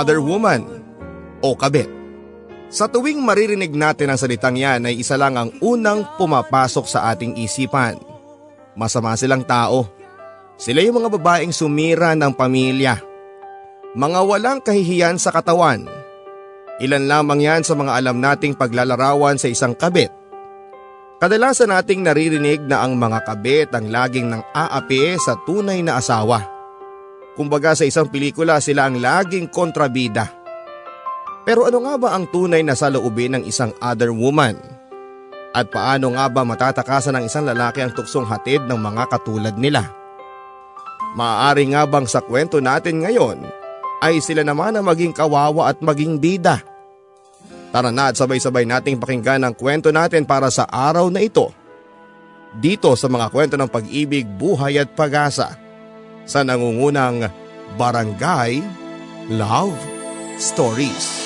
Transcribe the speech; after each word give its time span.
Other 0.00 0.24
woman, 0.24 0.64
o 1.44 1.52
kabit. 1.52 1.88
Sa 2.72 2.88
tuwing 2.88 3.20
maririnig 3.20 3.76
natin 3.76 4.08
ang 4.08 4.18
salitang 4.18 4.56
yan 4.56 4.88
ay 4.88 4.96
isa 4.96 5.20
lang 5.20 5.36
ang 5.36 5.50
unang 5.60 6.06
pumapasok 6.16 6.86
sa 6.88 7.12
ating 7.12 7.36
isipan. 7.36 8.00
Masama 8.72 9.12
silang 9.18 9.44
tao. 9.44 9.84
Sila 10.56 10.80
yung 10.80 11.02
mga 11.02 11.10
babaeng 11.12 11.52
sumira 11.52 12.14
ng 12.14 12.32
pamilya. 12.32 12.96
Mga 13.92 14.20
walang 14.22 14.60
kahihiyan 14.62 15.18
sa 15.18 15.34
katawan 15.34 16.00
Ilan 16.80 17.04
lamang 17.04 17.44
yan 17.44 17.60
sa 17.60 17.76
mga 17.76 17.92
alam 17.92 18.24
nating 18.24 18.56
paglalarawan 18.56 19.36
sa 19.36 19.52
isang 19.52 19.76
kabit. 19.76 20.08
Kadalasan 21.20 21.68
nating 21.68 22.00
naririnig 22.00 22.64
na 22.64 22.80
ang 22.80 22.96
mga 22.96 23.20
kabit 23.28 23.68
ang 23.76 23.92
laging 23.92 24.32
nang 24.32 24.40
aapi 24.56 25.20
sa 25.20 25.36
tunay 25.44 25.84
na 25.84 26.00
asawa. 26.00 26.59
Kumbaga 27.40 27.72
sa 27.72 27.88
isang 27.88 28.04
pelikula 28.12 28.60
sila 28.60 28.84
ang 28.84 29.00
laging 29.00 29.48
kontrabida. 29.48 30.28
Pero 31.48 31.64
ano 31.64 31.88
nga 31.88 31.96
ba 31.96 32.12
ang 32.12 32.28
tunay 32.28 32.60
na 32.60 32.76
saloobin 32.76 33.32
ng 33.32 33.48
isang 33.48 33.72
other 33.80 34.12
woman? 34.12 34.60
At 35.56 35.72
paano 35.72 36.12
nga 36.12 36.28
ba 36.28 36.44
matatakasan 36.44 37.16
ng 37.16 37.24
isang 37.24 37.48
lalaki 37.48 37.80
ang 37.80 37.96
tuksong 37.96 38.28
hatid 38.28 38.68
ng 38.68 38.76
mga 38.76 39.08
katulad 39.08 39.56
nila? 39.56 39.88
Maaari 41.16 41.72
nga 41.72 41.88
bang 41.88 42.04
sa 42.04 42.20
kwento 42.20 42.60
natin 42.60 43.08
ngayon 43.08 43.40
ay 44.04 44.20
sila 44.20 44.44
naman 44.44 44.76
ang 44.76 44.84
maging 44.84 45.16
kawawa 45.16 45.72
at 45.72 45.80
maging 45.80 46.20
bida? 46.20 46.60
Tara 47.72 47.88
na 47.88 48.12
at 48.12 48.20
sabay-sabay 48.20 48.68
nating 48.68 49.00
pakinggan 49.00 49.48
ang 49.48 49.56
kwento 49.56 49.88
natin 49.88 50.28
para 50.28 50.52
sa 50.52 50.68
araw 50.68 51.08
na 51.08 51.24
ito. 51.24 51.48
Dito 52.60 52.92
sa 53.00 53.08
mga 53.08 53.32
kwento 53.32 53.56
ng 53.56 53.72
pag-ibig, 53.72 54.28
buhay 54.28 54.76
at 54.76 54.92
pag-asa 54.92 55.69
sa 56.24 56.44
nangungunang 56.44 57.28
Barangay 57.76 58.60
Love 59.30 59.76
Stories. 60.36 61.20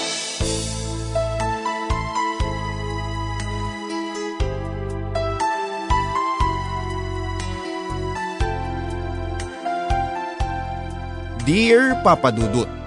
Dear 11.45 12.01
Papa 12.01 12.33
Dudut, 12.33 12.85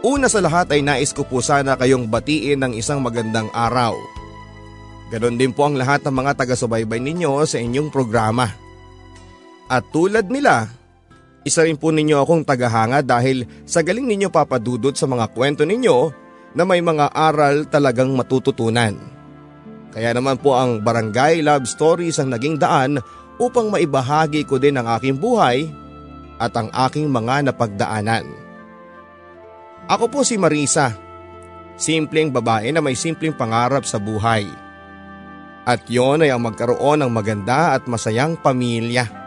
Una 0.00 0.32
sa 0.32 0.40
lahat 0.40 0.72
ay 0.72 0.80
nais 0.80 1.12
ko 1.12 1.28
po 1.28 1.44
sana 1.44 1.76
kayong 1.76 2.08
batiin 2.08 2.56
ng 2.64 2.72
isang 2.72 3.04
magandang 3.04 3.52
araw. 3.52 3.92
Ganon 5.12 5.36
din 5.36 5.52
po 5.52 5.68
ang 5.68 5.76
lahat 5.76 6.00
ng 6.08 6.14
mga 6.24 6.40
taga-subaybay 6.40 7.04
ninyo 7.04 7.44
sa 7.44 7.60
inyong 7.60 7.92
programa. 7.92 8.48
At 9.70 9.86
tulad 9.94 10.26
nila, 10.26 10.66
isa 11.46 11.62
rin 11.62 11.78
po 11.78 11.94
ninyo 11.94 12.18
akong 12.18 12.42
tagahanga 12.42 13.06
dahil 13.06 13.46
sa 13.62 13.86
galing 13.86 14.02
ninyo 14.02 14.28
papadudot 14.28 14.92
sa 14.98 15.06
mga 15.06 15.30
kwento 15.30 15.62
ninyo 15.62 16.10
na 16.58 16.66
may 16.66 16.82
mga 16.82 17.14
aral 17.14 17.70
talagang 17.70 18.10
matututunan. 18.18 18.98
Kaya 19.94 20.10
naman 20.10 20.42
po 20.42 20.58
ang 20.58 20.82
Barangay 20.82 21.42
Love 21.46 21.70
Stories 21.70 22.18
ang 22.18 22.34
naging 22.34 22.58
daan 22.58 22.98
upang 23.38 23.70
maibahagi 23.70 24.42
ko 24.42 24.58
din 24.58 24.74
ang 24.74 24.90
aking 24.98 25.18
buhay 25.18 25.70
at 26.42 26.50
ang 26.58 26.66
aking 26.90 27.06
mga 27.06 27.50
napagdaanan. 27.50 28.26
Ako 29.90 30.06
po 30.10 30.22
si 30.22 30.38
Marisa. 30.38 30.94
Simpleng 31.80 32.28
babae 32.30 32.70
na 32.70 32.82
may 32.84 32.94
simpleng 32.94 33.34
pangarap 33.34 33.82
sa 33.88 33.96
buhay. 33.96 34.46
At 35.64 35.86
yon 35.88 36.22
ay 36.22 36.30
ang 36.30 36.42
magkaroon 36.44 37.00
ng 37.00 37.10
maganda 37.10 37.72
at 37.74 37.88
masayang 37.88 38.36
pamilya. 38.36 39.19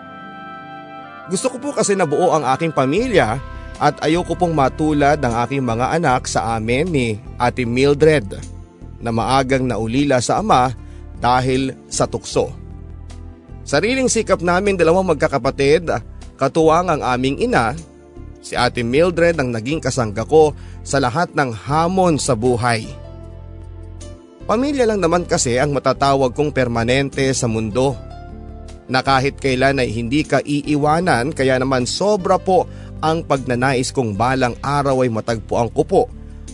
Gusto 1.31 1.47
ko 1.53 1.57
po 1.59 1.69
kasi 1.71 1.95
nabuo 1.95 2.35
ang 2.35 2.43
aking 2.55 2.75
pamilya 2.75 3.39
at 3.79 3.99
ayoko 4.03 4.35
pong 4.35 4.51
matulad 4.51 5.19
ng 5.19 5.33
aking 5.47 5.63
mga 5.63 5.95
anak 5.99 6.27
sa 6.27 6.55
amin 6.55 6.87
ni 6.87 7.07
Ate 7.39 7.63
Mildred 7.63 8.39
na 8.99 9.11
maagang 9.11 9.67
naulila 9.67 10.19
sa 10.19 10.39
ama 10.43 10.71
dahil 11.19 11.75
sa 11.87 12.07
tukso. 12.07 12.51
Sariling 13.63 14.11
sikap 14.11 14.43
namin 14.43 14.75
dalawang 14.75 15.07
magkakapatid, 15.15 15.87
katuwang 16.35 16.91
ang 16.91 16.99
aming 16.99 17.39
ina 17.39 17.71
Si 18.43 18.59
Ate 18.59 18.83
Mildred 18.83 19.39
ang 19.39 19.55
naging 19.55 19.79
kasangga 19.79 20.27
ko 20.27 20.51
sa 20.83 20.99
lahat 20.99 21.31
ng 21.31 21.55
hamon 21.55 22.19
sa 22.19 22.35
buhay. 22.35 22.83
Pamilya 24.43 24.83
lang 24.83 24.99
naman 24.99 25.23
kasi 25.23 25.55
ang 25.55 25.71
matatawag 25.71 26.35
kong 26.35 26.51
permanente 26.51 27.23
sa 27.31 27.47
mundo. 27.47 27.95
Na 28.91 28.99
kahit 28.99 29.39
kailan 29.39 29.79
ay 29.79 29.89
hindi 29.95 30.27
ka 30.27 30.43
iiwanan 30.43 31.31
kaya 31.31 31.55
naman 31.55 31.87
sobra 31.87 32.35
po 32.35 32.67
ang 33.03 33.23
pagnanais 33.23 33.91
kong 33.91 34.15
balang 34.15 34.55
araw 34.59 35.03
ay 35.03 35.11
matagpuan 35.11 35.71
ko 35.71 35.83
po 35.83 36.01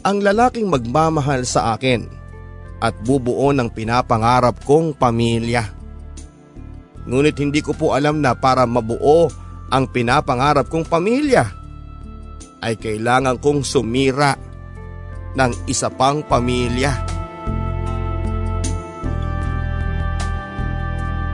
ang 0.05 0.23
lalaking 0.23 0.69
magmamahal 0.69 1.43
sa 1.43 1.75
akin 1.75 2.07
at 2.79 2.95
bubuo 3.03 3.51
ng 3.51 3.67
pinapangarap 3.69 4.63
kong 4.63 4.95
pamilya. 4.95 5.67
Ngunit 7.09 7.35
hindi 7.41 7.59
ko 7.59 7.75
po 7.75 7.91
alam 7.97 8.23
na 8.23 8.37
para 8.37 8.63
mabuo 8.63 9.27
ang 9.69 9.89
pinapangarap 9.89 10.69
kong 10.71 10.87
pamilya 10.87 11.45
ay 12.59 12.75
kailangan 12.75 13.39
kong 13.39 13.63
sumira 13.63 14.35
ng 15.35 15.51
isa 15.69 15.91
pang 15.91 16.23
pamilya. 16.25 17.18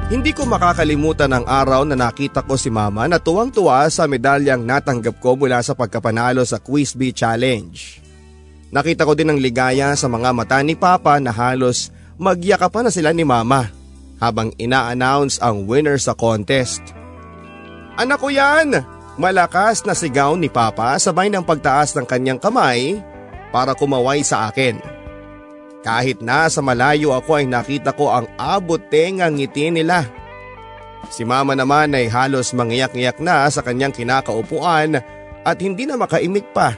Hindi 0.06 0.38
ko 0.38 0.46
makakalimutan 0.46 1.34
ang 1.34 1.50
araw 1.50 1.82
na 1.82 1.98
nakita 1.98 2.46
ko 2.46 2.54
si 2.62 2.70
mama 2.70 3.10
na 3.10 3.18
tuwang-tuwa 3.18 3.90
sa 3.90 4.06
medalyang 4.06 4.62
natanggap 4.62 5.18
ko 5.18 5.34
mula 5.34 5.58
sa 5.66 5.74
pagkapanalo 5.74 6.46
sa 6.46 6.62
Quiz 6.62 6.94
Bee 6.94 7.10
Challenge. 7.10 7.74
Nakita 8.70 9.02
ko 9.02 9.18
din 9.18 9.34
ang 9.34 9.42
ligaya 9.42 9.98
sa 9.98 10.06
mga 10.06 10.30
mata 10.30 10.62
ni 10.62 10.78
Papa 10.78 11.18
na 11.18 11.34
halos 11.34 11.90
magyakapan 12.22 12.86
na 12.86 12.92
sila 12.94 13.10
ni 13.18 13.26
Mama 13.26 13.74
habang 14.22 14.54
ina-announce 14.62 15.42
ang 15.42 15.66
winner 15.66 15.98
sa 15.98 16.14
contest. 16.14 16.86
Anak 17.98 18.22
ko 18.22 18.30
yan! 18.30 18.78
Malakas 19.18 19.90
na 19.90 19.98
sigaw 19.98 20.38
ni 20.38 20.54
Papa 20.54 21.02
sabay 21.02 21.34
ng 21.34 21.42
pagtaas 21.42 21.98
ng 21.98 22.06
kanyang 22.06 22.38
kamay 22.38 23.02
para 23.50 23.74
kumaway 23.74 24.22
sa 24.22 24.54
akin. 24.54 24.78
Kahit 25.86 26.18
na 26.18 26.50
sa 26.50 26.66
malayo 26.66 27.14
ako 27.14 27.38
ay 27.38 27.46
nakita 27.46 27.94
ko 27.94 28.10
ang 28.10 28.26
abot 28.42 28.82
tengang 28.82 29.38
ngiti 29.38 29.70
nila. 29.70 30.10
Si 31.14 31.22
mama 31.22 31.54
naman 31.54 31.94
ay 31.94 32.10
halos 32.10 32.58
mangiyak-iyak 32.58 33.22
na 33.22 33.46
sa 33.54 33.62
kanyang 33.62 33.94
kinakaupuan 33.94 34.98
at 35.46 35.58
hindi 35.62 35.86
na 35.86 35.94
makaimik 35.94 36.50
pa. 36.50 36.74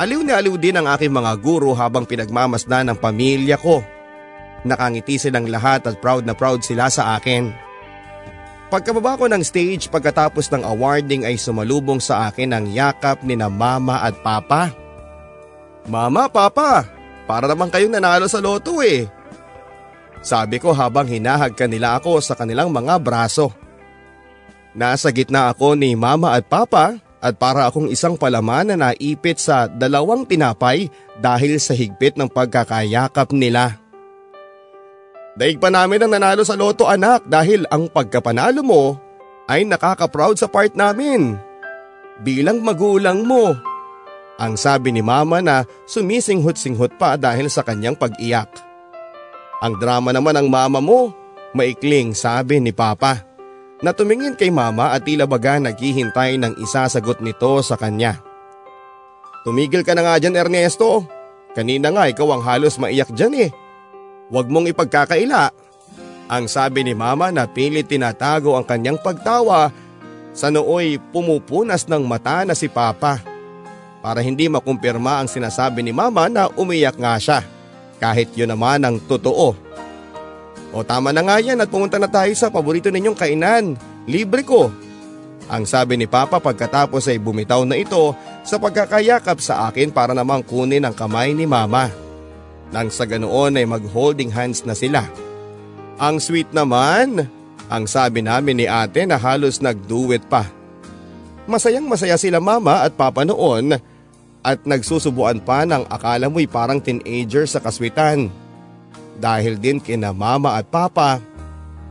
Aliw 0.00 0.24
na 0.24 0.40
aliw 0.40 0.56
din 0.56 0.80
ang 0.80 0.88
aking 0.88 1.12
mga 1.12 1.36
guro 1.44 1.76
habang 1.76 2.08
pinagmamasdan 2.08 2.88
ng 2.88 2.98
pamilya 2.98 3.60
ko. 3.60 3.84
Nakangiti 4.64 5.20
silang 5.20 5.44
lahat 5.44 5.84
at 5.84 6.00
proud 6.00 6.24
na 6.24 6.32
proud 6.32 6.64
sila 6.64 6.88
sa 6.88 7.20
akin. 7.20 7.52
Pagkababa 8.72 9.20
ko 9.20 9.28
ng 9.28 9.44
stage 9.44 9.92
pagkatapos 9.92 10.48
ng 10.48 10.64
awarding 10.64 11.28
ay 11.28 11.36
sumalubong 11.36 12.00
sa 12.00 12.32
akin 12.32 12.56
ang 12.56 12.66
yakap 12.72 13.20
ni 13.20 13.36
na 13.36 13.52
mama 13.52 14.00
at 14.00 14.16
papa. 14.24 14.72
Mama, 15.84 16.32
papa, 16.32 16.88
para 17.24 17.48
naman 17.48 17.72
kayong 17.72 17.92
nanalo 17.92 18.28
sa 18.28 18.40
loto 18.40 18.80
eh. 18.84 19.08
Sabi 20.24 20.56
ko 20.56 20.72
habang 20.72 21.04
hinahag 21.04 21.52
nila 21.68 22.00
ako 22.00 22.20
sa 22.24 22.32
kanilang 22.32 22.72
mga 22.72 22.96
braso. 23.00 23.52
Nasa 24.72 25.12
gitna 25.12 25.52
ako 25.52 25.76
ni 25.76 25.92
mama 25.94 26.32
at 26.32 26.48
papa 26.48 26.96
at 27.24 27.36
para 27.36 27.68
akong 27.68 27.88
isang 27.92 28.16
palaman 28.16 28.72
na 28.72 28.76
naipit 28.76 29.40
sa 29.40 29.68
dalawang 29.68 30.28
tinapay 30.28 30.88
dahil 31.20 31.56
sa 31.56 31.72
higpit 31.72 32.16
ng 32.20 32.28
pagkakayakap 32.28 33.32
nila. 33.32 33.80
Daig 35.34 35.58
pa 35.58 35.68
namin 35.72 36.04
ang 36.04 36.12
nanalo 36.14 36.46
sa 36.46 36.54
loto 36.54 36.86
anak 36.86 37.26
dahil 37.26 37.66
ang 37.68 37.90
pagkapanalo 37.90 38.62
mo 38.62 38.96
ay 39.50 39.66
nakaka-proud 39.66 40.38
sa 40.38 40.48
part 40.48 40.72
namin. 40.78 41.36
Bilang 42.22 42.62
magulang 42.62 43.26
mo. 43.26 43.73
Ang 44.34 44.58
sabi 44.58 44.90
ni 44.90 44.98
mama 44.98 45.38
na 45.38 45.62
sumisinghot-singhot 45.86 46.98
pa 46.98 47.14
dahil 47.14 47.46
sa 47.46 47.62
kanyang 47.62 47.94
pag-iyak. 47.94 48.50
Ang 49.62 49.78
drama 49.78 50.10
naman 50.10 50.34
ng 50.42 50.48
mama 50.50 50.82
mo, 50.82 51.14
maikling 51.54 52.12
sabi 52.18 52.58
ni 52.58 52.74
papa. 52.74 53.22
Na 53.78 53.94
tumingin 53.94 54.34
kay 54.34 54.50
mama 54.50 54.90
at 54.90 55.06
tila 55.06 55.28
baga 55.28 55.62
naghihintay 55.62 56.40
ng 56.40 56.58
isasagot 56.58 57.22
nito 57.22 57.62
sa 57.62 57.78
kanya. 57.78 58.18
Tumigil 59.46 59.86
ka 59.86 59.94
na 59.94 60.02
nga 60.02 60.14
dyan 60.18 60.34
Ernesto. 60.34 61.06
Kanina 61.54 61.94
nga 61.94 62.10
ikaw 62.10 62.34
ang 62.34 62.42
halos 62.42 62.80
maiyak 62.80 63.12
dyan 63.14 63.34
eh. 63.38 63.50
Huwag 64.32 64.50
mong 64.50 64.72
ipagkakaila. 64.72 65.52
Ang 66.32 66.48
sabi 66.48 66.82
ni 66.82 66.96
mama 66.96 67.28
na 67.28 67.44
pilit 67.44 67.86
tinatago 67.86 68.56
ang 68.56 68.64
kanyang 68.64 68.98
pagtawa 68.98 69.68
sa 70.34 70.48
nooy 70.48 70.98
pumupunas 71.12 71.86
ng 71.86 72.02
mata 72.08 72.42
na 72.42 72.56
si 72.56 72.66
papa. 72.66 73.33
Para 74.04 74.20
hindi 74.20 74.52
makumpirma 74.52 75.24
ang 75.24 75.28
sinasabi 75.32 75.80
ni 75.80 75.88
mama 75.88 76.28
na 76.28 76.52
umiyak 76.60 77.00
nga 77.00 77.16
siya. 77.16 77.40
Kahit 77.96 78.36
yun 78.36 78.52
naman 78.52 78.84
ang 78.84 79.00
totoo. 79.00 79.56
O 80.76 80.84
tama 80.84 81.08
na 81.08 81.24
nga 81.24 81.40
yan 81.40 81.56
at 81.64 81.72
pumunta 81.72 81.96
na 81.96 82.04
tayo 82.04 82.28
sa 82.36 82.52
paborito 82.52 82.92
ninyong 82.92 83.16
kainan. 83.16 83.80
Libre 84.04 84.44
ko. 84.44 84.68
Ang 85.48 85.64
sabi 85.64 85.96
ni 85.96 86.04
Papa 86.04 86.36
pagkatapos 86.36 87.08
ay 87.08 87.16
bumitaw 87.16 87.64
na 87.64 87.80
ito 87.80 88.12
sa 88.44 88.60
pagkakayakap 88.60 89.40
sa 89.40 89.72
akin 89.72 89.88
para 89.88 90.12
namang 90.12 90.44
kunin 90.44 90.84
ang 90.84 90.92
kamay 90.92 91.32
ni 91.32 91.48
Mama. 91.48 91.88
Nang 92.76 92.92
sa 92.92 93.08
ganoon 93.08 93.56
ay 93.56 93.64
mag-holding 93.64 94.28
hands 94.28 94.68
na 94.68 94.76
sila. 94.76 95.08
Ang 95.96 96.20
sweet 96.20 96.52
naman, 96.52 97.24
ang 97.72 97.84
sabi 97.88 98.20
namin 98.20 98.60
ni 98.60 98.66
ate 98.68 99.08
na 99.08 99.16
halos 99.16 99.64
nagduwit 99.64 100.28
pa. 100.28 100.44
Masayang 101.48 101.88
masaya 101.88 102.16
sila 102.16 102.40
mama 102.40 102.84
at 102.84 102.96
papa 102.96 103.24
noon 103.24 103.76
at 104.44 104.60
nagsusubuan 104.68 105.40
pa 105.40 105.64
ng 105.64 105.88
akala 105.88 106.28
mo'y 106.28 106.44
parang 106.44 106.76
teenager 106.76 107.48
sa 107.48 107.64
kaswitan. 107.64 108.28
Dahil 109.16 109.56
din 109.56 109.80
kina 109.80 110.12
mama 110.12 110.60
at 110.60 110.68
papa 110.68 111.16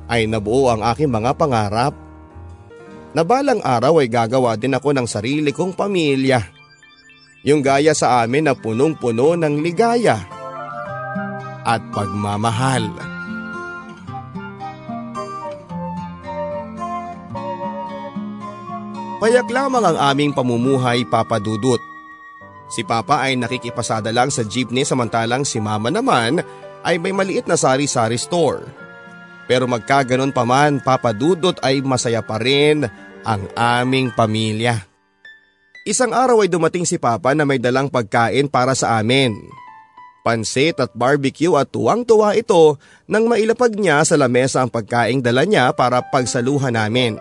ay 0.05 0.29
nabuo 0.29 0.69
ang 0.69 0.85
aking 0.85 1.09
mga 1.09 1.33
pangarap. 1.33 1.97
Nabalang 3.17 3.61
araw 3.65 4.05
ay 4.05 4.09
gagawa 4.09 4.53
din 4.53 4.77
ako 4.77 4.93
ng 4.93 5.07
sarili 5.09 5.49
kong 5.49 5.73
pamilya. 5.73 6.45
Yung 7.41 7.65
gaya 7.65 7.97
sa 7.97 8.21
amin 8.21 8.45
na 8.45 8.53
punong-puno 8.53 9.33
ng 9.33 9.59
ligaya 9.59 10.21
at 11.65 11.81
pagmamahal. 11.91 12.85
Payak 19.23 19.47
lamang 19.47 19.87
ang 19.87 19.97
aming 20.11 20.35
pamumuhay 20.35 21.07
papadudot. 21.07 21.92
Si 22.73 22.81
Papa 22.81 23.21
ay 23.21 23.37
nakikipasada 23.37 24.09
lang 24.09 24.33
sa 24.33 24.41
jeepney 24.41 24.81
samantalang 24.81 25.45
si 25.45 25.61
Mama 25.61 25.93
naman 25.93 26.41
ay 26.81 26.97
may 26.97 27.13
maliit 27.13 27.45
na 27.45 27.53
sari-sari 27.53 28.17
store. 28.17 28.65
Pero 29.45 29.69
magkaganon 29.69 30.33
pa 30.33 30.41
man 30.41 30.81
papadudot 30.81 31.53
ay 31.61 31.85
masaya 31.85 32.25
pa 32.25 32.41
rin 32.41 32.89
ang 33.21 33.45
aming 33.53 34.09
pamilya. 34.09 34.81
Isang 35.85 36.17
araw 36.17 36.41
ay 36.41 36.49
dumating 36.49 36.89
si 36.89 36.97
Papa 36.97 37.37
na 37.37 37.45
may 37.45 37.61
dalang 37.61 37.93
pagkain 37.93 38.49
para 38.49 38.73
sa 38.73 38.97
amin 38.97 39.37
pansit 40.23 40.79
at 40.79 40.95
barbecue 40.95 41.51
at 41.59 41.69
tuwang-tuwa 41.69 42.33
ito 42.33 42.79
nang 43.05 43.27
mailapag 43.27 43.75
niya 43.75 44.07
sa 44.07 44.15
lamesa 44.15 44.63
ang 44.63 44.71
pagkaing 44.71 45.19
dala 45.19 45.43
niya 45.43 45.75
para 45.75 45.99
pagsaluhan 45.99 46.73
namin. 46.79 47.19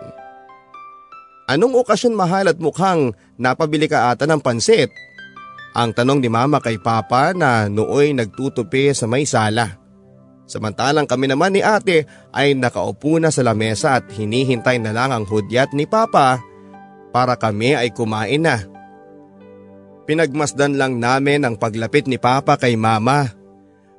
Anong 1.51 1.75
okasyon 1.83 2.15
mahal 2.15 2.47
at 2.47 2.57
mukhang 2.57 3.11
napabili 3.35 3.91
ka 3.91 4.15
ata 4.15 4.23
ng 4.23 4.39
pansit? 4.39 4.87
Ang 5.73 5.89
tanong 5.93 6.21
ni 6.21 6.29
mama 6.29 6.61
kay 6.61 6.77
papa 6.77 7.33
na 7.33 7.65
nooy 7.65 8.13
nagtutupi 8.13 8.93
sa 8.93 9.09
may 9.09 9.25
sala. 9.25 9.81
Samantalang 10.45 11.09
kami 11.09 11.25
naman 11.25 11.55
ni 11.55 11.65
ate 11.65 12.05
ay 12.29 12.53
nakaupo 12.53 13.17
na 13.17 13.33
sa 13.33 13.41
lamesa 13.41 13.97
at 13.97 14.05
hinihintay 14.13 14.77
na 14.77 14.93
lang 14.93 15.09
ang 15.09 15.25
hudyat 15.25 15.73
ni 15.73 15.89
papa 15.89 16.37
para 17.09 17.33
kami 17.33 17.73
ay 17.73 17.89
kumain 17.89 18.45
na. 18.45 18.61
Pinagmasdan 20.03 20.75
lang 20.75 20.99
namin 20.99 21.47
ang 21.47 21.55
paglapit 21.55 22.11
ni 22.11 22.19
Papa 22.19 22.59
kay 22.59 22.75
Mama. 22.75 23.31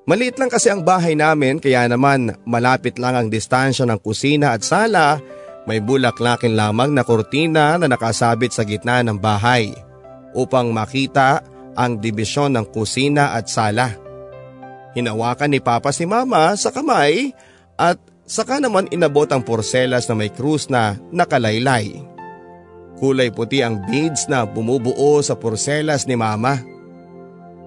Maliit 0.04 0.36
lang 0.36 0.52
kasi 0.52 0.68
ang 0.68 0.84
bahay 0.84 1.16
namin 1.16 1.56
kaya 1.56 1.88
naman 1.88 2.36
malapit 2.44 3.00
lang 3.00 3.16
ang 3.16 3.28
distansya 3.32 3.88
ng 3.88 3.96
kusina 4.04 4.52
at 4.52 4.60
sala. 4.60 5.16
May 5.64 5.80
bulaklakin 5.80 6.52
lamang 6.52 6.92
na 6.92 7.08
kurtina 7.08 7.80
na 7.80 7.88
nakasabit 7.88 8.52
sa 8.52 8.68
gitna 8.68 9.00
ng 9.00 9.16
bahay 9.16 9.72
upang 10.36 10.76
makita 10.76 11.40
ang 11.74 11.98
dibisyon 11.98 12.54
ng 12.54 12.66
kusina 12.70 13.34
at 13.34 13.50
sala. 13.50 13.94
Hinawakan 14.94 15.50
ni 15.50 15.60
Papa 15.60 15.90
si 15.90 16.06
Mama 16.06 16.54
sa 16.54 16.70
kamay 16.70 17.34
at 17.74 17.98
saka 18.24 18.62
naman 18.62 18.88
inabot 18.88 19.26
ang 19.28 19.42
porselas 19.42 20.06
na 20.06 20.14
may 20.14 20.30
krus 20.30 20.70
na 20.70 20.96
nakalaylay. 21.10 22.14
Kulay 22.94 23.34
puti 23.34 23.60
ang 23.60 23.82
beads 23.84 24.30
na 24.30 24.46
bumubuo 24.46 25.18
sa 25.18 25.34
porselas 25.34 26.06
ni 26.06 26.14
mama. 26.14 26.62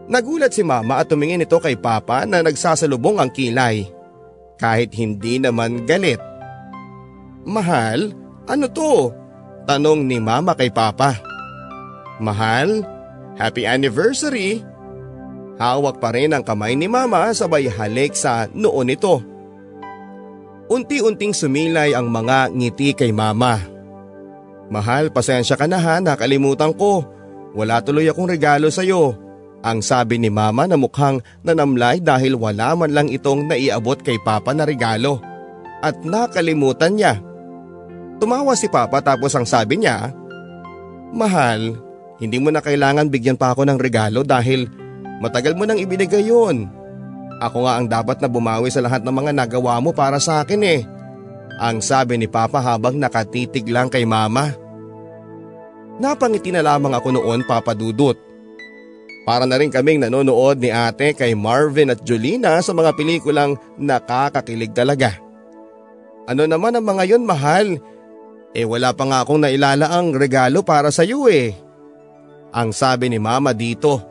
Nagulat 0.08 0.56
si 0.56 0.64
mama 0.64 1.04
at 1.04 1.12
tumingin 1.12 1.44
ito 1.44 1.60
kay 1.60 1.76
papa 1.76 2.24
na 2.24 2.40
nagsasalubong 2.40 3.20
ang 3.20 3.28
kilay. 3.28 3.92
Kahit 4.56 4.96
hindi 4.96 5.38
naman 5.38 5.84
galit. 5.84 6.24
Mahal, 7.44 8.16
ano 8.48 8.66
to? 8.72 9.12
Tanong 9.68 10.08
ni 10.08 10.18
mama 10.24 10.56
kay 10.56 10.72
papa. 10.72 11.20
Mahal, 12.24 12.88
happy 13.38 13.64
anniversary. 13.64 14.66
Hawak 15.58 15.98
pa 15.98 16.14
rin 16.14 16.34
ang 16.34 16.46
kamay 16.46 16.78
ni 16.78 16.86
mama 16.86 17.34
sabay 17.34 17.70
halik 17.70 18.14
sa 18.14 18.46
noon 18.54 18.94
nito. 18.94 19.22
Unti-unting 20.68 21.32
sumilay 21.32 21.96
ang 21.96 22.12
mga 22.12 22.52
ngiti 22.52 22.92
kay 22.92 23.16
mama. 23.16 23.64
Mahal, 24.68 25.10
pasensya 25.16 25.56
ka 25.56 25.64
na 25.64 25.80
ha, 25.80 26.04
nakalimutan 26.04 26.76
ko. 26.76 27.08
Wala 27.56 27.80
tuloy 27.80 28.12
akong 28.12 28.28
regalo 28.28 28.68
sa 28.68 28.84
iyo. 28.84 29.16
Ang 29.64 29.82
sabi 29.82 30.22
ni 30.22 30.30
mama 30.30 30.68
na 30.70 30.78
mukhang 30.78 31.24
nanamlay 31.42 32.04
dahil 32.04 32.38
wala 32.38 32.76
man 32.78 32.94
lang 32.94 33.08
itong 33.10 33.48
naiabot 33.48 33.98
kay 33.98 34.20
papa 34.22 34.52
na 34.52 34.68
regalo. 34.68 35.24
At 35.82 36.04
nakalimutan 36.04 37.00
niya. 37.00 37.18
Tumawa 38.22 38.54
si 38.60 38.68
papa 38.68 39.02
tapos 39.02 39.34
ang 39.34 39.48
sabi 39.48 39.82
niya, 39.82 40.12
Mahal, 41.16 41.80
hindi 42.18 42.38
mo 42.42 42.50
na 42.50 42.62
kailangan 42.62 43.14
bigyan 43.14 43.38
pa 43.38 43.54
ako 43.54 43.70
ng 43.70 43.78
regalo 43.78 44.26
dahil 44.26 44.66
matagal 45.22 45.54
mo 45.54 45.70
nang 45.70 45.78
ibinigay 45.78 46.26
yun. 46.26 46.66
Ako 47.38 47.70
nga 47.70 47.78
ang 47.78 47.86
dapat 47.86 48.18
na 48.18 48.30
bumawi 48.30 48.74
sa 48.74 48.82
lahat 48.82 49.06
ng 49.06 49.14
mga 49.14 49.32
nagawa 49.38 49.78
mo 49.78 49.94
para 49.94 50.18
sa 50.18 50.42
akin 50.42 50.62
eh. 50.66 50.82
Ang 51.62 51.82
sabi 51.86 52.18
ni 52.18 52.26
Papa 52.26 52.58
habang 52.58 52.98
nakatitig 52.98 53.70
lang 53.70 53.90
kay 53.90 54.06
Mama. 54.06 54.54
Napangiti 55.98 56.50
na 56.54 56.66
lamang 56.66 56.98
ako 56.98 57.14
noon 57.14 57.46
Papa 57.46 57.78
Dudut. 57.78 58.18
Para 59.26 59.44
na 59.46 59.60
rin 59.60 59.70
kaming 59.70 60.02
nanonood 60.02 60.58
ni 60.58 60.72
ate 60.72 61.14
kay 61.14 61.36
Marvin 61.36 61.92
at 61.94 62.02
Jolina 62.02 62.58
sa 62.64 62.74
mga 62.74 62.96
pelikulang 62.96 63.60
nakakakilig 63.78 64.74
talaga. 64.74 65.14
Ano 66.26 66.48
naman 66.48 66.74
ang 66.74 66.86
mga 66.86 67.04
yon 67.14 67.24
mahal? 67.28 67.78
Eh 68.56 68.66
wala 68.66 68.96
pa 68.96 69.04
nga 69.06 69.22
akong 69.22 69.44
nailalaang 69.44 70.16
regalo 70.16 70.64
para 70.64 70.90
sa 70.90 71.04
iyo 71.04 71.28
eh. 71.28 71.67
Ang 72.58 72.74
sabi 72.74 73.14
ni 73.14 73.22
mama 73.22 73.54
dito. 73.54 74.02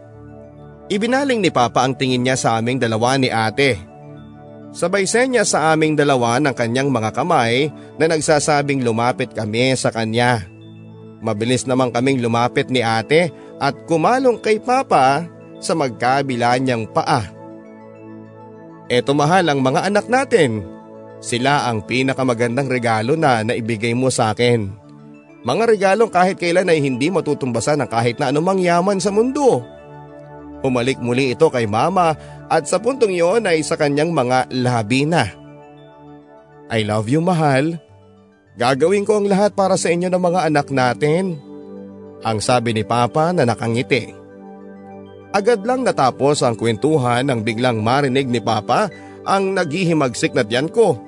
Ibinaling 0.86 1.42
ni 1.42 1.50
Papa 1.50 1.82
ang 1.82 1.98
tingin 1.98 2.22
niya 2.22 2.38
sa 2.38 2.62
aming 2.62 2.78
dalawa 2.78 3.18
ni 3.18 3.26
ate 3.26 3.96
Sabay 4.76 5.08
senya 5.08 5.40
sa 5.48 5.72
aming 5.72 5.96
dalawa 5.96 6.36
ng 6.36 6.52
kanyang 6.52 6.92
mga 6.92 7.16
kamay 7.16 7.72
na 7.96 8.12
nagsasabing 8.12 8.84
lumapit 8.84 9.32
kami 9.32 9.72
sa 9.72 9.88
kanya. 9.88 10.44
Mabilis 11.24 11.64
naman 11.64 11.88
kaming 11.88 12.20
lumapit 12.20 12.68
ni 12.68 12.84
ate 12.84 13.32
at 13.56 13.72
kumalong 13.88 14.36
kay 14.36 14.60
papa 14.60 15.24
sa 15.64 15.72
magkabila 15.72 16.60
niyang 16.60 16.84
paa. 16.92 17.24
Eto 18.92 19.16
mahal 19.16 19.48
ang 19.48 19.64
mga 19.64 19.88
anak 19.88 20.12
natin. 20.12 20.60
Sila 21.24 21.72
ang 21.72 21.80
pinakamagandang 21.88 22.68
regalo 22.68 23.16
na 23.16 23.40
naibigay 23.40 23.96
mo 23.96 24.12
sa 24.12 24.36
akin. 24.36 24.85
Mga 25.46 25.64
regalong 25.70 26.10
kahit 26.10 26.42
kailan 26.42 26.66
ay 26.66 26.82
hindi 26.82 27.06
matutumbasan 27.06 27.78
ng 27.78 27.86
kahit 27.86 28.18
na 28.18 28.34
anumang 28.34 28.58
yaman 28.58 28.98
sa 28.98 29.14
mundo. 29.14 29.62
Umalik 30.66 30.98
muli 30.98 31.38
ito 31.38 31.46
kay 31.46 31.70
mama 31.70 32.18
at 32.50 32.66
sa 32.66 32.82
puntong 32.82 33.14
iyon 33.14 33.46
ay 33.46 33.62
sa 33.62 33.78
kanyang 33.78 34.10
mga 34.10 34.50
labi 34.50 35.06
na. 35.06 35.30
I 36.66 36.82
love 36.82 37.06
you 37.06 37.22
mahal. 37.22 37.78
Gagawin 38.58 39.06
ko 39.06 39.22
ang 39.22 39.30
lahat 39.30 39.54
para 39.54 39.78
sa 39.78 39.86
inyo 39.94 40.10
ng 40.10 40.18
mga 40.18 40.40
anak 40.50 40.66
natin. 40.74 41.38
Ang 42.26 42.42
sabi 42.42 42.74
ni 42.74 42.82
Papa 42.82 43.30
na 43.30 43.46
nakangiti. 43.46 44.10
Agad 45.30 45.62
lang 45.62 45.86
natapos 45.86 46.42
ang 46.42 46.58
kwentuhan 46.58 47.22
nang 47.22 47.46
biglang 47.46 47.86
marinig 47.86 48.26
ni 48.26 48.42
Papa 48.42 48.90
ang 49.22 49.54
naghihimagsik 49.54 50.34
na 50.34 50.42
tiyan 50.42 50.66
ko. 50.74 50.98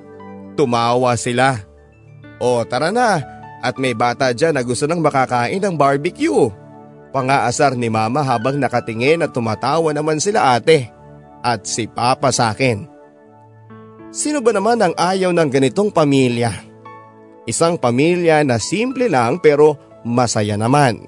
Tumawa 0.55 1.19
sila. 1.19 1.59
O 2.39 2.63
tara 2.63 2.95
na 2.95 3.38
at 3.59 3.75
may 3.75 3.91
bata 3.95 4.31
dyan 4.31 4.55
na 4.55 4.63
gusto 4.63 4.87
nang 4.87 5.03
makakain 5.03 5.59
ng 5.59 5.75
barbecue. 5.75 6.51
Pangaasar 7.09 7.73
ni 7.73 7.89
mama 7.89 8.21
habang 8.21 8.55
nakatingin 8.61 9.25
at 9.25 9.33
tumatawa 9.33 9.91
naman 9.91 10.21
sila 10.21 10.55
ate 10.55 10.93
at 11.41 11.65
si 11.65 11.89
papa 11.89 12.29
sa 12.29 12.53
akin. 12.53 12.85
Sino 14.09 14.41
ba 14.41 14.53
naman 14.53 14.81
ang 14.81 14.93
ayaw 14.97 15.29
ng 15.33 15.49
ganitong 15.49 15.93
pamilya? 15.93 16.49
Isang 17.49 17.81
pamilya 17.81 18.45
na 18.45 18.61
simple 18.61 19.09
lang 19.09 19.41
pero 19.41 19.77
masaya 20.05 20.53
naman. 20.57 21.01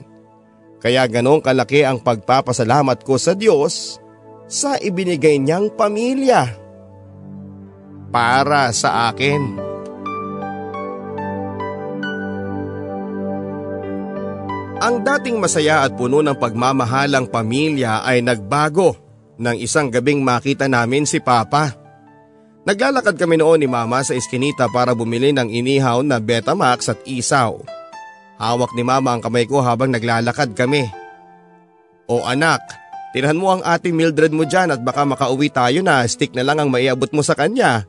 Kaya 0.81 1.05
ganong 1.05 1.45
kalaki 1.45 1.85
ang 1.85 2.01
pagpapasalamat 2.01 3.05
ko 3.05 3.21
sa 3.21 3.37
Diyos 3.37 4.01
sa 4.49 4.81
ibinigay 4.81 5.37
niyang 5.37 5.69
pamilya 5.77 6.49
para 8.09 8.73
sa 8.73 9.13
akin. 9.13 9.70
Ang 14.91 15.07
dating 15.07 15.39
masaya 15.39 15.87
at 15.87 15.95
puno 15.95 16.19
ng 16.19 16.35
pagmamahalang 16.35 17.23
pamilya 17.23 18.03
ay 18.03 18.19
nagbago 18.19 18.99
nang 19.39 19.55
isang 19.55 19.87
gabing 19.87 20.19
makita 20.19 20.67
namin 20.67 21.07
si 21.07 21.23
Papa. 21.23 21.71
Naglalakad 22.67 23.15
kami 23.15 23.39
noon 23.39 23.63
ni 23.63 23.71
Mama 23.71 24.03
sa 24.03 24.11
iskinita 24.11 24.67
para 24.67 24.91
bumili 24.91 25.31
ng 25.31 25.47
inihaw 25.47 26.03
na 26.03 26.19
Betamax 26.19 26.91
at 26.91 26.99
isaw. 27.07 27.63
Hawak 28.35 28.75
ni 28.75 28.83
Mama 28.83 29.15
ang 29.15 29.23
kamay 29.23 29.47
ko 29.47 29.63
habang 29.63 29.95
naglalakad 29.95 30.51
kami. 30.59 30.91
O 32.11 32.27
anak, 32.27 32.59
tinhan 33.15 33.39
mo 33.39 33.47
ang 33.47 33.63
ating 33.63 33.95
Mildred 33.95 34.35
mo 34.35 34.43
dyan 34.43 34.75
at 34.75 34.83
baka 34.83 35.07
makauwi 35.07 35.55
tayo 35.55 35.79
na 35.79 36.03
stick 36.03 36.35
na 36.35 36.43
lang 36.43 36.59
ang 36.59 36.67
maiabot 36.67 37.07
mo 37.15 37.23
sa 37.23 37.31
kanya. 37.31 37.87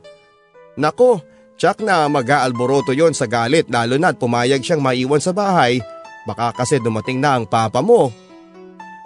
Nako, 0.79 1.19
tsak 1.59 1.83
na 1.83 2.07
mag-aalboroto 2.07 2.95
yon 2.95 3.11
sa 3.11 3.27
galit 3.27 3.67
lalo 3.67 3.99
na't 3.99 4.15
pumayag 4.15 4.63
siyang 4.63 4.79
maiwan 4.79 5.19
sa 5.19 5.35
bahay 5.35 5.83
baka 6.23 6.55
kasi 6.55 6.79
dumating 6.79 7.19
na 7.19 7.39
ang 7.39 7.45
papa 7.47 7.79
mo. 7.83 8.11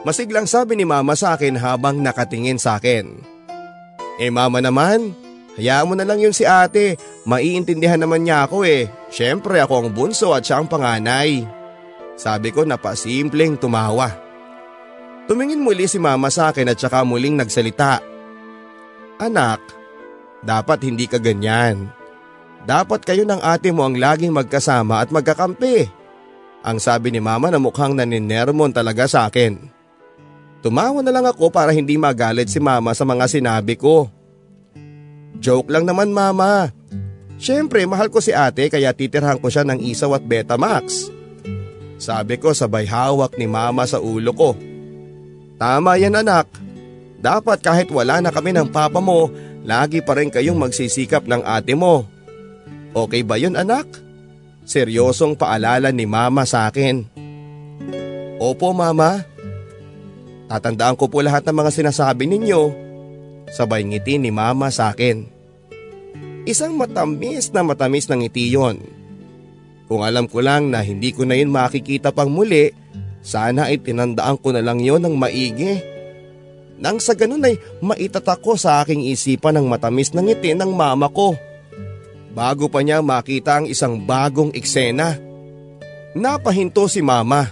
Masiglang 0.06 0.46
sabi 0.46 0.78
ni 0.78 0.86
mama 0.86 1.18
sa 1.18 1.36
akin 1.36 1.58
habang 1.58 2.00
nakatingin 2.00 2.62
sa 2.62 2.78
akin. 2.78 3.18
Eh 4.22 4.30
mama 4.30 4.62
naman, 4.62 5.14
hayaan 5.58 5.90
mo 5.90 5.94
na 5.98 6.06
lang 6.06 6.22
yun 6.22 6.34
si 6.34 6.46
ate, 6.46 6.98
maiintindihan 7.26 8.02
naman 8.02 8.26
niya 8.26 8.46
ako 8.46 8.66
eh. 8.66 8.90
Siyempre 9.10 9.58
ako 9.62 9.74
ang 9.86 9.90
bunso 9.94 10.34
at 10.34 10.46
siya 10.46 10.62
ang 10.62 10.70
panganay. 10.70 11.46
Sabi 12.18 12.50
ko 12.50 12.66
na 12.66 12.78
pasimpleng 12.82 13.58
tumawa. 13.58 14.10
Tumingin 15.28 15.62
muli 15.62 15.86
si 15.86 16.00
mama 16.00 16.32
sa 16.32 16.50
akin 16.50 16.72
at 16.72 16.80
saka 16.80 17.04
muling 17.04 17.36
nagsalita. 17.36 18.00
Anak, 19.20 19.60
dapat 20.46 20.88
hindi 20.88 21.10
ka 21.10 21.20
ganyan. 21.20 21.90
Dapat 22.64 23.04
kayo 23.04 23.28
ng 23.28 23.42
ate 23.44 23.74
mo 23.74 23.84
ang 23.84 23.98
laging 23.98 24.32
magkasama 24.32 25.04
at 25.04 25.10
magkakampi. 25.12 25.97
Ang 26.68 26.84
sabi 26.84 27.16
ni 27.16 27.24
mama 27.24 27.48
na 27.48 27.64
mukhang 27.64 27.96
naninermon 27.96 28.76
talaga 28.76 29.08
sa 29.08 29.32
akin. 29.32 29.56
Tumawa 30.60 31.00
na 31.00 31.16
lang 31.16 31.24
ako 31.24 31.48
para 31.48 31.72
hindi 31.72 31.96
magalit 31.96 32.52
si 32.52 32.60
mama 32.60 32.92
sa 32.92 33.08
mga 33.08 33.24
sinabi 33.32 33.80
ko. 33.80 34.12
Joke 35.40 35.72
lang 35.72 35.88
naman 35.88 36.12
mama. 36.12 36.76
Siyempre 37.40 37.88
mahal 37.88 38.12
ko 38.12 38.20
si 38.20 38.36
ate 38.36 38.68
kaya 38.68 38.92
titirhan 38.92 39.40
ko 39.40 39.48
siya 39.48 39.64
ng 39.64 39.80
isaw 39.80 40.20
at 40.20 40.28
Betamax. 40.28 41.08
Sabi 41.96 42.36
ko 42.36 42.52
sabay 42.52 42.84
hawak 42.84 43.40
ni 43.40 43.48
mama 43.48 43.88
sa 43.88 44.04
ulo 44.04 44.36
ko. 44.36 44.52
Tama 45.56 45.96
yan 45.96 46.20
anak. 46.20 46.52
Dapat 47.24 47.64
kahit 47.64 47.88
wala 47.96 48.20
na 48.20 48.28
kami 48.28 48.52
ng 48.52 48.68
papa 48.76 49.00
mo 49.00 49.32
lagi 49.64 50.04
pa 50.04 50.20
rin 50.20 50.28
kayong 50.28 50.60
magsisikap 50.60 51.24
ng 51.32 51.48
ate 51.48 51.80
mo. 51.80 52.04
Okay 52.92 53.24
ba 53.24 53.40
yun 53.40 53.56
anak? 53.56 54.07
Seryosong 54.68 55.40
paalala 55.40 55.96
ni 55.96 56.04
mama 56.04 56.44
sa 56.44 56.68
akin. 56.68 57.08
Opo 58.36 58.76
mama. 58.76 59.24
Tatandaan 60.52 61.00
ko 61.00 61.08
po 61.08 61.24
lahat 61.24 61.48
ng 61.48 61.56
mga 61.56 61.72
sinasabi 61.72 62.28
ninyo. 62.28 62.76
Sabay 63.48 63.88
ngiti 63.88 64.20
ni 64.20 64.28
mama 64.28 64.68
sa 64.68 64.92
akin. 64.92 65.24
Isang 66.44 66.76
matamis 66.76 67.48
na 67.56 67.64
matamis 67.64 68.12
ng 68.12 68.28
ngiti 68.28 68.52
yon. 68.52 68.84
Kung 69.88 70.04
alam 70.04 70.28
ko 70.28 70.44
lang 70.44 70.68
na 70.68 70.84
hindi 70.84 71.16
ko 71.16 71.24
na 71.24 71.40
yun 71.40 71.48
makikita 71.48 72.12
pang 72.12 72.28
muli, 72.28 72.76
sana 73.24 73.72
ay 73.72 73.80
tinandaan 73.80 74.36
ko 74.36 74.52
na 74.52 74.60
lang 74.60 74.84
yon 74.84 75.00
ng 75.00 75.16
maigi. 75.16 75.80
Nang 76.76 77.00
sa 77.00 77.16
ganun 77.16 77.48
ay 77.48 77.56
maitatak 77.80 78.44
sa 78.60 78.84
aking 78.84 79.08
isipan 79.08 79.64
ng 79.64 79.66
matamis 79.72 80.12
na 80.12 80.20
ngiti 80.20 80.52
ng 80.60 80.76
mama 80.76 81.08
ko. 81.08 81.40
Bago 82.38 82.70
pa 82.70 82.86
niya 82.86 83.02
makita 83.02 83.58
ang 83.58 83.66
isang 83.66 83.98
bagong 83.98 84.54
eksena. 84.54 85.18
Napahinto 86.14 86.86
si 86.86 87.02
mama. 87.02 87.50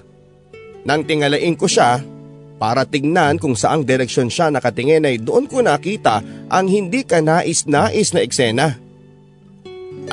Nang 0.86 1.02
tingalain 1.02 1.58
ko 1.58 1.66
siya, 1.66 2.06
para 2.62 2.86
tignan 2.86 3.42
kung 3.42 3.58
saang 3.58 3.82
direksyon 3.82 4.30
siya 4.30 4.54
nakatingin 4.54 5.10
ay 5.10 5.18
doon 5.18 5.50
ko 5.50 5.66
nakita 5.66 6.22
ang 6.54 6.70
hindi 6.70 7.02
ka 7.02 7.18
nais-nais 7.18 8.14
na 8.14 8.22
eksena. 8.22 8.68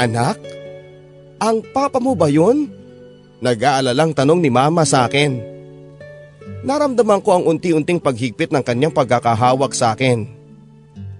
Anak, 0.00 0.41
ang 1.37 1.61
papa 1.76 2.00
mo 2.00 2.17
ba 2.17 2.33
yun? 2.33 2.73
Nag-aalalang 3.45 4.17
tanong 4.17 4.41
ni 4.41 4.49
mama 4.49 4.88
sa 4.88 5.05
akin. 5.05 5.37
Naramdaman 6.64 7.21
ko 7.21 7.37
ang 7.37 7.45
unti-unting 7.45 8.00
paghigpit 8.00 8.49
ng 8.49 8.64
kanyang 8.64 8.95
pagkakahawak 8.97 9.76
sa 9.76 9.93
akin. 9.93 10.41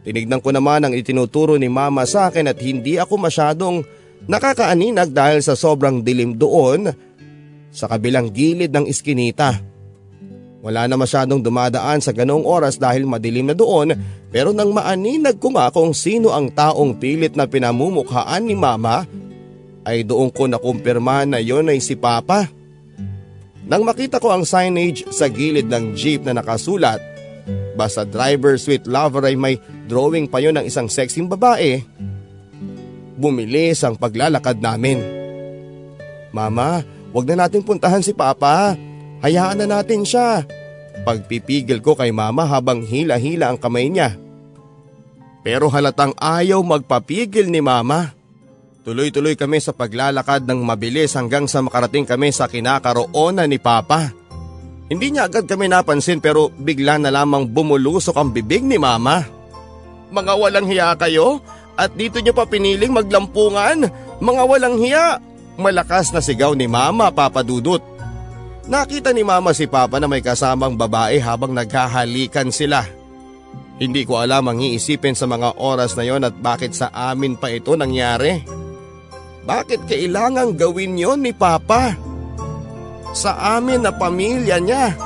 Tinignan 0.03 0.43
ko 0.43 0.51
naman 0.51 0.83
ang 0.83 0.95
itinuturo 0.95 1.55
ni 1.55 1.71
mama 1.71 2.03
sa 2.03 2.27
akin 2.27 2.51
at 2.51 2.59
hindi 2.59 2.99
ako 2.99 3.23
masyadong 3.23 3.87
nakakaaninag 4.27 5.15
dahil 5.15 5.39
sa 5.43 5.55
sobrang 5.55 6.03
dilim 6.03 6.35
doon 6.35 6.91
sa 7.71 7.87
kabilang 7.87 8.31
gilid 8.35 8.75
ng 8.75 8.91
iskinita. 8.91 9.63
Wala 10.63 10.87
na 10.87 10.95
masyadong 10.95 11.43
dumadaan 11.43 11.99
sa 11.99 12.15
ganoong 12.15 12.47
oras 12.47 12.79
dahil 12.79 13.03
madilim 13.07 13.51
na 13.51 13.55
doon 13.55 13.95
pero 14.31 14.55
nang 14.55 14.71
maaninag 14.71 15.39
ko 15.43 15.55
nga 15.55 15.71
kung 15.75 15.91
sino 15.91 16.31
ang 16.31 16.51
taong 16.51 16.99
pilit 17.03 17.35
na 17.35 17.51
pinamumukhaan 17.51 18.47
ni 18.47 18.55
mama 18.55 19.07
ay 19.83 20.07
doon 20.07 20.31
ko 20.31 20.47
nakumpirma 20.47 21.27
na 21.27 21.39
yon 21.43 21.71
ay 21.71 21.83
si 21.83 21.99
Papa. 21.99 22.47
Nang 23.67 23.83
makita 23.87 24.19
ko 24.19 24.31
ang 24.31 24.47
signage 24.47 25.07
sa 25.11 25.31
gilid 25.31 25.67
ng 25.71 25.95
jeep 25.95 26.27
na 26.27 26.35
nakasulat, 26.35 26.99
basta 27.75 28.07
driver 28.07 28.55
sweet 28.61 28.87
lover 28.87 29.27
ay 29.27 29.37
may 29.37 29.57
drawing 29.89 30.29
pa 30.31 30.39
yon 30.39 30.59
ng 30.61 30.67
isang 30.69 30.87
sexing 30.87 31.27
babae, 31.27 31.83
bumilis 33.17 33.83
ang 33.87 33.95
paglalakad 33.95 34.59
namin. 34.59 34.99
Mama, 36.33 36.83
wag 37.13 37.25
na 37.29 37.47
natin 37.47 37.63
puntahan 37.63 38.01
si 38.01 38.17
Papa. 38.17 38.75
Hayaan 39.23 39.63
na 39.63 39.79
natin 39.79 40.03
siya. 40.03 40.43
Pagpipigil 41.07 41.79
ko 41.79 41.95
kay 41.95 42.11
mama 42.11 42.43
habang 42.43 42.83
hila-hila 42.83 43.53
ang 43.53 43.59
kamay 43.61 43.87
niya. 43.87 44.19
Pero 45.47 45.71
halatang 45.71 46.15
ayaw 46.19 46.59
magpapigil 46.63 47.47
ni 47.51 47.63
mama. 47.63 48.15
Tuloy-tuloy 48.83 49.39
kami 49.39 49.63
sa 49.63 49.71
paglalakad 49.71 50.43
ng 50.43 50.59
mabilis 50.59 51.15
hanggang 51.15 51.47
sa 51.47 51.63
makarating 51.63 52.03
kami 52.03 52.35
sa 52.35 52.51
kinakaroonan 52.51 53.47
ni 53.47 53.63
Papa. 53.63 54.11
Hindi 54.93 55.09
niya 55.09 55.25
agad 55.25 55.49
kami 55.49 55.73
napansin 55.73 56.21
pero 56.21 56.53
bigla 56.53 57.01
na 57.01 57.09
lamang 57.09 57.49
bumulusok 57.49 58.13
ang 58.13 58.29
bibig 58.29 58.61
ni 58.61 58.77
Mama. 58.77 59.25
Mga 60.13 60.33
walang 60.37 60.69
hiya 60.69 60.93
kayo? 61.01 61.41
At 61.81 61.97
dito 61.97 62.21
niyo 62.21 62.37
pa 62.37 62.45
piniling 62.45 62.93
maglampungan? 62.93 63.89
Mga 64.21 64.43
walang 64.45 64.77
hiya! 64.77 65.17
Malakas 65.57 66.13
na 66.13 66.21
sigaw 66.21 66.53
ni 66.53 66.69
Mama 66.69 67.09
papadudot. 67.09 67.81
Nakita 68.69 69.17
ni 69.17 69.25
Mama 69.25 69.57
si 69.57 69.65
Papa 69.65 69.97
na 69.97 70.05
may 70.05 70.21
kasamang 70.21 70.77
babae 70.77 71.17
habang 71.25 71.57
naghahalikan 71.57 72.53
sila. 72.53 72.85
Hindi 73.81 74.05
ko 74.05 74.21
alam 74.21 74.45
ang 74.45 74.61
iisipin 74.61 75.17
sa 75.17 75.25
mga 75.25 75.57
oras 75.57 75.97
na 75.97 76.05
yon 76.05 76.21
at 76.21 76.37
bakit 76.37 76.77
sa 76.77 76.93
amin 76.93 77.41
pa 77.41 77.49
ito 77.49 77.73
nangyari. 77.81 78.45
Bakit 79.49 79.89
kailangang 79.89 80.53
gawin 80.53 81.01
yon 81.01 81.25
ni 81.25 81.33
Papa? 81.33 82.12
Sa 83.13 83.37
amin 83.57 83.85
na 83.85 83.93
pamilya 83.93 84.57
niya. 84.57 84.97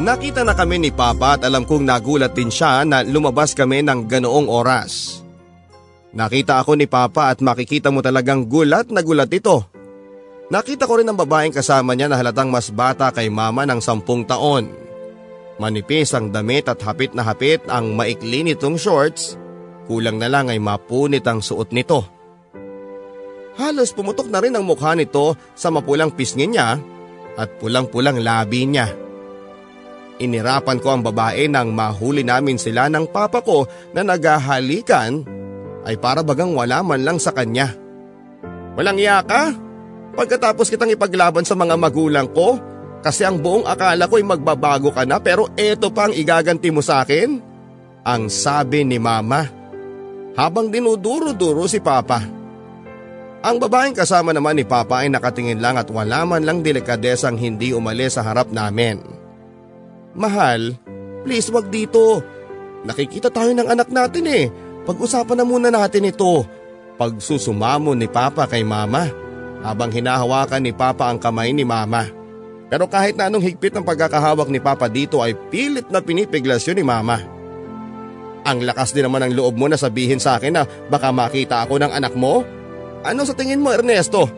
Nakita 0.00 0.42
na 0.48 0.56
kami 0.56 0.80
ni 0.80 0.90
Papa 0.90 1.36
at 1.36 1.44
alam 1.44 1.68
kong 1.68 1.84
nagulat 1.84 2.32
din 2.32 2.48
siya 2.48 2.88
na 2.88 3.04
lumabas 3.04 3.52
kami 3.52 3.84
ng 3.84 4.08
ganoong 4.08 4.48
oras. 4.48 5.20
Nakita 6.10 6.58
ako 6.58 6.74
ni 6.74 6.90
Papa 6.90 7.30
at 7.30 7.38
makikita 7.44 7.92
mo 7.92 8.02
talagang 8.02 8.48
gulat 8.48 8.90
na 8.90 9.04
gulat 9.04 9.30
ito. 9.30 9.62
Nakita 10.50 10.90
ko 10.90 10.98
rin 10.98 11.06
ang 11.06 11.14
babaeng 11.14 11.54
kasama 11.54 11.94
niya 11.94 12.10
na 12.10 12.18
halatang 12.18 12.50
mas 12.50 12.74
bata 12.74 13.14
kay 13.14 13.30
mama 13.30 13.62
ng 13.68 13.78
sampung 13.78 14.26
taon. 14.26 14.66
Manipis 15.62 16.10
ang 16.16 16.32
damit 16.32 16.66
at 16.66 16.82
hapit 16.82 17.14
na 17.14 17.22
hapit 17.22 17.62
ang 17.70 17.94
maikli 17.94 18.42
nitong 18.42 18.80
shorts, 18.80 19.38
kulang 19.90 20.22
na 20.22 20.30
lang 20.30 20.46
ay 20.46 20.62
mapunit 20.62 21.26
ang 21.26 21.42
suot 21.42 21.74
nito. 21.74 22.06
Halos 23.58 23.90
pumutok 23.90 24.30
na 24.30 24.38
rin 24.38 24.54
ang 24.54 24.62
mukha 24.62 24.94
nito 24.94 25.34
sa 25.58 25.74
mapulang 25.74 26.14
pisngin 26.14 26.54
niya 26.54 26.78
at 27.34 27.58
pulang-pulang 27.58 28.22
labi 28.22 28.70
niya. 28.70 28.86
Inirapan 30.22 30.78
ko 30.78 30.94
ang 30.94 31.02
babae 31.02 31.50
nang 31.50 31.74
mahuli 31.74 32.22
namin 32.22 32.54
sila 32.54 32.86
ng 32.86 33.10
papa 33.10 33.42
ko 33.42 33.66
na 33.90 34.06
naghahalikan 34.06 35.26
ay 35.82 35.98
para 35.98 36.22
bagang 36.22 36.54
wala 36.54 36.86
man 36.86 37.02
lang 37.02 37.18
sa 37.18 37.34
kanya. 37.34 37.74
Walang 38.78 39.00
iya 39.00 39.18
ka? 39.26 39.50
Pagkatapos 40.14 40.70
kitang 40.70 40.92
ipaglaban 40.92 41.42
sa 41.42 41.58
mga 41.58 41.74
magulang 41.74 42.30
ko 42.30 42.60
kasi 43.00 43.24
ang 43.24 43.40
buong 43.40 43.64
akala 43.66 44.06
ko 44.06 44.20
ay 44.20 44.26
magbabago 44.28 44.92
ka 44.92 45.08
na 45.08 45.18
pero 45.18 45.48
eto 45.56 45.88
pa 45.90 46.06
ang 46.06 46.14
igaganti 46.14 46.68
mo 46.68 46.84
sa 46.84 47.02
akin? 47.02 47.40
Ang 48.04 48.28
sabi 48.28 48.84
ni 48.84 49.00
mama. 49.00 49.59
Habang 50.40 50.72
dinuduro-duro 50.72 51.68
si 51.68 51.84
papa. 51.84 52.24
Ang 53.44 53.60
babaeng 53.60 53.92
kasama 53.92 54.32
naman 54.32 54.56
ni 54.56 54.64
papa 54.64 55.04
ay 55.04 55.12
nakatingin 55.12 55.60
lang 55.60 55.76
at 55.76 55.92
wala 55.92 56.24
man 56.24 56.48
lang 56.48 56.64
delikadesang 56.64 57.36
hindi 57.36 57.76
umalis 57.76 58.16
sa 58.16 58.24
harap 58.24 58.48
namin. 58.48 59.04
Mahal, 60.16 60.80
please 61.28 61.52
wag 61.52 61.68
dito. 61.68 62.24
Nakikita 62.88 63.28
tayo 63.28 63.52
ng 63.52 63.68
anak 63.68 63.92
natin 63.92 64.24
eh. 64.32 64.48
Pag-usapan 64.88 65.36
na 65.36 65.44
muna 65.44 65.68
natin 65.68 66.08
ito. 66.08 66.48
Pagsusumamo 66.96 67.92
ni 67.92 68.08
Papa 68.08 68.48
kay 68.48 68.64
Mama 68.64 69.12
habang 69.60 69.92
hinahawakan 69.92 70.64
ni 70.64 70.72
Papa 70.72 71.12
ang 71.12 71.20
kamay 71.20 71.52
ni 71.52 71.68
Mama. 71.68 72.08
Pero 72.72 72.88
kahit 72.88 73.12
na 73.12 73.28
anong 73.28 73.44
higpit 73.44 73.76
ng 73.76 73.84
pagkakahawak 73.84 74.48
ni 74.48 74.56
Papa 74.56 74.88
dito 74.88 75.20
ay 75.20 75.36
pilit 75.52 75.92
na 75.92 76.00
pinipiglasyon 76.00 76.80
ni 76.80 76.84
Mama. 76.84 77.39
Ang 78.44 78.64
lakas 78.64 78.96
din 78.96 79.04
naman 79.04 79.28
ng 79.28 79.36
loob 79.36 79.56
mo 79.56 79.68
na 79.68 79.76
sabihin 79.76 80.22
sa 80.22 80.40
akin 80.40 80.52
na 80.56 80.62
baka 80.88 81.12
makita 81.12 81.64
ako 81.64 81.76
ng 81.80 81.92
anak 81.92 82.16
mo? 82.16 82.44
Ano 83.04 83.24
sa 83.24 83.36
tingin 83.36 83.60
mo 83.60 83.72
Ernesto? 83.72 84.28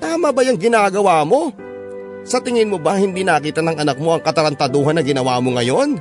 Tama 0.00 0.32
ba 0.32 0.40
yung 0.44 0.60
ginagawa 0.60 1.24
mo? 1.24 1.52
Sa 2.24 2.40
tingin 2.40 2.72
mo 2.72 2.80
ba 2.80 2.96
hindi 2.96 3.20
nakita 3.20 3.60
ng 3.60 3.76
anak 3.84 4.00
mo 4.00 4.16
ang 4.16 4.22
katarantaduhan 4.24 4.96
na 4.96 5.04
ginawa 5.04 5.36
mo 5.44 5.56
ngayon? 5.56 6.00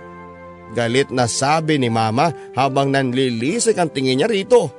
Galit 0.73 1.11
na 1.13 1.29
sabi 1.29 1.77
ni 1.77 1.91
mama 1.91 2.33
habang 2.55 2.89
nanlilisik 2.89 3.77
ang 3.77 3.91
tingin 3.91 4.23
niya 4.23 4.31
rito. 4.31 4.71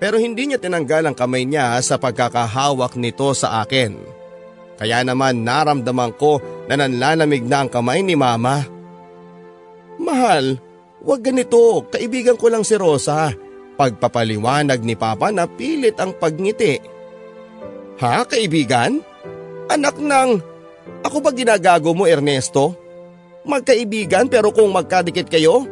Pero 0.00 0.16
hindi 0.16 0.48
niya 0.48 0.60
tinanggal 0.60 1.10
ang 1.10 1.16
kamay 1.16 1.44
niya 1.44 1.76
sa 1.84 2.00
pagkakahawak 2.00 2.96
nito 2.96 3.32
sa 3.36 3.60
akin. 3.60 4.00
Kaya 4.80 5.04
naman 5.04 5.44
naramdaman 5.44 6.16
ko 6.16 6.40
na 6.64 6.80
nanlalamig 6.80 7.44
na 7.44 7.66
ang 7.66 7.68
kamay 7.68 8.00
ni 8.00 8.16
mama. 8.16 8.64
Mahal, 10.00 10.56
wag 11.04 11.20
ganito, 11.24 11.86
kaibigan 11.88 12.36
ko 12.36 12.52
lang 12.52 12.64
si 12.64 12.76
Rosa. 12.76 13.32
Pagpapaliwanag 13.80 14.84
ni 14.84 14.92
Papa 14.92 15.32
na 15.32 15.48
pilit 15.48 15.96
ang 15.96 16.12
pagngiti. 16.12 16.76
Ha, 18.00 18.24
kaibigan? 18.28 19.00
Anak 19.70 19.96
ng 19.96 20.30
ako 21.00 21.16
ba 21.24 21.30
ginagago 21.32 21.96
mo 21.96 22.04
Ernesto? 22.04 22.76
Magkaibigan 23.48 24.28
pero 24.28 24.52
kung 24.52 24.68
magkadikit 24.68 25.32
kayo, 25.32 25.64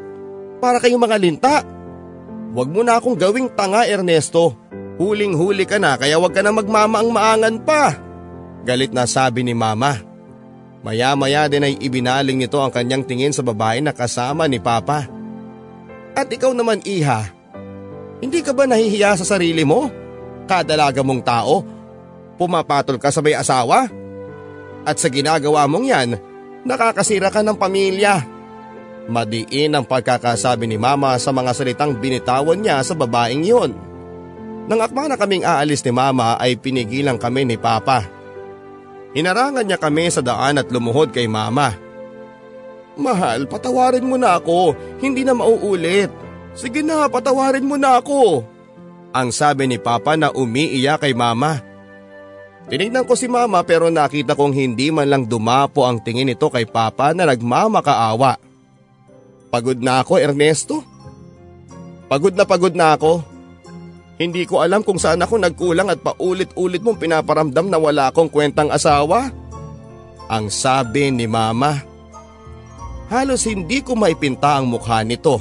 para 0.58 0.80
kayong 0.80 1.04
mga 1.04 1.16
linta. 1.20 1.56
Huwag 2.56 2.68
mo 2.73 2.80
na 2.80 2.97
akong 2.97 3.14
gawing 3.14 3.52
tanga 3.52 3.85
Ernesto. 3.85 4.56
Huling-huli 4.99 5.69
ka 5.69 5.78
na 5.78 5.95
kaya 5.95 6.17
huwag 6.19 6.32
ka 6.34 6.41
na 6.43 6.50
magmamaang-maangan 6.50 7.56
pa. 7.62 7.95
Galit 8.67 8.91
na 8.91 9.04
sabi 9.04 9.47
ni 9.47 9.54
mama. 9.54 10.00
Maya-maya 10.82 11.47
din 11.47 11.67
ay 11.67 11.75
ibinaling 11.78 12.38
nito 12.41 12.58
ang 12.58 12.73
kanyang 12.73 13.04
tingin 13.04 13.34
sa 13.34 13.45
babae 13.45 13.84
na 13.84 13.93
kasama 13.93 14.49
ni 14.49 14.58
Papa. 14.58 15.18
At 16.19 16.26
ikaw 16.26 16.50
naman 16.50 16.83
iha, 16.83 17.31
hindi 18.19 18.43
ka 18.43 18.50
ba 18.50 18.67
nahihiya 18.67 19.15
sa 19.15 19.39
sarili 19.39 19.63
mo? 19.63 19.87
Kadalaga 20.50 21.07
mong 21.07 21.23
tao, 21.23 21.63
pumapatol 22.35 22.99
ka 22.99 23.15
sa 23.15 23.23
may 23.23 23.39
asawa? 23.39 23.87
At 24.83 24.99
sa 24.99 25.07
ginagawa 25.07 25.71
mong 25.71 25.87
yan, 25.87 26.19
nakakasira 26.67 27.31
ka 27.31 27.47
ng 27.47 27.54
pamilya. 27.54 28.26
Madiin 29.07 29.78
ang 29.78 29.87
pagkakasabi 29.87 30.67
ni 30.67 30.75
mama 30.75 31.15
sa 31.23 31.31
mga 31.31 31.54
salitang 31.54 31.95
binitawan 31.95 32.59
niya 32.59 32.83
sa 32.83 32.99
babaeng 32.99 33.47
yun. 33.47 33.71
Nang 34.67 34.83
akma 34.83 35.07
na 35.07 35.15
kaming 35.15 35.47
aalis 35.47 35.87
ni 35.87 35.95
mama 35.95 36.35
ay 36.43 36.59
pinigilan 36.59 37.17
kami 37.17 37.47
ni 37.47 37.54
papa. 37.54 38.04
Hinarangan 39.15 39.65
niya 39.65 39.78
kami 39.78 40.11
sa 40.11 40.21
daan 40.21 40.59
at 40.59 40.67
lumuhod 40.69 41.15
kay 41.15 41.31
mama. 41.31 41.73
Mahal, 42.99 43.47
patawarin 43.47 44.02
mo 44.02 44.19
na 44.19 44.43
ako, 44.43 44.75
hindi 44.99 45.23
na 45.23 45.30
mauulit. 45.30 46.11
Sige 46.58 46.82
na, 46.82 47.06
patawarin 47.06 47.63
mo 47.63 47.78
na 47.78 48.02
ako. 48.02 48.43
Ang 49.15 49.30
sabi 49.30 49.71
ni 49.71 49.78
papa 49.78 50.19
na 50.19 50.34
umiiyak 50.34 51.06
kay 51.06 51.15
mama. 51.15 51.63
Tinignan 52.69 53.08
ko 53.08 53.17
si 53.17 53.30
mama 53.30 53.65
pero 53.65 53.89
nakita 53.89 54.37
kong 54.37 54.52
hindi 54.52 54.93
man 54.93 55.08
lang 55.08 55.25
dumapo 55.25 55.89
ang 55.89 56.04
tingin 56.04 56.28
nito 56.28 56.52
kay 56.52 56.69
papa 56.69 57.17
na 57.17 57.25
nagmamakaawa. 57.25 58.37
Pagod 59.49 59.80
na 59.80 60.04
ako 60.04 60.21
Ernesto. 60.21 60.84
Pagod 62.13 62.37
na 62.37 62.45
pagod 62.45 62.75
na 62.76 62.93
ako. 62.93 63.25
Hindi 64.21 64.45
ko 64.45 64.61
alam 64.61 64.82
kung 64.82 64.99
saan 65.00 65.23
ako 65.23 65.41
nagkulang 65.41 65.89
at 65.89 66.02
paulit-ulit 66.02 66.82
mong 66.82 66.99
pinaparamdam 67.00 67.71
na 67.71 67.78
wala 67.80 68.11
akong 68.11 68.28
kwentang 68.28 68.69
asawa. 68.69 69.30
Ang 70.28 70.52
sabi 70.52 71.08
ni 71.08 71.25
mama. 71.25 71.80
Halos 73.08 73.49
hindi 73.49 73.80
ko 73.80 73.97
maipinta 73.97 74.60
ang 74.60 74.68
mukha 74.68 75.00
nito. 75.00 75.40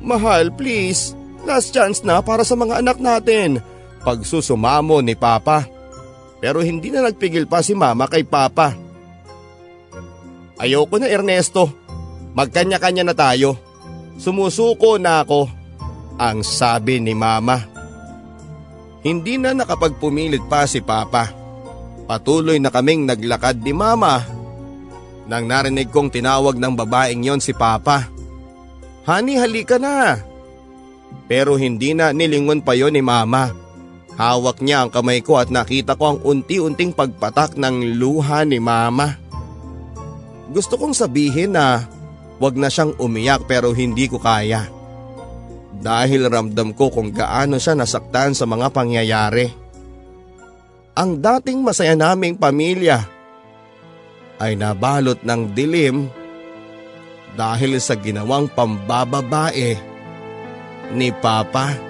Mahal, 0.00 0.48
please. 0.56 1.12
Last 1.44 1.76
chance 1.76 2.00
na 2.00 2.24
para 2.24 2.42
sa 2.42 2.56
mga 2.56 2.80
anak 2.80 2.98
natin. 2.98 3.60
Pagsusumamo 4.02 5.04
ni 5.04 5.12
Papa. 5.12 5.68
Pero 6.40 6.64
hindi 6.64 6.88
na 6.88 7.04
nagpigil 7.04 7.44
pa 7.44 7.60
si 7.60 7.76
Mama 7.76 8.08
kay 8.08 8.24
Papa. 8.24 8.72
Ayoko 10.56 10.96
na 10.96 11.06
Ernesto. 11.10 11.68
Magkanya-kanya 12.32 13.04
na 13.04 13.14
tayo. 13.14 13.58
Sumusuko 14.16 14.96
na 14.96 15.22
ako. 15.22 15.50
Ang 16.18 16.42
sabi 16.42 16.98
ni 16.98 17.14
Mama. 17.14 17.62
Hindi 19.02 19.38
na 19.38 19.54
nakapagpumilit 19.54 20.46
pa 20.50 20.66
si 20.66 20.82
Papa. 20.82 21.30
Patuloy 22.08 22.58
na 22.58 22.72
kaming 22.72 23.06
naglakad 23.06 23.62
ni 23.62 23.70
Mama. 23.70 24.37
Nang 25.28 25.44
narinig 25.44 25.92
kong 25.92 26.08
tinawag 26.08 26.56
ng 26.56 26.72
babaeng 26.72 27.20
yon 27.20 27.36
si 27.36 27.52
Papa. 27.52 28.08
Hani 29.04 29.36
halika 29.36 29.76
na. 29.76 30.24
Pero 31.28 31.60
hindi 31.60 31.92
na 31.92 32.16
nilingon 32.16 32.64
pa 32.64 32.72
yon 32.72 32.96
ni 32.96 33.04
Mama. 33.04 33.52
Hawak 34.16 34.64
niya 34.64 34.82
ang 34.82 34.90
kamay 34.90 35.20
ko 35.20 35.36
at 35.36 35.52
nakita 35.52 35.94
ko 36.00 36.16
ang 36.16 36.18
unti-unting 36.24 36.96
pagpatak 36.96 37.60
ng 37.60 38.00
luha 38.00 38.42
ni 38.48 38.56
Mama. 38.56 39.20
Gusto 40.48 40.80
kong 40.80 40.96
sabihin 40.96 41.54
na 41.54 41.84
wag 42.40 42.56
na 42.56 42.72
siyang 42.72 42.96
umiyak 42.96 43.44
pero 43.44 43.76
hindi 43.76 44.08
ko 44.08 44.16
kaya. 44.16 44.64
Dahil 45.78 46.24
ramdam 46.26 46.72
ko 46.72 46.88
kung 46.88 47.12
gaano 47.12 47.60
siya 47.60 47.76
nasaktan 47.76 48.32
sa 48.32 48.48
mga 48.48 48.72
pangyayari. 48.72 49.52
Ang 50.96 51.20
dating 51.20 51.62
masaya 51.62 51.94
naming 51.94 52.34
pamilya 52.34 53.17
ay 54.38 54.54
nabalot 54.54 55.18
ng 55.22 55.50
dilim 55.54 56.06
dahil 57.34 57.78
sa 57.78 57.94
ginawang 57.94 58.50
pambababae 58.50 59.78
ni 60.94 61.10
Papa. 61.14 61.88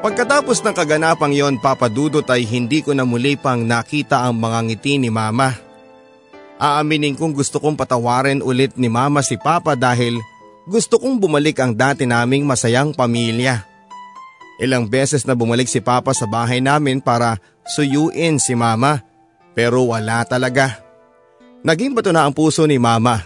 Pagkatapos 0.00 0.64
ng 0.64 0.72
kaganapang 0.72 1.30
yon 1.30 1.60
papadudot 1.60 2.24
ay 2.32 2.48
hindi 2.48 2.80
ko 2.80 2.96
na 2.96 3.04
muli 3.04 3.36
pang 3.36 3.60
nakita 3.60 4.24
ang 4.24 4.40
mga 4.40 4.58
ngiti 4.66 4.96
ni 4.96 5.12
mama. 5.12 5.52
Aaminin 6.56 7.14
kong 7.16 7.36
gusto 7.36 7.60
kong 7.60 7.76
patawarin 7.76 8.40
ulit 8.40 8.74
ni 8.80 8.88
mama 8.88 9.20
si 9.20 9.36
papa 9.36 9.76
dahil 9.76 10.20
gusto 10.68 11.00
kong 11.00 11.20
bumalik 11.20 11.56
ang 11.60 11.72
dati 11.72 12.04
naming 12.04 12.44
masayang 12.44 12.92
pamilya. 12.92 13.64
Ilang 14.60 14.92
beses 14.92 15.24
na 15.24 15.32
bumalik 15.32 15.68
si 15.68 15.80
papa 15.80 16.12
sa 16.12 16.28
bahay 16.28 16.60
namin 16.60 17.00
para 17.00 17.40
suyuin 17.64 18.36
si 18.36 18.52
mama 18.52 19.00
pero 19.56 19.88
wala 19.88 20.24
talaga. 20.28 20.84
Naging 21.60 21.92
bato 21.92 22.12
na 22.12 22.24
ang 22.24 22.32
puso 22.32 22.64
ni 22.64 22.80
mama. 22.80 23.24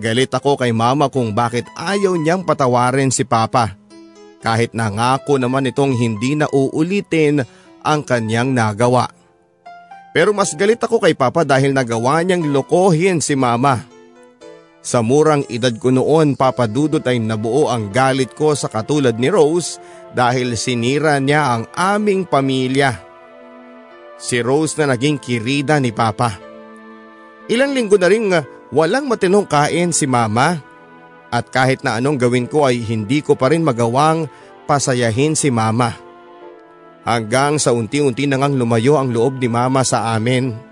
Galit 0.00 0.32
ako 0.32 0.56
kay 0.56 0.72
mama 0.72 1.12
kung 1.12 1.36
bakit 1.36 1.68
ayaw 1.76 2.16
niyang 2.16 2.44
patawarin 2.44 3.12
si 3.12 3.24
papa. 3.24 3.76
Kahit 4.40 4.72
nangako 4.72 5.36
naman 5.36 5.68
itong 5.68 5.92
hindi 5.92 6.32
na 6.32 6.48
uulitin 6.48 7.44
ang 7.84 8.00
kanyang 8.00 8.56
nagawa. 8.56 9.12
Pero 10.16 10.32
mas 10.32 10.56
galit 10.56 10.80
ako 10.80 11.04
kay 11.04 11.12
papa 11.12 11.44
dahil 11.44 11.76
nagawa 11.76 12.24
niyang 12.24 12.48
lokohin 12.48 13.20
si 13.20 13.36
mama. 13.36 13.84
Sa 14.80 15.04
murang 15.04 15.44
edad 15.52 15.76
ko 15.76 15.92
noon 15.92 16.40
papadudot 16.40 17.04
ay 17.04 17.20
nabuo 17.20 17.68
ang 17.68 17.92
galit 17.92 18.32
ko 18.32 18.56
sa 18.56 18.72
katulad 18.72 19.12
ni 19.20 19.28
Rose 19.28 19.76
dahil 20.16 20.56
sinira 20.56 21.20
niya 21.20 21.52
ang 21.52 21.64
aming 21.76 22.24
pamilya. 22.24 22.96
Si 24.16 24.40
Rose 24.40 24.80
na 24.80 24.96
naging 24.96 25.20
kirida 25.20 25.76
ni 25.76 25.92
Papa. 25.92 26.32
Ilang 27.52 27.76
linggo 27.76 28.00
na 28.00 28.08
rin 28.08 28.32
walang 28.72 29.04
matinong 29.04 29.44
kain 29.44 29.92
si 29.92 30.08
Mama 30.08 30.56
at 31.28 31.46
kahit 31.52 31.84
na 31.84 32.00
anong 32.00 32.16
gawin 32.16 32.48
ko 32.48 32.64
ay 32.64 32.80
hindi 32.80 33.20
ko 33.20 33.36
pa 33.36 33.52
rin 33.52 33.60
magawang 33.60 34.26
pasayahin 34.64 35.36
si 35.36 35.52
Mama. 35.52 35.92
Hanggang 37.04 37.56
sa 37.56 37.72
unti-unti 37.72 38.28
nang 38.28 38.56
lumayo 38.56 38.96
ang 38.96 39.12
loob 39.12 39.40
ni 39.40 39.48
Mama 39.48 39.84
sa 39.84 40.12
amin. 40.16 40.69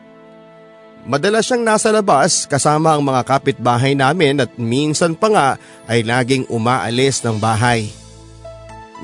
Madalas 1.07 1.47
siyang 1.47 1.63
nasa 1.63 1.95
labas 1.95 2.49
kasama 2.49 2.97
ang 2.97 3.05
mga 3.07 3.23
kapitbahay 3.23 3.95
namin 3.95 4.43
at 4.43 4.51
minsan 4.59 5.15
pa 5.15 5.29
nga 5.31 5.49
ay 5.87 6.03
laging 6.03 6.49
umaalis 6.51 7.23
ng 7.23 7.39
bahay. 7.39 7.93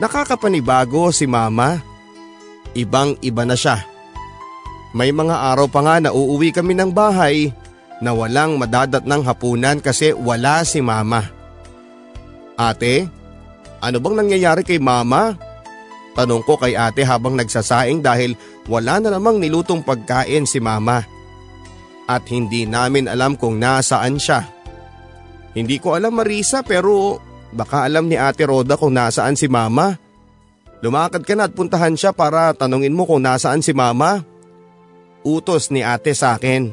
Nakakapanibago 0.03 1.15
si 1.15 1.31
mama. 1.31 1.79
Ibang 2.75 3.23
iba 3.23 3.47
na 3.47 3.55
siya. 3.55 3.87
May 4.91 5.15
mga 5.15 5.55
araw 5.55 5.71
pa 5.71 5.87
nga 5.87 6.03
na 6.03 6.11
uuwi 6.11 6.51
kami 6.51 6.75
ng 6.75 6.91
bahay 6.91 7.55
na 8.03 8.11
walang 8.11 8.59
madadat 8.59 9.07
ng 9.07 9.23
hapunan 9.23 9.79
kasi 9.79 10.11
wala 10.11 10.67
si 10.67 10.83
mama. 10.83 11.23
Ate, 12.59 13.07
ano 13.79 13.97
bang 14.03 14.17
nangyayari 14.19 14.67
kay 14.67 14.83
mama? 14.83 15.39
Tanong 16.15 16.43
ko 16.47 16.59
kay 16.59 16.79
ate 16.79 17.03
habang 17.03 17.35
nagsasaing 17.35 18.03
dahil 18.03 18.39
wala 18.71 19.03
na 19.03 19.15
namang 19.15 19.39
nilutong 19.43 19.83
pagkain 19.83 20.47
si 20.47 20.63
mama 20.63 21.14
at 22.05 22.25
hindi 22.29 22.69
namin 22.69 23.09
alam 23.09 23.37
kung 23.37 23.57
nasaan 23.57 24.21
siya. 24.21 24.45
Hindi 25.55 25.79
ko 25.79 25.95
alam 25.95 26.19
Marisa 26.19 26.67
pero 26.67 27.23
baka 27.55 27.87
alam 27.87 28.11
ni 28.11 28.19
Ate 28.19 28.45
Roda 28.45 28.75
kung 28.75 28.93
nasaan 28.93 29.39
si 29.39 29.47
Mama. 29.47 29.97
Lumakad 30.85 31.25
ka 31.25 31.33
na 31.33 31.49
at 31.49 31.57
puntahan 31.57 31.97
siya 31.97 32.13
para 32.13 32.53
tanungin 32.53 32.93
mo 32.93 33.09
kung 33.09 33.25
nasaan 33.25 33.65
si 33.65 33.73
Mama. 33.73 34.21
Utos 35.25 35.73
ni 35.73 35.81
ate 35.81 36.13
sa 36.13 36.37
akin. 36.37 36.69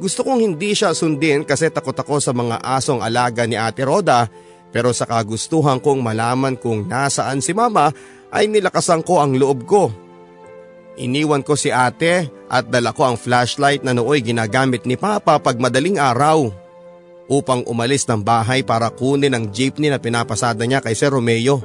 Gusto 0.00 0.24
kong 0.24 0.40
hindi 0.40 0.72
siya 0.72 0.96
sundin 0.96 1.44
kasi 1.44 1.68
takot 1.68 1.92
ako 1.92 2.16
sa 2.16 2.32
mga 2.32 2.64
asong 2.64 3.04
alaga 3.04 3.44
ni 3.44 3.54
Ate 3.60 3.84
Roda 3.84 4.26
pero 4.74 4.90
sa 4.90 5.04
kagustuhan 5.06 5.78
kong 5.78 6.00
malaman 6.02 6.56
kung 6.56 6.88
nasaan 6.88 7.44
si 7.44 7.52
Mama 7.52 7.92
ay 8.32 8.48
nilakasan 8.48 9.04
ko 9.04 9.20
ang 9.20 9.36
loob 9.36 9.68
ko. 9.68 9.92
Iniwan 10.94 11.42
ko 11.42 11.58
si 11.58 11.74
ate 11.74 12.30
at 12.46 12.70
dala 12.70 12.94
ko 12.94 13.02
ang 13.02 13.18
flashlight 13.18 13.82
na 13.82 13.90
nooy 13.90 14.22
ginagamit 14.22 14.86
ni 14.86 14.94
Papa 14.94 15.42
pag 15.42 15.58
madaling 15.58 15.98
araw 15.98 16.54
upang 17.26 17.66
umalis 17.66 18.06
ng 18.06 18.22
bahay 18.22 18.62
para 18.62 18.92
kunin 18.92 19.34
ang 19.34 19.50
jeepney 19.50 19.90
na 19.90 19.98
pinapasada 19.98 20.62
niya 20.62 20.78
kay 20.78 20.94
Sir 20.94 21.10
Romeo. 21.10 21.58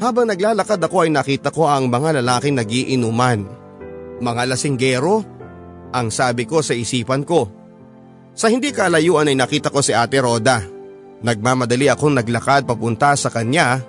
Habang 0.00 0.30
naglalakad 0.30 0.80
ako 0.80 1.04
ay 1.04 1.10
nakita 1.12 1.52
ko 1.52 1.68
ang 1.68 1.90
mga 1.90 2.22
lalaking 2.22 2.56
nagiinuman. 2.56 3.44
Mga 4.22 4.42
lasinggero? 4.48 5.26
Ang 5.90 6.08
sabi 6.14 6.46
ko 6.46 6.62
sa 6.62 6.72
isipan 6.72 7.26
ko. 7.26 7.50
Sa 8.32 8.46
hindi 8.46 8.70
kalayuan 8.70 9.26
ay 9.26 9.36
nakita 9.36 9.74
ko 9.74 9.82
si 9.82 9.90
Ate 9.90 10.22
Roda. 10.22 10.62
Nagmamadali 11.20 11.90
akong 11.90 12.16
naglakad 12.16 12.64
papunta 12.64 13.12
sa 13.18 13.28
kanya. 13.28 13.82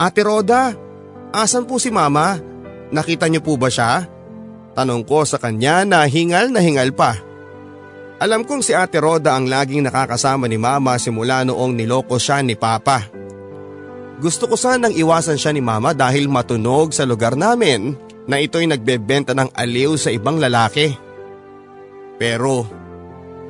Ate 0.00 0.24
Roda, 0.24 0.72
asan 1.30 1.68
po 1.68 1.76
si 1.76 1.92
Mama? 1.92 2.40
Nakita 2.90 3.30
niyo 3.30 3.42
po 3.42 3.54
ba 3.54 3.70
siya? 3.70 4.06
Tanong 4.74 5.06
ko 5.06 5.22
sa 5.26 5.38
kanya 5.38 5.86
na 5.86 6.06
hingal 6.06 6.50
na 6.50 6.62
hingal 6.62 6.90
pa. 6.94 7.18
Alam 8.20 8.44
kong 8.44 8.60
si 8.60 8.76
Ate 8.76 9.00
Roda 9.00 9.32
ang 9.32 9.48
laging 9.48 9.86
nakakasama 9.86 10.44
ni 10.44 10.60
Mama 10.60 11.00
simula 11.00 11.40
noong 11.46 11.72
niloko 11.72 12.20
siya 12.20 12.44
ni 12.44 12.52
Papa. 12.52 13.08
Gusto 14.20 14.44
ko 14.44 14.60
sanang 14.60 14.92
iwasan 14.92 15.40
siya 15.40 15.56
ni 15.56 15.64
Mama 15.64 15.96
dahil 15.96 16.28
matunog 16.28 16.92
sa 16.92 17.08
lugar 17.08 17.32
namin 17.32 17.96
na 18.28 18.36
ito'y 18.36 18.68
nagbebenta 18.68 19.32
ng 19.32 19.56
aliw 19.56 19.96
sa 19.96 20.12
ibang 20.12 20.36
lalaki. 20.36 20.92
Pero 22.20 22.68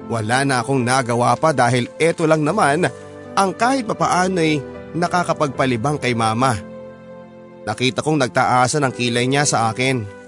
wala 0.06 0.46
na 0.46 0.62
akong 0.62 0.86
nagawa 0.86 1.34
pa 1.34 1.50
dahil 1.50 1.90
eto 1.98 2.22
lang 2.30 2.46
naman 2.46 2.86
ang 3.34 3.50
kahit 3.50 3.90
papaano'y 3.90 4.62
nakakapagpalibang 4.94 5.98
kay 5.98 6.14
Mama. 6.14 6.69
Nakita 7.68 8.00
kong 8.00 8.18
nagtaasan 8.20 8.88
ang 8.88 8.92
kilay 8.96 9.28
niya 9.28 9.44
sa 9.44 9.68
akin 9.68 10.20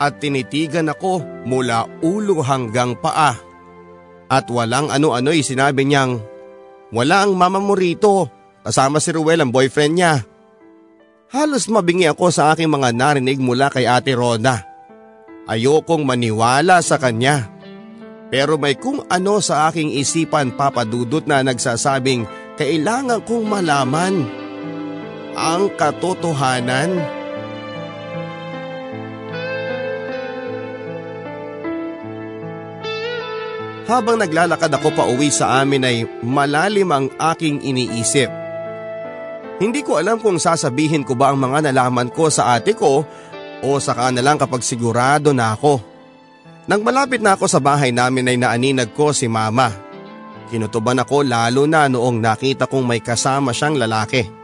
at 0.00 0.16
tinitigan 0.16 0.88
ako 0.88 1.20
mula 1.44 1.84
ulo 2.00 2.40
hanggang 2.40 2.96
paa. 2.96 3.36
At 4.30 4.48
walang 4.48 4.88
ano-ano'y 4.88 5.44
sinabi 5.44 5.84
niyang, 5.84 6.22
wala 6.94 7.28
ang 7.28 7.36
mama 7.36 7.60
mo 7.60 7.76
rito, 7.76 8.32
kasama 8.64 8.96
si 8.96 9.12
Ruel 9.12 9.44
ang 9.44 9.52
boyfriend 9.52 9.94
niya. 9.94 10.14
Halos 11.30 11.70
mabingi 11.70 12.08
ako 12.10 12.32
sa 12.32 12.50
aking 12.54 12.70
mga 12.72 12.90
narinig 12.96 13.38
mula 13.38 13.68
kay 13.70 13.86
ate 13.86 14.16
Rhoda. 14.16 14.66
Ayokong 15.46 16.02
maniwala 16.02 16.82
sa 16.82 16.98
kanya. 16.98 17.50
Pero 18.30 18.58
may 18.58 18.78
kung 18.78 19.02
ano 19.10 19.42
sa 19.42 19.70
aking 19.70 19.94
isipan 19.98 20.54
papadudot 20.54 21.26
na 21.26 21.42
nagsasabing 21.42 22.26
kailangan 22.54 23.26
kong 23.26 23.46
malaman 23.46 24.26
ang 25.40 25.72
katotohanan. 25.72 27.00
Habang 33.88 34.22
naglalakad 34.22 34.70
ako 34.70 34.88
pa 34.94 35.08
uwi 35.08 35.34
sa 35.34 35.64
amin 35.64 35.82
ay 35.82 36.06
malalim 36.22 36.86
ang 36.94 37.06
aking 37.34 37.58
iniisip. 37.64 38.30
Hindi 39.58 39.82
ko 39.82 39.98
alam 39.98 40.22
kung 40.22 40.38
sasabihin 40.38 41.02
ko 41.02 41.18
ba 41.18 41.34
ang 41.34 41.42
mga 41.42 41.68
nalaman 41.68 42.06
ko 42.12 42.30
sa 42.30 42.54
ate 42.54 42.78
ko 42.78 43.02
o 43.60 43.68
saka 43.82 44.14
na 44.14 44.22
lang 44.22 44.38
kapag 44.38 44.62
sigurado 44.62 45.34
na 45.34 45.58
ako. 45.58 45.82
Nang 46.70 46.86
malapit 46.86 47.18
na 47.18 47.34
ako 47.34 47.50
sa 47.50 47.58
bahay 47.58 47.90
namin 47.90 48.30
ay 48.30 48.38
naaninag 48.38 48.94
ko 48.94 49.10
si 49.10 49.26
mama. 49.26 49.74
Kinutuban 50.54 51.02
ako 51.02 51.26
lalo 51.26 51.66
na 51.66 51.90
noong 51.90 52.22
nakita 52.22 52.70
kong 52.70 52.86
may 52.86 53.02
kasama 53.02 53.50
siyang 53.50 53.74
lalaki. 53.74 54.39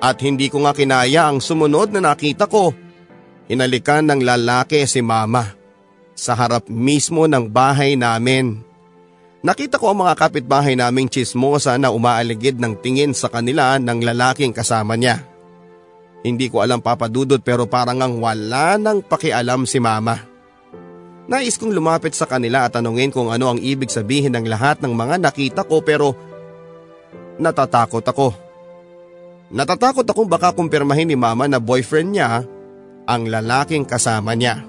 At 0.00 0.20
hindi 0.20 0.52
ko 0.52 0.64
nga 0.64 0.76
kinaya 0.76 1.28
ang 1.28 1.40
sumunod 1.40 1.92
na 1.96 2.12
nakita 2.12 2.44
ko. 2.46 2.72
Hinalikan 3.46 4.04
ng 4.10 4.20
lalaki 4.26 4.84
si 4.84 5.00
mama 5.00 5.54
sa 6.16 6.32
harap 6.34 6.66
mismo 6.66 7.28
ng 7.28 7.46
bahay 7.48 7.94
namin. 7.94 8.60
Nakita 9.46 9.78
ko 9.78 9.94
ang 9.94 10.02
mga 10.02 10.18
kapitbahay 10.18 10.74
naming 10.74 11.06
chismosa 11.06 11.78
na 11.78 11.94
umaaligid 11.94 12.58
ng 12.58 12.74
tingin 12.82 13.14
sa 13.14 13.30
kanila 13.30 13.78
ng 13.78 14.02
lalaking 14.02 14.50
kasama 14.50 14.98
niya. 14.98 15.22
Hindi 16.26 16.50
ko 16.50 16.66
alam 16.66 16.82
papadudot 16.82 17.38
pero 17.38 17.70
parang 17.70 18.02
ang 18.02 18.18
wala 18.18 18.74
nang 18.74 18.98
pakialam 19.04 19.62
si 19.62 19.78
mama. 19.78 20.18
Nais 21.30 21.54
kong 21.54 21.70
lumapit 21.70 22.14
sa 22.18 22.26
kanila 22.26 22.66
at 22.66 22.74
tanungin 22.74 23.14
kung 23.14 23.30
ano 23.30 23.54
ang 23.54 23.58
ibig 23.62 23.90
sabihin 23.90 24.34
ng 24.34 24.46
lahat 24.50 24.82
ng 24.82 24.90
mga 24.90 25.22
nakita 25.22 25.62
ko 25.62 25.78
pero 25.82 26.18
natatakot 27.38 28.02
ako. 28.02 28.45
Natatakot 29.46 30.02
akong 30.02 30.26
baka 30.26 30.50
kumpirmahin 30.50 31.06
ni 31.06 31.14
mama 31.14 31.46
na 31.46 31.62
boyfriend 31.62 32.10
niya 32.10 32.42
ang 33.06 33.22
lalaking 33.30 33.86
kasama 33.86 34.34
niya. 34.34 34.66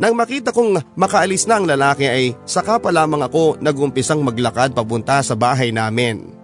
Nang 0.00 0.16
makita 0.16 0.52
kong 0.52 0.96
makaalis 0.96 1.44
na 1.44 1.60
ang 1.60 1.68
lalaki 1.68 2.08
ay 2.08 2.32
saka 2.44 2.80
pa 2.80 2.92
lamang 2.92 3.20
ako 3.24 3.60
nagumpisang 3.60 4.20
maglakad 4.20 4.72
papunta 4.72 5.20
sa 5.20 5.36
bahay 5.36 5.72
namin. 5.72 6.36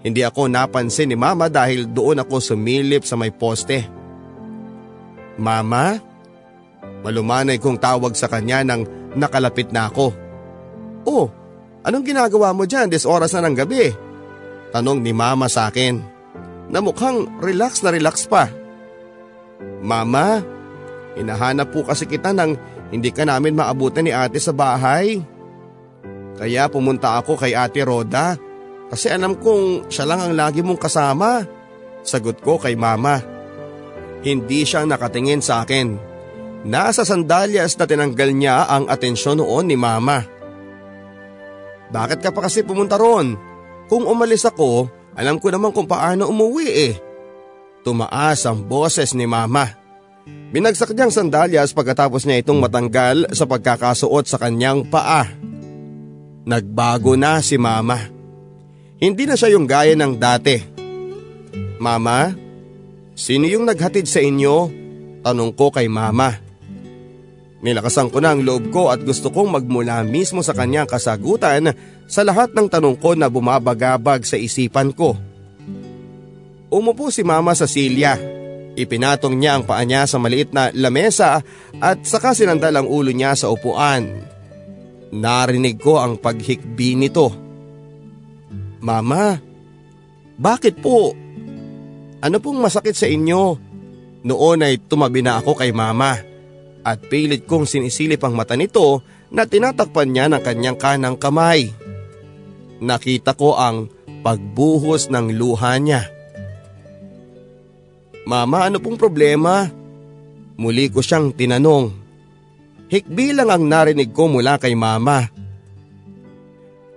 Hindi 0.00 0.24
ako 0.24 0.48
napansin 0.48 1.12
ni 1.12 1.16
mama 1.16 1.48
dahil 1.48 1.88
doon 1.88 2.24
ako 2.24 2.40
sumilip 2.40 3.04
sa 3.04 3.16
may 3.16 3.32
poste. 3.32 3.84
Mama? 5.36 6.00
Malumanay 7.04 7.60
kong 7.60 7.76
tawag 7.80 8.16
sa 8.16 8.28
kanya 8.28 8.64
nang 8.64 8.88
nakalapit 9.16 9.72
na 9.72 9.88
ako. 9.88 10.12
Oh, 11.04 11.28
anong 11.84 12.04
ginagawa 12.04 12.52
mo 12.56 12.64
dyan 12.64 12.88
des 12.88 13.04
oras 13.04 13.32
na 13.36 13.44
ng 13.44 13.56
gabi? 13.56 13.92
Tanong 14.72 15.00
ni 15.00 15.12
mama 15.12 15.48
sa 15.52 15.68
akin 15.68 16.15
na 16.70 16.82
mukhang 16.82 17.30
relax 17.42 17.80
na 17.82 17.94
relax 17.94 18.26
pa. 18.26 18.50
Mama, 19.80 20.42
hinahanap 21.14 21.70
po 21.70 21.86
kasi 21.86 22.04
kita 22.04 22.34
nang 22.34 22.58
hindi 22.90 23.10
ka 23.10 23.26
namin 23.26 23.54
maabutan 23.58 24.06
ni 24.06 24.12
ate 24.14 24.38
sa 24.38 24.54
bahay. 24.54 25.22
Kaya 26.36 26.68
pumunta 26.68 27.16
ako 27.16 27.40
kay 27.40 27.56
ate 27.56 27.80
Roda 27.82 28.36
kasi 28.86 29.10
alam 29.10 29.38
kong 29.40 29.90
siya 29.90 30.04
lang 30.06 30.20
ang 30.22 30.34
lagi 30.36 30.62
mong 30.62 30.78
kasama. 30.78 31.42
Sagot 32.06 32.38
ko 32.38 32.60
kay 32.60 32.78
mama. 32.78 33.18
Hindi 34.22 34.62
siya 34.62 34.86
nakatingin 34.86 35.42
sa 35.42 35.66
akin. 35.66 35.98
Nasa 36.66 37.06
sandalyas 37.06 37.78
na 37.78 37.86
tinanggal 37.86 38.30
niya 38.34 38.66
ang 38.66 38.90
atensyon 38.90 39.38
noon 39.38 39.70
ni 39.70 39.78
mama. 39.78 40.22
Bakit 41.90 42.18
ka 42.18 42.30
pa 42.34 42.46
kasi 42.46 42.66
pumunta 42.66 42.98
ron? 42.98 43.38
Kung 43.86 44.02
umalis 44.06 44.42
ako, 44.42 44.90
alam 45.16 45.40
ko 45.40 45.48
naman 45.48 45.72
kung 45.72 45.88
paano 45.88 46.28
umuwi 46.28 46.68
eh. 46.68 46.94
Tumaas 47.80 48.44
ang 48.44 48.60
boses 48.60 49.16
ni 49.16 49.24
mama. 49.24 49.72
Binagsak 50.52 50.92
niyang 50.92 51.14
sandalyas 51.14 51.72
pagkatapos 51.72 52.28
niya 52.28 52.44
itong 52.44 52.60
matanggal 52.60 53.30
sa 53.32 53.48
pagkakasuot 53.48 54.28
sa 54.28 54.36
kanyang 54.36 54.84
paa. 54.84 55.24
Nagbago 56.44 57.16
na 57.16 57.40
si 57.40 57.56
mama. 57.56 57.96
Hindi 59.00 59.24
na 59.24 59.40
siya 59.40 59.56
yung 59.56 59.64
gaya 59.64 59.96
ng 59.96 60.14
dati. 60.20 60.56
Mama, 61.80 62.36
sino 63.16 63.48
yung 63.48 63.64
naghatid 63.64 64.04
sa 64.04 64.20
inyo? 64.20 64.68
Tanong 65.24 65.52
ko 65.56 65.72
kay 65.72 65.88
mama. 65.88 66.36
Nilakasan 67.64 68.12
ko 68.12 68.20
na 68.20 68.36
ang 68.36 68.44
loob 68.44 68.68
ko 68.68 68.92
at 68.92 69.00
gusto 69.00 69.32
kong 69.32 69.58
magmula 69.58 70.04
mismo 70.04 70.44
sa 70.44 70.52
kanyang 70.52 70.86
kasagutan 70.86 71.72
sa 72.06 72.22
lahat 72.22 72.54
ng 72.54 72.70
tanong 72.70 72.96
ko 72.98 73.18
na 73.18 73.26
bumabagabag 73.26 74.22
sa 74.22 74.38
isipan 74.38 74.94
ko. 74.94 75.18
Umupo 76.70 77.10
si 77.10 77.22
mama 77.26 77.54
sa 77.54 77.66
silya. 77.66 78.18
Ipinatong 78.76 79.38
niya 79.38 79.56
ang 79.58 79.64
paa 79.64 79.82
niya 79.82 80.04
sa 80.04 80.20
maliit 80.20 80.52
na 80.52 80.68
lamesa 80.74 81.40
at 81.80 81.98
saka 82.04 82.36
sinandal 82.36 82.74
ang 82.76 82.86
ulo 82.90 83.10
niya 83.10 83.34
sa 83.34 83.48
upuan. 83.48 84.04
Narinig 85.14 85.80
ko 85.80 85.96
ang 86.02 86.18
paghikbi 86.20 86.98
nito. 86.98 87.32
Mama, 88.82 89.40
bakit 90.36 90.76
po? 90.82 91.16
Ano 92.20 92.36
pong 92.42 92.60
masakit 92.60 92.92
sa 92.92 93.08
inyo? 93.08 93.56
Noon 94.26 94.66
ay 94.66 94.82
tumabi 94.82 95.22
na 95.22 95.38
ako 95.38 95.56
kay 95.56 95.70
mama 95.70 96.18
at 96.86 96.98
pilit 97.06 97.46
kong 97.46 97.64
sinisilip 97.64 98.20
ang 98.22 98.34
mata 98.34 98.54
nito 98.54 99.00
na 99.32 99.48
tinatakpan 99.48 100.10
niya 100.10 100.26
ng 100.30 100.42
kanyang 100.42 100.78
kanang 100.78 101.16
kamay. 101.18 101.85
Nakita 102.82 103.32
ko 103.32 103.56
ang 103.56 103.88
pagbuhos 104.20 105.08
ng 105.08 105.32
luha 105.32 105.78
niya. 105.80 106.12
Mama, 108.26 108.66
ano 108.66 108.82
pong 108.82 108.98
problema? 108.98 109.70
Muli 110.58 110.90
ko 110.90 110.98
siyang 110.98 111.30
tinanong. 111.30 111.94
Hikbi 112.90 113.30
lang 113.30 113.54
ang 113.54 113.64
narinig 113.70 114.10
ko 114.10 114.26
mula 114.26 114.58
kay 114.58 114.74
mama. 114.74 115.30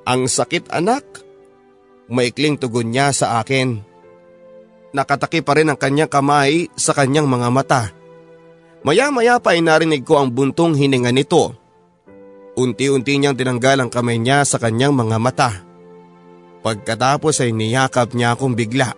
Ang 0.09 0.25
sakit 0.25 0.73
anak. 0.73 1.05
Maikling 2.09 2.57
tugon 2.57 2.89
niya 2.89 3.13
sa 3.13 3.37
akin. 3.37 3.85
Nakataki 4.89 5.45
pa 5.45 5.53
rin 5.53 5.69
ang 5.69 5.77
kanyang 5.77 6.09
kamay 6.09 6.65
sa 6.73 6.97
kanyang 6.97 7.29
mga 7.29 7.49
mata. 7.53 7.83
Maya-maya 8.81 9.37
pa 9.37 9.53
ay 9.53 9.61
narinig 9.61 10.01
ko 10.01 10.17
ang 10.17 10.33
buntong 10.33 10.73
hininga 10.73 11.13
nito. 11.13 11.53
Unti-unti 12.57 13.21
niyang 13.21 13.37
tinanggal 13.37 13.85
ang 13.85 13.89
kamay 13.93 14.17
niya 14.17 14.41
sa 14.49 14.57
kanyang 14.57 14.97
mga 14.97 15.17
mata. 15.21 15.68
Pagkatapos 16.59 17.39
ay 17.39 17.55
niyakap 17.55 18.11
niya 18.11 18.35
akong 18.35 18.55
bigla. 18.55 18.91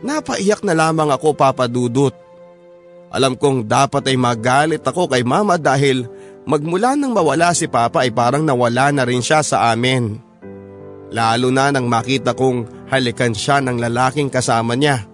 Napaiyak 0.00 0.64
na 0.64 0.72
lamang 0.76 1.12
ako 1.12 1.36
papadudot. 1.36 2.12
Alam 3.10 3.34
kong 3.36 3.66
dapat 3.66 4.06
ay 4.06 4.16
magalit 4.16 4.80
ako 4.84 5.10
kay 5.10 5.26
mama 5.26 5.58
dahil 5.58 6.06
magmula 6.46 6.94
nang 6.94 7.12
mawala 7.12 7.52
si 7.52 7.66
papa 7.66 8.06
ay 8.06 8.14
parang 8.14 8.46
nawala 8.46 8.94
na 8.94 9.02
rin 9.04 9.20
siya 9.20 9.42
sa 9.42 9.72
amin. 9.72 10.20
Lalo 11.10 11.50
na 11.50 11.74
nang 11.74 11.90
makita 11.90 12.38
kong 12.38 12.88
halikan 12.88 13.34
siya 13.34 13.58
ng 13.60 13.82
lalaking 13.82 14.30
kasama 14.30 14.78
niya. 14.78 15.04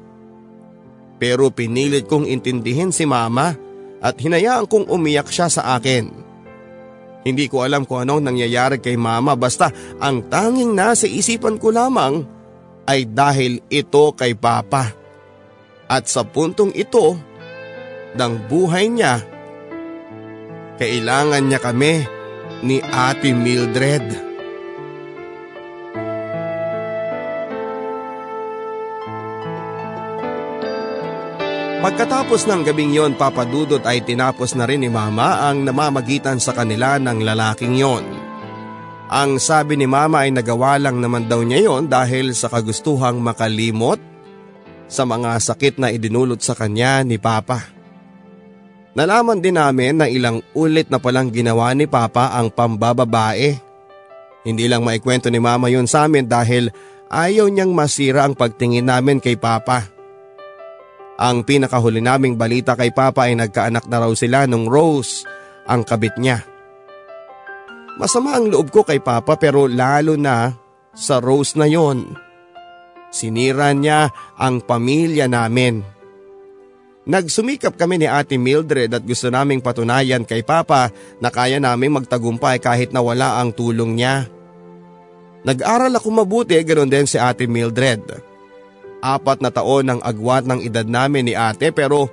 Pero 1.16 1.48
pinilit 1.48 2.04
kong 2.04 2.28
intindihin 2.28 2.92
si 2.92 3.08
mama 3.08 3.56
at 4.04 4.20
hinayaan 4.20 4.68
kong 4.68 4.92
umiyak 4.92 5.32
siya 5.32 5.48
sa 5.48 5.72
akin. 5.80 6.25
Hindi 7.26 7.50
ko 7.50 7.66
alam 7.66 7.82
kung 7.82 8.06
anong 8.06 8.22
nangyayari 8.22 8.78
kay 8.78 8.94
mama 8.94 9.34
basta 9.34 9.74
ang 9.98 10.30
tanging 10.30 10.78
nasa 10.78 11.10
isipan 11.10 11.58
ko 11.58 11.74
lamang 11.74 12.22
ay 12.86 13.02
dahil 13.10 13.66
ito 13.66 14.14
kay 14.14 14.38
papa. 14.38 14.94
At 15.90 16.06
sa 16.06 16.22
puntong 16.22 16.70
ito 16.78 17.18
ng 18.14 18.32
buhay 18.46 18.86
niya, 18.94 19.26
kailangan 20.78 21.42
niya 21.42 21.58
kami 21.58 22.06
ni 22.62 22.78
Ate 22.78 23.34
Mildred. 23.34 24.06
Pagkatapos 31.76 32.48
ng 32.48 32.64
gabing 32.64 32.96
yon 32.96 33.12
papadudot 33.20 33.84
ay 33.84 34.00
tinapos 34.00 34.56
na 34.56 34.64
rin 34.64 34.80
ni 34.80 34.88
mama 34.88 35.44
ang 35.44 35.60
namamagitan 35.60 36.40
sa 36.40 36.56
kanila 36.56 36.96
ng 36.96 37.20
lalaking 37.20 37.76
yon. 37.76 38.04
Ang 39.12 39.36
sabi 39.36 39.76
ni 39.76 39.84
mama 39.84 40.24
ay 40.24 40.32
nagawa 40.32 40.80
lang 40.80 40.98
naman 41.04 41.28
daw 41.28 41.44
niya 41.44 41.68
yon 41.68 41.84
dahil 41.86 42.32
sa 42.32 42.48
kagustuhang 42.48 43.20
makalimot 43.20 44.00
sa 44.88 45.04
mga 45.04 45.36
sakit 45.36 45.76
na 45.76 45.92
idinulot 45.92 46.40
sa 46.40 46.56
kanya 46.56 47.04
ni 47.04 47.20
papa. 47.20 47.60
Nalaman 48.96 49.44
din 49.44 49.60
namin 49.60 50.00
na 50.00 50.08
ilang 50.08 50.40
ulit 50.56 50.88
na 50.88 50.96
palang 50.96 51.28
ginawa 51.28 51.76
ni 51.76 51.84
papa 51.84 52.32
ang 52.32 52.48
pambababae. 52.48 53.52
Hindi 54.48 54.64
lang 54.64 54.80
maikwento 54.80 55.28
ni 55.28 55.38
mama 55.38 55.68
yon 55.68 55.84
sa 55.84 56.08
amin 56.08 56.24
dahil 56.24 56.72
ayaw 57.12 57.52
niyang 57.52 57.76
masira 57.76 58.24
ang 58.24 58.32
pagtingin 58.32 58.88
namin 58.88 59.20
kay 59.20 59.36
papa. 59.36 59.95
Ang 61.16 61.48
pinakahuli 61.48 62.04
naming 62.04 62.36
balita 62.36 62.76
kay 62.76 62.92
Papa 62.92 63.28
ay 63.28 63.40
nagkaanak 63.40 63.88
na 63.88 64.04
raw 64.04 64.12
sila 64.12 64.44
nung 64.44 64.68
Rose, 64.68 65.24
ang 65.64 65.80
kabit 65.80 66.20
niya. 66.20 66.44
Masama 67.96 68.36
ang 68.36 68.52
loob 68.52 68.68
ko 68.68 68.84
kay 68.84 69.00
Papa 69.00 69.40
pero 69.40 69.64
lalo 69.64 70.20
na 70.20 70.52
sa 70.92 71.16
Rose 71.16 71.56
na 71.56 71.64
yon. 71.64 72.12
Sinira 73.08 73.72
niya 73.72 74.12
ang 74.36 74.60
pamilya 74.60 75.24
namin. 75.24 75.80
Nagsumikap 77.06 77.78
kami 77.80 78.02
ni 78.02 78.06
Ate 78.10 78.36
Mildred 78.36 78.92
at 78.92 79.00
gusto 79.06 79.32
naming 79.32 79.64
patunayan 79.64 80.28
kay 80.28 80.44
Papa 80.44 80.92
na 81.22 81.32
kaya 81.32 81.56
naming 81.56 81.96
magtagumpay 81.96 82.60
kahit 82.60 82.92
na 82.92 83.00
wala 83.00 83.40
ang 83.40 83.56
tulong 83.56 83.96
niya. 83.96 84.28
Nag-aral 85.46 85.94
ako 85.94 86.08
mabuti, 86.10 86.58
ganoon 86.58 86.90
din 86.90 87.06
si 87.06 87.16
Ate 87.16 87.46
Mildred. 87.46 88.02
Apat 89.06 89.38
na 89.38 89.54
taon 89.54 89.86
ang 89.86 90.00
agwat 90.02 90.50
ng 90.50 90.66
edad 90.66 90.82
namin 90.82 91.30
ni 91.30 91.38
ate 91.38 91.70
pero 91.70 92.10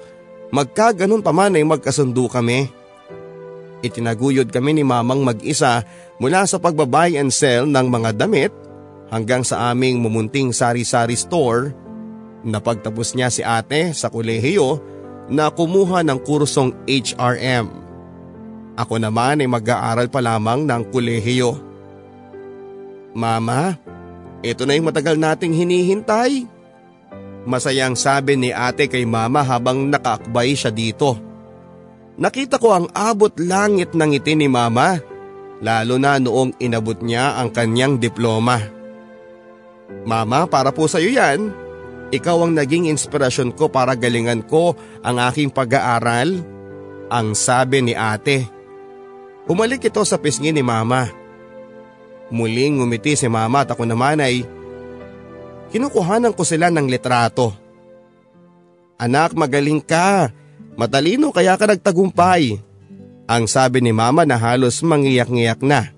magkaganon 0.54 1.26
pa 1.26 1.34
man 1.34 1.58
ay 1.58 1.66
magkasundo 1.66 2.30
kami. 2.30 2.70
Itinaguyod 3.82 4.54
kami 4.54 4.78
ni 4.78 4.86
mamang 4.86 5.26
mag-isa 5.26 5.82
mula 6.22 6.46
sa 6.46 6.62
pagbabuy 6.62 7.18
and 7.18 7.34
sell 7.34 7.66
ng 7.66 7.88
mga 7.90 8.14
damit 8.14 8.54
hanggang 9.10 9.42
sa 9.42 9.74
aming 9.74 9.98
mumunting 9.98 10.54
sari-sari 10.54 11.18
store 11.18 11.74
na 12.46 12.62
pagtapos 12.62 13.18
niya 13.18 13.34
si 13.34 13.42
ate 13.42 13.90
sa 13.98 14.14
kolehiyo 14.14 14.78
na 15.34 15.50
kumuha 15.50 16.06
ng 16.06 16.20
kursong 16.22 16.78
HRM. 16.86 17.74
Ako 18.78 19.02
naman 19.02 19.42
ay 19.42 19.50
mag-aaral 19.50 20.14
pa 20.14 20.22
lamang 20.22 20.70
ng 20.70 20.84
kolehiyo. 20.94 21.58
Mama, 23.18 23.82
ito 24.46 24.66
na 24.66 24.78
yung 24.78 24.90
matagal 24.90 25.18
nating 25.18 25.54
hinihintay. 25.58 26.46
Masayang 27.44 28.00
sabi 28.00 28.40
ni 28.40 28.50
ate 28.56 28.88
kay 28.88 29.04
mama 29.04 29.44
habang 29.44 29.92
nakaakbay 29.92 30.56
siya 30.56 30.72
dito. 30.72 31.20
Nakita 32.16 32.56
ko 32.62 32.72
ang 32.72 32.88
abot 32.94 33.34
langit 33.36 33.92
ng 33.92 34.10
ngiti 34.16 34.38
ni 34.38 34.48
mama, 34.48 35.02
lalo 35.60 36.00
na 36.00 36.22
noong 36.22 36.56
inabot 36.62 36.96
niya 37.04 37.36
ang 37.42 37.52
kanyang 37.52 38.00
diploma. 38.00 38.62
Mama, 40.08 40.48
para 40.48 40.72
po 40.72 40.88
sa 40.88 41.04
iyo 41.04 41.20
yan. 41.20 41.52
Ikaw 42.14 42.38
ang 42.46 42.54
naging 42.54 42.94
inspirasyon 42.94 43.58
ko 43.58 43.74
para 43.74 43.98
galingan 43.98 44.46
ko 44.46 44.78
ang 45.02 45.18
aking 45.18 45.50
pag-aaral. 45.50 46.46
Ang 47.10 47.28
sabi 47.34 47.82
ni 47.82 47.94
ate. 47.98 48.46
Humalik 49.50 49.90
ito 49.90 50.02
sa 50.06 50.22
pisngi 50.22 50.54
ni 50.54 50.62
mama. 50.64 51.10
Muling 52.32 52.80
ngumiti 52.80 53.18
si 53.18 53.28
mama 53.28 53.66
at 53.66 53.74
ako 53.74 53.84
naman 53.86 54.22
ay 54.24 54.46
kinukuhanan 55.74 56.38
ko 56.38 56.46
sila 56.46 56.70
ng 56.70 56.86
litrato. 56.86 57.50
Anak, 59.02 59.34
magaling 59.34 59.82
ka. 59.82 60.30
Matalino 60.78 61.34
kaya 61.34 61.58
ka 61.58 61.66
nagtagumpay. 61.66 62.62
Ang 63.26 63.50
sabi 63.50 63.82
ni 63.82 63.90
mama 63.90 64.22
na 64.22 64.38
halos 64.38 64.86
mangiyak-ngiyak 64.86 65.66
na. 65.66 65.90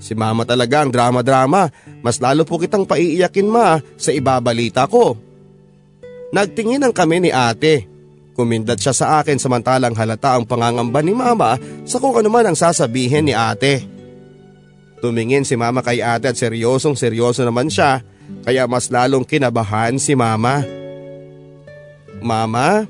Si 0.00 0.16
mama 0.16 0.48
talaga 0.48 0.80
ang 0.80 0.90
drama-drama. 0.90 1.68
Mas 2.00 2.16
lalo 2.16 2.48
po 2.48 2.56
kitang 2.56 2.88
paiiyakin 2.88 3.46
ma 3.46 3.76
sa 4.00 4.10
ibabalita 4.10 4.88
ko. 4.88 5.20
Nagtingin 6.32 6.82
ang 6.82 6.96
kami 6.96 7.28
ni 7.28 7.30
ate. 7.30 7.86
Kumindat 8.32 8.80
siya 8.80 8.96
sa 8.96 9.06
akin 9.20 9.36
samantalang 9.36 9.92
halata 9.92 10.32
ang 10.32 10.48
pangangamba 10.48 11.04
ni 11.04 11.12
mama 11.12 11.60
sa 11.84 12.00
kung 12.00 12.16
ano 12.16 12.32
man 12.32 12.48
ang 12.48 12.56
sasabihin 12.56 13.28
ni 13.28 13.36
ate. 13.36 13.84
Tumingin 15.04 15.44
si 15.44 15.60
mama 15.60 15.84
kay 15.84 16.00
ate 16.00 16.32
at 16.32 16.40
seryosong 16.40 16.96
seryoso 16.96 17.44
naman 17.44 17.68
siya 17.68 18.00
kaya 18.42 18.66
mas 18.66 18.90
lalong 18.90 19.22
kinabahan 19.22 19.96
si 19.96 20.18
mama. 20.18 20.66
Mama, 22.22 22.86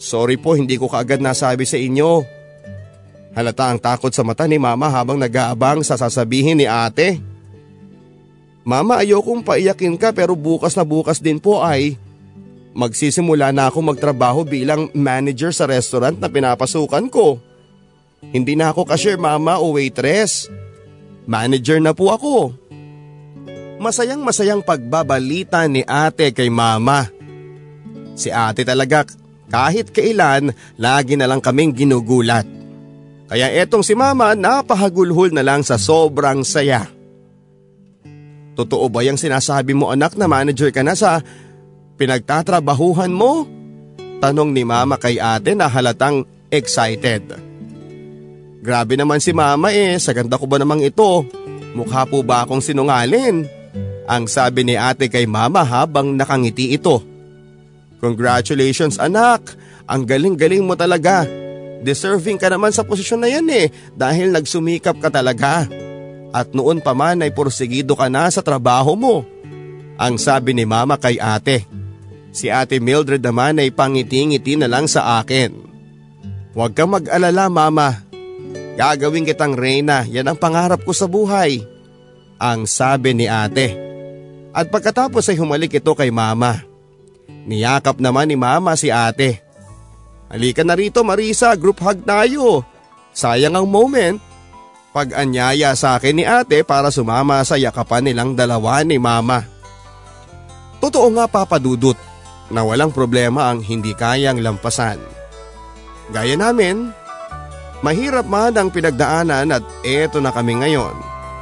sorry 0.00 0.36
po 0.40 0.56
hindi 0.56 0.76
ko 0.76 0.88
kaagad 0.88 1.20
nasabi 1.20 1.64
sa 1.64 1.76
inyo. 1.80 2.24
Halata 3.34 3.66
ang 3.66 3.80
takot 3.82 4.14
sa 4.14 4.22
mata 4.22 4.46
ni 4.46 4.60
mama 4.60 4.86
habang 4.86 5.18
nag-aabang 5.18 5.82
sa 5.82 5.98
sasabihin 5.98 6.60
ni 6.60 6.66
ate. 6.70 7.18
Mama 8.64 9.04
ayokong 9.04 9.44
paiyakin 9.44 9.98
ka 10.00 10.14
pero 10.14 10.32
bukas 10.32 10.72
na 10.78 10.86
bukas 10.86 11.20
din 11.20 11.36
po 11.36 11.60
ay 11.60 12.00
magsisimula 12.72 13.52
na 13.52 13.68
ako 13.68 13.92
magtrabaho 13.92 14.40
bilang 14.46 14.88
manager 14.96 15.52
sa 15.52 15.68
restaurant 15.68 16.16
na 16.16 16.32
pinapasukan 16.32 17.06
ko. 17.12 17.36
Hindi 18.32 18.56
na 18.56 18.72
ako 18.72 18.88
cashier 18.88 19.20
mama 19.20 19.60
o 19.60 19.76
waitress. 19.76 20.48
Manager 21.28 21.76
na 21.80 21.92
po 21.92 22.08
ako. 22.12 22.56
Masayang 23.78 24.22
masayang 24.22 24.62
pagbabalita 24.62 25.66
ni 25.66 25.82
ate 25.84 26.30
kay 26.30 26.48
mama. 26.48 27.10
Si 28.14 28.30
ate 28.30 28.62
talaga 28.62 29.02
kahit 29.50 29.90
kailan 29.90 30.54
lagi 30.78 31.18
na 31.18 31.26
lang 31.26 31.42
kaming 31.42 31.74
ginugulat. 31.74 32.46
Kaya 33.26 33.50
etong 33.50 33.82
si 33.82 33.98
mama 33.98 34.36
napahagulhol 34.38 35.34
na 35.34 35.42
lang 35.42 35.66
sa 35.66 35.74
sobrang 35.74 36.46
saya. 36.46 36.86
Totoo 38.54 38.86
ba 38.86 39.02
yung 39.02 39.18
sinasabi 39.18 39.74
mo 39.74 39.90
anak 39.90 40.14
na 40.14 40.30
manager 40.30 40.70
ka 40.70 40.86
na 40.86 40.94
sa 40.94 41.18
pinagtatrabahuhan 41.98 43.10
mo? 43.10 43.50
Tanong 44.22 44.54
ni 44.54 44.62
mama 44.62 44.94
kay 44.94 45.18
ate 45.18 45.58
na 45.58 45.66
halatang 45.66 46.22
excited. 46.54 47.26
Grabe 48.64 48.94
naman 48.96 49.18
si 49.20 49.34
mama 49.34 49.74
eh, 49.74 49.98
sa 50.00 50.14
ganda 50.14 50.38
ko 50.38 50.46
ba 50.46 50.56
namang 50.56 50.86
ito? 50.86 51.26
Mukha 51.74 52.06
po 52.06 52.22
ba 52.22 52.46
akong 52.46 52.62
sinungalin? 52.62 53.44
Ang 54.04 54.28
sabi 54.28 54.68
ni 54.68 54.76
ate 54.76 55.08
kay 55.08 55.24
mama 55.24 55.64
habang 55.64 56.12
nakangiti 56.12 56.76
ito. 56.76 57.00
Congratulations 58.04 59.00
anak, 59.00 59.56
ang 59.88 60.04
galing-galing 60.04 60.60
mo 60.60 60.76
talaga. 60.76 61.24
Deserving 61.84 62.36
ka 62.36 62.52
naman 62.52 62.72
sa 62.72 62.84
posisyon 62.84 63.24
na 63.24 63.28
yan 63.32 63.48
eh 63.48 63.72
dahil 63.96 64.32
nagsumikap 64.32 65.00
ka 65.00 65.08
talaga. 65.08 65.68
At 66.34 66.52
noon 66.52 66.84
pa 66.84 66.92
man 66.92 67.24
ay 67.24 67.32
porsigido 67.32 67.96
ka 67.96 68.08
na 68.12 68.28
sa 68.28 68.44
trabaho 68.44 68.92
mo. 68.96 69.24
Ang 69.96 70.20
sabi 70.20 70.52
ni 70.52 70.68
mama 70.68 71.00
kay 71.00 71.16
ate. 71.16 71.64
Si 72.34 72.50
ate 72.50 72.82
Mildred 72.82 73.22
naman 73.22 73.62
ay 73.62 73.70
pangiti-ngiti 73.70 74.58
na 74.58 74.66
lang 74.66 74.90
sa 74.90 75.22
akin. 75.22 75.54
Huwag 76.52 76.74
kang 76.74 76.90
mag-alala 76.90 77.46
mama. 77.46 78.02
Gagawin 78.74 79.22
kitang 79.22 79.54
reyna, 79.54 80.02
yan 80.02 80.26
ang 80.26 80.38
pangarap 80.40 80.82
ko 80.82 80.90
sa 80.90 81.06
buhay. 81.06 81.62
Ang 82.42 82.66
sabi 82.66 83.14
ni 83.14 83.30
ate. 83.30 83.83
At 84.54 84.70
pagkatapos 84.70 85.26
ay 85.28 85.36
humalik 85.36 85.82
ito 85.82 85.90
kay 85.98 86.14
mama. 86.14 86.62
Niyakap 87.50 87.98
naman 87.98 88.30
ni 88.30 88.38
mama 88.38 88.78
si 88.78 88.88
ate. 88.88 89.42
Halika 90.30 90.62
na 90.62 90.78
rito 90.78 91.02
Marisa, 91.02 91.50
group 91.58 91.82
hug 91.82 92.06
tayo. 92.06 92.62
Sayang 93.10 93.58
ang 93.58 93.66
moment 93.66 94.22
pag-anyaya 94.94 95.74
sa 95.74 95.98
akin 95.98 96.14
ni 96.14 96.24
ate 96.24 96.62
para 96.62 96.94
sumama 96.94 97.42
sa 97.42 97.58
yakapan 97.58 98.06
nilang 98.06 98.38
dalawa 98.38 98.86
ni 98.86 98.94
mama. 98.94 99.42
Totoo 100.78 101.10
nga 101.18 101.26
papadudot 101.26 101.98
na 102.54 102.62
walang 102.62 102.94
problema 102.94 103.50
ang 103.50 103.58
hindi 103.58 103.90
kayang 103.90 104.38
lampasan. 104.38 105.02
Gaya 106.14 106.38
namin, 106.38 106.94
mahirap 107.82 108.30
man 108.30 108.54
ang 108.54 108.70
pinagdaanan 108.70 109.50
at 109.50 109.64
eto 109.82 110.22
na 110.22 110.30
kami 110.30 110.62
ngayon 110.62 110.94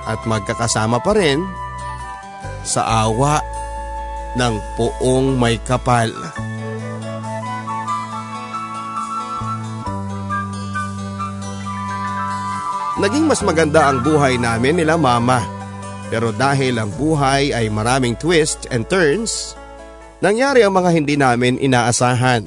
at 0.09 0.25
magkakasama 0.25 1.05
pa 1.05 1.13
rin 1.13 1.45
sa 2.63 3.07
awa 3.07 3.43
ng 4.39 4.55
poong 4.79 5.37
may 5.37 5.61
kapal. 5.63 6.11
Naging 13.03 13.27
mas 13.27 13.43
maganda 13.43 13.91
ang 13.91 13.99
buhay 13.99 14.39
namin 14.39 14.79
nila 14.79 14.95
mama. 14.95 15.43
Pero 16.13 16.29
dahil 16.29 16.77
ang 16.77 16.93
buhay 16.93 17.57
ay 17.57 17.73
maraming 17.73 18.15
twist 18.21 18.69
and 18.69 18.85
turns, 18.85 19.57
nangyari 20.21 20.61
ang 20.61 20.77
mga 20.77 20.91
hindi 20.93 21.17
namin 21.17 21.57
inaasahan. 21.57 22.45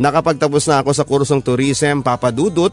Nakapagtapos 0.00 0.64
na 0.66 0.80
ako 0.80 0.90
sa 0.96 1.04
kursong 1.04 1.44
tourism 1.44 2.00
papadudot, 2.00 2.72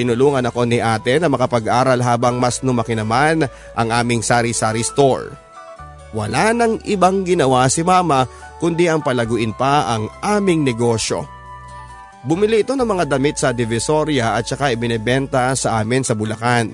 tinulungan 0.00 0.42
ako 0.48 0.64
ni 0.64 0.80
ate 0.80 1.20
na 1.20 1.28
makapag-aral 1.28 2.00
habang 2.00 2.40
mas 2.40 2.58
lumaki 2.64 2.96
naman 2.96 3.46
ang 3.76 3.88
aming 3.92 4.24
sari-sari 4.24 4.80
store. 4.80 5.41
Wala 6.12 6.52
nang 6.52 6.76
ibang 6.84 7.24
ginawa 7.24 7.64
si 7.72 7.80
mama 7.80 8.28
kundi 8.60 8.86
ang 8.86 9.00
palaguin 9.00 9.56
pa 9.56 9.88
ang 9.96 10.12
aming 10.20 10.62
negosyo. 10.62 11.24
Bumili 12.22 12.62
ito 12.62 12.78
ng 12.78 12.86
mga 12.86 13.04
damit 13.10 13.42
sa 13.42 13.50
Divisoria 13.50 14.38
at 14.38 14.46
saka 14.46 14.70
ibinebenta 14.70 15.50
sa 15.58 15.82
amin 15.82 16.06
sa 16.06 16.14
Bulacan. 16.14 16.70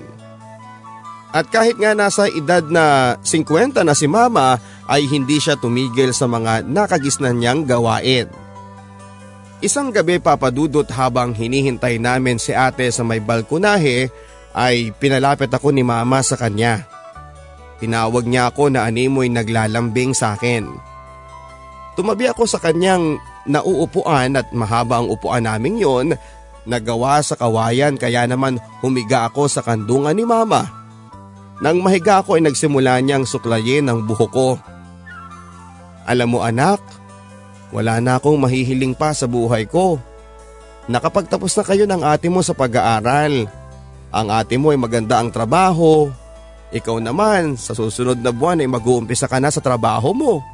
At 1.29 1.49
kahit 1.49 1.77
nga 1.77 1.97
nasa 1.97 2.29
edad 2.29 2.61
na 2.69 3.17
50 3.21 3.81
na 3.81 3.93
si 3.97 4.05
mama 4.05 4.61
ay 4.85 5.05
hindi 5.09 5.37
siya 5.41 5.57
tumigil 5.57 6.13
sa 6.13 6.25
mga 6.29 6.65
nakagisnan 6.69 7.37
niyang 7.37 7.61
gawain. 7.65 8.29
Isang 9.59 9.93
gabi 9.93 10.17
papadudot 10.21 10.87
habang 10.89 11.33
hinihintay 11.35 12.01
namin 12.01 12.41
si 12.41 12.53
ate 12.55 12.89
sa 12.89 13.05
may 13.05 13.21
balkonahe 13.21 14.09
ay 14.57 14.89
pinalapit 14.97 15.51
ako 15.53 15.69
ni 15.69 15.85
mama 15.85 16.21
sa 16.25 16.33
kanya. 16.39 16.98
Tinawag 17.79 18.27
niya 18.27 18.51
ako 18.51 18.75
na 18.75 18.83
animoy 18.87 19.31
naglalambing 19.31 20.11
sa 20.11 20.35
akin. 20.35 20.67
Tumabi 21.95 22.27
ako 22.31 22.43
sa 22.47 22.59
kanyang 22.59 23.19
nauupuan 23.47 24.35
at 24.35 24.51
mahaba 24.51 24.99
ang 24.99 25.07
upuan 25.11 25.47
namin 25.47 25.79
yon 25.79 26.07
nagawa 26.67 27.23
sa 27.23 27.39
kawayan 27.39 27.95
kaya 27.95 28.27
naman 28.27 28.59
humiga 28.83 29.27
ako 29.27 29.47
sa 29.47 29.63
kandungan 29.63 30.15
ni 30.15 30.27
mama. 30.27 30.67
Nang 31.59 31.83
mahiga 31.83 32.23
ako 32.23 32.39
ay 32.39 32.43
nagsimula 32.47 32.99
niyang 33.03 33.27
suklayin 33.27 33.91
ang 33.91 34.07
buho 34.07 34.27
ko. 34.31 34.49
Alam 36.07 36.35
mo 36.35 36.39
anak, 36.39 36.79
wala 37.75 37.99
na 37.99 38.15
akong 38.15 38.39
mahihiling 38.39 38.95
pa 38.95 39.11
sa 39.11 39.27
buhay 39.27 39.67
ko. 39.67 39.99
Nakapagtapos 40.89 41.53
na 41.53 41.63
kayo 41.67 41.85
ng 41.85 42.01
ate 42.01 42.31
mo 42.31 42.41
sa 42.41 42.55
pag-aaral. 42.55 43.45
Ang 44.09 44.27
ate 44.33 44.57
mo 44.57 44.73
ay 44.73 44.79
maganda 44.79 45.21
ang 45.21 45.29
trabaho. 45.29 46.09
Ikaw 46.69 46.97
naman 47.01 47.57
sa 47.57 47.73
susunod 47.73 48.21
na 48.21 48.29
buwan 48.29 48.61
ay 48.61 48.69
mag-uumpisa 48.69 49.25
ka 49.25 49.41
na 49.41 49.49
sa 49.49 49.57
trabaho 49.57 50.13
mo. 50.13 50.45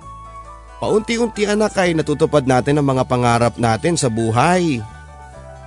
Paunti-unti 0.79 1.43
anak 1.47 1.75
ay 1.75 1.91
natutupad 1.95 2.47
natin 2.47 2.79
ang 2.79 2.87
mga 2.87 3.03
pangarap 3.03 3.53
natin 3.59 3.99
sa 3.99 4.07
buhay. 4.07 4.79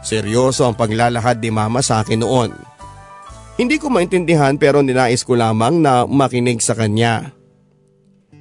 Seryoso 0.01 0.65
ang 0.65 0.77
paglalahad 0.77 1.41
ni 1.41 1.51
mama 1.53 1.85
sa 1.85 2.01
akin 2.01 2.25
noon. 2.25 2.53
Hindi 3.59 3.77
ko 3.77 3.91
maintindihan 3.91 4.55
pero 4.55 4.81
ninais 4.81 5.27
ko 5.27 5.35
lamang 5.35 5.83
na 5.83 6.07
makinig 6.07 6.63
sa 6.63 6.79
kanya. 6.79 7.35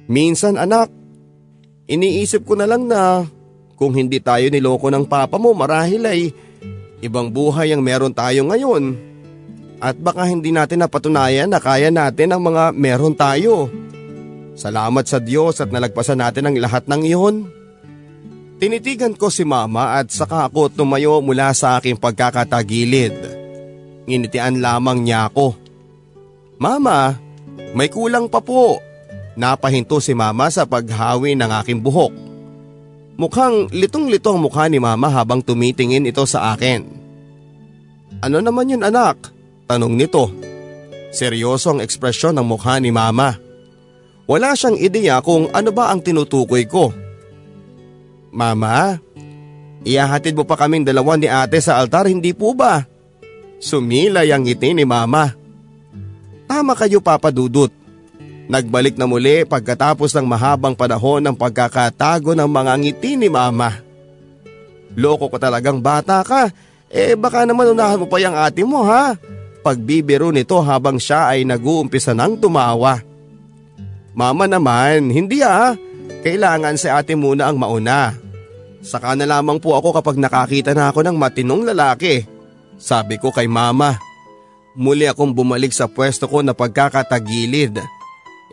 Minsan 0.06 0.56
anak, 0.56 0.88
iniisip 1.90 2.46
ko 2.46 2.54
na 2.56 2.64
lang 2.64 2.86
na 2.86 3.26
kung 3.74 3.92
hindi 3.92 4.22
tayo 4.22 4.46
niloko 4.48 4.88
ng 4.88 5.04
papa 5.10 5.36
mo 5.36 5.52
marahil 5.52 6.06
ay 6.06 6.30
ibang 7.02 7.28
buhay 7.28 7.74
ang 7.74 7.82
meron 7.82 8.14
tayo 8.14 8.46
ngayon. 8.46 9.07
At 9.78 9.94
baka 9.94 10.26
hindi 10.26 10.50
natin 10.50 10.82
napatunayan 10.82 11.50
na 11.50 11.62
kaya 11.62 11.94
natin 11.94 12.34
ang 12.34 12.42
mga 12.42 12.74
meron 12.74 13.14
tayo. 13.14 13.70
Salamat 14.58 15.06
sa 15.06 15.22
Diyos 15.22 15.62
at 15.62 15.70
nalagpasan 15.70 16.18
natin 16.18 16.50
ang 16.50 16.58
lahat 16.58 16.90
ng 16.90 17.02
iyon. 17.06 17.36
Tinitigan 18.58 19.14
ko 19.14 19.30
si 19.30 19.46
mama 19.46 20.02
at 20.02 20.10
saka 20.10 20.50
ako 20.50 20.74
tumayo 20.74 21.22
mula 21.22 21.54
sa 21.54 21.78
aking 21.78 21.94
pagkakatagilid. 21.94 23.14
Nginitian 24.10 24.58
lamang 24.58 25.06
niya 25.06 25.30
ako. 25.30 25.54
Mama, 26.58 27.14
may 27.78 27.86
kulang 27.86 28.26
pa 28.26 28.42
po. 28.42 28.82
Napahinto 29.38 30.02
si 30.02 30.10
mama 30.10 30.50
sa 30.50 30.66
paghawi 30.66 31.38
ng 31.38 31.50
aking 31.62 31.78
buhok. 31.78 32.10
Mukhang 33.14 33.70
litong-lito 33.70 34.34
ang 34.34 34.42
mukha 34.42 34.66
ni 34.66 34.82
mama 34.82 35.06
habang 35.06 35.38
tumitingin 35.38 36.10
ito 36.10 36.26
sa 36.26 36.50
akin. 36.50 36.82
Ano 38.26 38.42
naman 38.42 38.74
yun 38.74 38.82
anak? 38.82 39.37
Tanong 39.68 39.92
nito. 39.92 40.32
Seryoso 41.12 41.76
ang 41.76 41.84
ekspresyon 41.84 42.32
ng 42.40 42.46
mukha 42.48 42.80
ni 42.80 42.88
mama. 42.88 43.36
Wala 44.24 44.56
siyang 44.56 44.80
ideya 44.80 45.20
kung 45.20 45.52
ano 45.52 45.68
ba 45.72 45.92
ang 45.92 46.00
tinutukoy 46.00 46.64
ko. 46.64 46.88
Mama, 48.32 48.96
ihahatid 49.84 50.36
mo 50.36 50.44
pa 50.48 50.56
kaming 50.56 50.88
dalawa 50.88 51.20
ni 51.20 51.28
ate 51.28 51.60
sa 51.60 51.80
altar 51.80 52.08
hindi 52.08 52.32
po 52.32 52.56
ba? 52.56 52.84
Sumilay 53.60 54.32
ang 54.32 54.48
ngiti 54.48 54.72
ni 54.72 54.88
mama. 54.88 55.32
Tama 56.48 56.72
kayo 56.72 57.04
papadudot. 57.04 57.72
Nagbalik 58.48 58.96
na 58.96 59.04
muli 59.04 59.44
pagkatapos 59.44 60.16
ng 60.16 60.24
mahabang 60.24 60.72
panahon 60.72 61.20
ng 61.20 61.36
pagkakatago 61.36 62.32
ng 62.32 62.48
mga 62.48 62.72
ngiti 62.80 63.20
ni 63.20 63.28
mama. 63.28 63.84
Loko 64.96 65.28
ko 65.28 65.36
talagang 65.36 65.84
bata 65.84 66.24
ka. 66.24 66.48
Eh 66.88 67.12
baka 67.12 67.44
naman 67.44 67.76
unahan 67.76 68.00
mo 68.00 68.08
pa 68.08 68.16
yung 68.16 68.32
ate 68.32 68.64
mo 68.64 68.80
ha. 68.88 69.12
Pagbibiro 69.62 70.30
nito 70.30 70.58
habang 70.62 70.96
siya 70.96 71.34
ay 71.34 71.42
nag-uumpisa 71.42 72.14
ng 72.14 72.38
tumawa. 72.38 73.02
Mama 74.14 74.46
naman, 74.46 75.10
hindi 75.10 75.42
ah. 75.42 75.74
Kailangan 76.22 76.74
si 76.74 76.90
ate 76.90 77.14
muna 77.14 77.50
ang 77.50 77.58
mauna. 77.60 78.14
Saka 78.82 79.14
na 79.18 79.26
lamang 79.26 79.58
po 79.58 79.74
ako 79.74 79.94
kapag 79.98 80.16
nakakita 80.18 80.74
na 80.74 80.90
ako 80.90 81.06
ng 81.06 81.16
matinong 81.18 81.66
lalaki. 81.66 82.26
Sabi 82.78 83.18
ko 83.18 83.34
kay 83.34 83.50
mama. 83.50 83.98
Muli 84.78 85.10
akong 85.10 85.34
bumalik 85.34 85.74
sa 85.74 85.90
pwesto 85.90 86.30
ko 86.30 86.42
na 86.42 86.54
pagkakatagilid. 86.54 87.82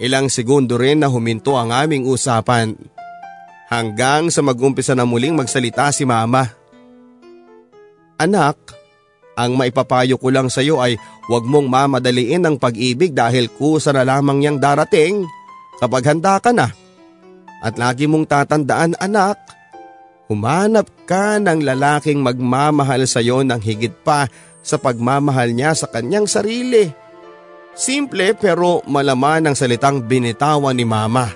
Ilang 0.02 0.28
segundo 0.34 0.76
rin 0.76 1.00
na 1.00 1.08
huminto 1.08 1.54
ang 1.56 1.70
aming 1.70 2.10
usapan. 2.10 2.74
Hanggang 3.70 4.34
sa 4.34 4.42
magumpisa 4.42 4.98
na 4.98 5.06
muling 5.06 5.38
magsalita 5.38 5.94
si 5.94 6.04
mama. 6.06 6.50
Anak, 8.18 8.58
ang 9.36 9.60
maipapayo 9.60 10.16
ko 10.16 10.32
lang 10.32 10.48
sa 10.48 10.64
iyo 10.64 10.80
ay 10.80 10.96
huwag 11.28 11.44
mong 11.44 11.68
mamadaliin 11.68 12.48
ang 12.48 12.56
pag-ibig 12.56 13.12
dahil 13.12 13.52
kusa 13.52 13.92
na 13.92 14.08
lamang 14.08 14.40
niyang 14.40 14.60
darating 14.64 15.28
kapag 15.80 16.08
handa 16.08 16.40
ka 16.40 16.56
na. 16.56 16.72
At 17.60 17.76
lagi 17.76 18.08
mong 18.08 18.32
tatandaan 18.32 18.96
anak, 18.96 19.36
humanap 20.32 20.88
ka 21.04 21.36
ng 21.44 21.68
lalaking 21.68 22.24
magmamahal 22.24 23.04
sa 23.04 23.20
iyo 23.20 23.44
ng 23.44 23.60
higit 23.60 23.92
pa 24.08 24.32
sa 24.64 24.80
pagmamahal 24.80 25.52
niya 25.52 25.76
sa 25.76 25.92
kanyang 25.92 26.26
sarili. 26.32 26.88
Simple 27.76 28.40
pero 28.40 28.80
malaman 28.88 29.52
ang 29.52 29.56
salitang 29.58 30.08
binitawan 30.08 30.80
ni 30.80 30.88
mama. 30.88 31.28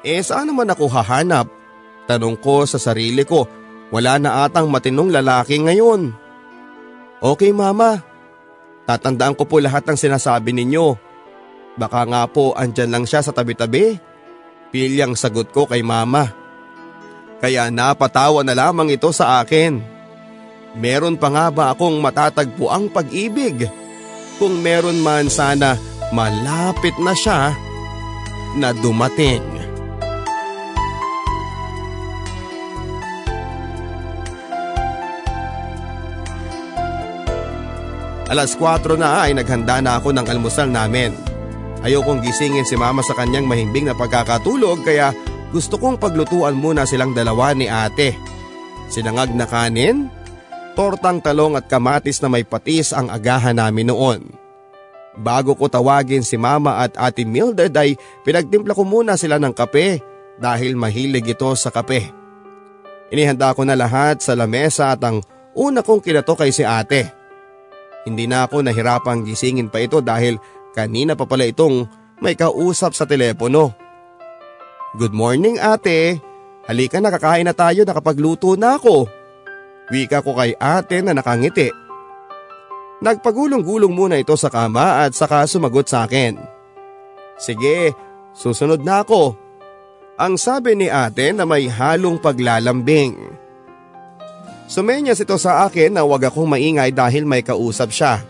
Eh 0.00 0.24
saan 0.24 0.48
naman 0.48 0.72
ako 0.72 0.88
hahanap? 0.88 1.52
Tanong 2.08 2.40
ko 2.40 2.64
sa 2.64 2.80
sarili 2.80 3.28
ko, 3.28 3.44
wala 3.92 4.16
na 4.16 4.48
atang 4.48 4.72
matinong 4.72 5.12
lalaki 5.12 5.60
ngayon. 5.60 6.27
Okay 7.18 7.50
mama, 7.50 7.98
tatandaan 8.86 9.34
ko 9.34 9.42
po 9.42 9.58
lahat 9.58 9.82
ng 9.82 9.98
sinasabi 9.98 10.54
ninyo. 10.54 10.94
Baka 11.74 12.06
nga 12.06 12.22
po 12.30 12.54
andyan 12.54 12.94
lang 12.94 13.04
siya 13.06 13.26
sa 13.26 13.34
tabi-tabi. 13.34 13.98
Pilyang 14.70 15.18
sagot 15.18 15.50
ko 15.50 15.66
kay 15.66 15.82
mama. 15.82 16.30
Kaya 17.42 17.70
napatawa 17.74 18.46
na 18.46 18.54
lamang 18.54 18.94
ito 18.94 19.10
sa 19.10 19.42
akin. 19.42 19.82
Meron 20.78 21.18
pa 21.18 21.30
nga 21.30 21.46
ba 21.50 21.64
akong 21.74 21.98
matatagpo 21.98 22.70
ang 22.70 22.86
pag-ibig? 22.86 23.66
Kung 24.38 24.62
meron 24.62 25.02
man 25.02 25.26
sana 25.26 25.74
malapit 26.14 26.94
na 27.02 27.14
siya 27.18 27.50
na 28.54 28.70
dumating. 28.70 29.57
Alas 38.28 38.52
4 38.60 39.00
na 39.00 39.24
ay 39.24 39.32
naghanda 39.32 39.80
na 39.80 39.96
ako 39.96 40.12
ng 40.12 40.28
almusal 40.28 40.68
namin. 40.68 41.16
Ayokong 41.80 42.20
gisingin 42.20 42.68
si 42.68 42.76
mama 42.76 43.00
sa 43.00 43.16
kanyang 43.16 43.48
mahimbing 43.48 43.88
na 43.88 43.96
pagkakatulog 43.96 44.84
kaya 44.84 45.16
gusto 45.48 45.80
kong 45.80 45.96
paglutuan 45.96 46.52
muna 46.52 46.84
silang 46.84 47.16
dalawa 47.16 47.56
ni 47.56 47.72
ate. 47.72 48.12
Sinangag 48.92 49.32
na 49.32 49.48
kanin, 49.48 50.12
tortang 50.76 51.24
talong 51.24 51.56
at 51.56 51.72
kamatis 51.72 52.20
na 52.20 52.28
may 52.28 52.44
patis 52.44 52.92
ang 52.92 53.08
agahan 53.08 53.56
namin 53.56 53.88
noon. 53.88 54.20
Bago 55.16 55.56
ko 55.56 55.72
tawagin 55.72 56.20
si 56.20 56.36
mama 56.36 56.84
at 56.84 56.94
ate 57.00 57.24
Mildred 57.24 57.72
ay 57.74 57.96
pinagtimpla 58.28 58.76
ko 58.76 58.84
muna 58.84 59.16
sila 59.16 59.40
ng 59.40 59.56
kape 59.56 60.04
dahil 60.36 60.76
mahilig 60.76 61.32
ito 61.32 61.48
sa 61.56 61.72
kape. 61.72 62.12
Inihanda 63.08 63.56
ko 63.56 63.64
na 63.64 63.72
lahat 63.72 64.20
sa 64.20 64.36
lamesa 64.36 64.92
at 64.92 65.00
ang 65.00 65.24
una 65.56 65.80
kong 65.80 66.04
kinato 66.04 66.36
kay 66.36 66.52
si 66.52 66.60
ate. 66.60 67.17
Hindi 68.06 68.30
na 68.30 68.46
ako 68.46 68.62
nahirapang 68.62 69.26
gisingin 69.26 69.72
pa 69.72 69.82
ito 69.82 69.98
dahil 69.98 70.38
kanina 70.76 71.18
pa 71.18 71.26
pala 71.26 71.48
itong 71.48 71.88
may 72.22 72.38
kausap 72.38 72.94
sa 72.94 73.06
telepono. 73.06 73.74
Good 74.98 75.14
morning 75.14 75.58
ate. 75.58 76.18
Halika 76.68 77.00
na 77.00 77.08
kakain 77.08 77.48
na 77.48 77.54
tayo 77.56 77.82
nakapagluto 77.82 78.54
na 78.58 78.76
ako. 78.76 79.08
Wika 79.88 80.20
ko 80.20 80.36
kay 80.36 80.52
ate 80.56 81.00
na 81.00 81.16
nakangiti. 81.16 81.72
Nagpagulong-gulong 82.98 83.94
muna 83.94 84.18
ito 84.18 84.34
sa 84.34 84.50
kama 84.50 85.06
at 85.06 85.14
saka 85.14 85.46
sumagot 85.46 85.86
sa 85.86 86.04
akin. 86.04 86.34
Sige, 87.38 87.94
susunod 88.34 88.82
na 88.82 89.06
ako. 89.06 89.38
Ang 90.18 90.34
sabi 90.34 90.74
ni 90.74 90.90
ate 90.90 91.30
na 91.30 91.46
may 91.46 91.70
halong 91.70 92.18
paglalambing. 92.18 93.14
Sumenyas 94.68 95.16
ito 95.24 95.32
sa 95.40 95.64
akin 95.64 95.96
na 95.96 96.04
wag 96.04 96.28
akong 96.28 96.44
maingay 96.44 96.92
dahil 96.92 97.24
may 97.24 97.40
kausap 97.40 97.88
siya. 97.88 98.20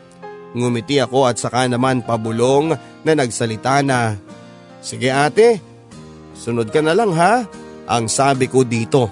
Ngumiti 0.54 1.02
ako 1.02 1.26
at 1.26 1.34
saka 1.34 1.66
naman 1.66 1.98
pabulong 1.98 2.78
na 3.02 3.12
nagsalita 3.12 3.82
na, 3.82 4.14
Sige 4.78 5.10
ate, 5.10 5.58
sunod 6.38 6.70
ka 6.70 6.78
na 6.78 6.94
lang 6.94 7.10
ha, 7.18 7.42
ang 7.90 8.06
sabi 8.06 8.46
ko 8.46 8.62
dito. 8.62 9.10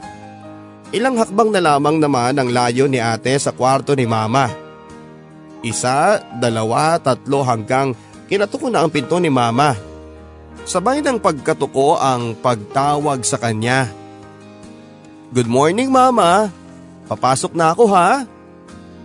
Ilang 0.95 1.19
hakbang 1.19 1.51
na 1.51 1.59
lamang 1.59 1.99
naman 1.99 2.39
ang 2.39 2.47
layo 2.47 2.87
ni 2.87 3.03
ate 3.03 3.35
sa 3.43 3.51
kwarto 3.51 3.99
ni 3.99 4.07
mama. 4.07 4.47
Isa, 5.67 6.23
dalawa, 6.39 6.95
tatlo 7.03 7.43
hanggang 7.43 7.91
kinatuko 8.31 8.71
na 8.71 8.87
ang 8.87 8.91
pinto 8.95 9.19
ni 9.19 9.27
mama. 9.27 9.75
Sabay 10.63 11.03
ng 11.03 11.19
pagkatuko 11.19 11.99
ang 11.99 12.39
pagtawag 12.39 13.27
sa 13.27 13.35
kanya. 13.43 13.91
Good 15.35 15.51
morning 15.51 15.91
mama! 15.91 16.66
Papasok 17.07 17.55
na 17.55 17.71
ako 17.71 17.85
ha. 17.95 18.27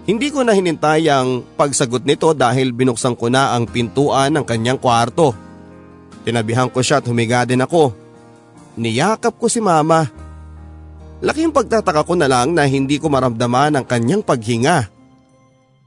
Hindi 0.10 0.34
ko 0.34 0.42
na 0.42 0.58
hinintay 0.58 1.06
ang 1.08 1.46
pagsagot 1.54 2.02
nito 2.02 2.34
dahil 2.34 2.74
binuksan 2.74 3.14
ko 3.14 3.30
na 3.30 3.54
ang 3.54 3.70
pintuan 3.70 4.34
ng 4.34 4.46
kanyang 4.46 4.82
kwarto. 4.82 5.38
Tinabihan 6.26 6.70
ko 6.74 6.82
siya 6.82 7.02
at 7.02 7.06
humiga 7.06 7.46
din 7.46 7.62
ako. 7.62 7.94
Niyakap 8.82 9.38
ko 9.38 9.46
si 9.46 9.62
mama. 9.62 10.10
Laking 11.22 11.54
pagtataka 11.54 12.02
ko 12.02 12.18
na 12.18 12.26
lang 12.26 12.58
na 12.58 12.66
hindi 12.66 12.98
ko 12.98 13.14
maramdaman 13.14 13.78
ang 13.78 13.86
kanyang 13.86 14.26
paghinga. 14.26 14.90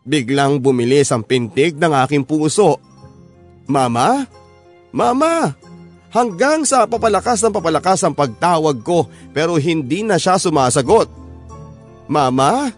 Biglang 0.06 0.62
bumilis 0.62 1.10
ang 1.10 1.26
pintig 1.26 1.74
ng 1.74 1.90
aking 2.06 2.22
puso. 2.22 2.78
Mama? 3.66 4.22
Mama! 4.94 5.58
Hanggang 6.14 6.62
sa 6.62 6.86
papalakas 6.86 7.42
ng 7.42 7.50
papalakas 7.50 8.06
ang 8.06 8.14
pagtawag 8.14 8.78
ko 8.86 9.10
pero 9.34 9.58
hindi 9.58 10.06
na 10.06 10.14
siya 10.14 10.38
sumasagot. 10.38 11.23
Mama, 12.04 12.72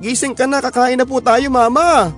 gising 0.00 0.32
ka 0.32 0.48
na 0.48 0.64
kakain 0.64 0.96
na 0.96 1.04
po 1.04 1.20
tayo 1.20 1.48
mama. 1.52 2.12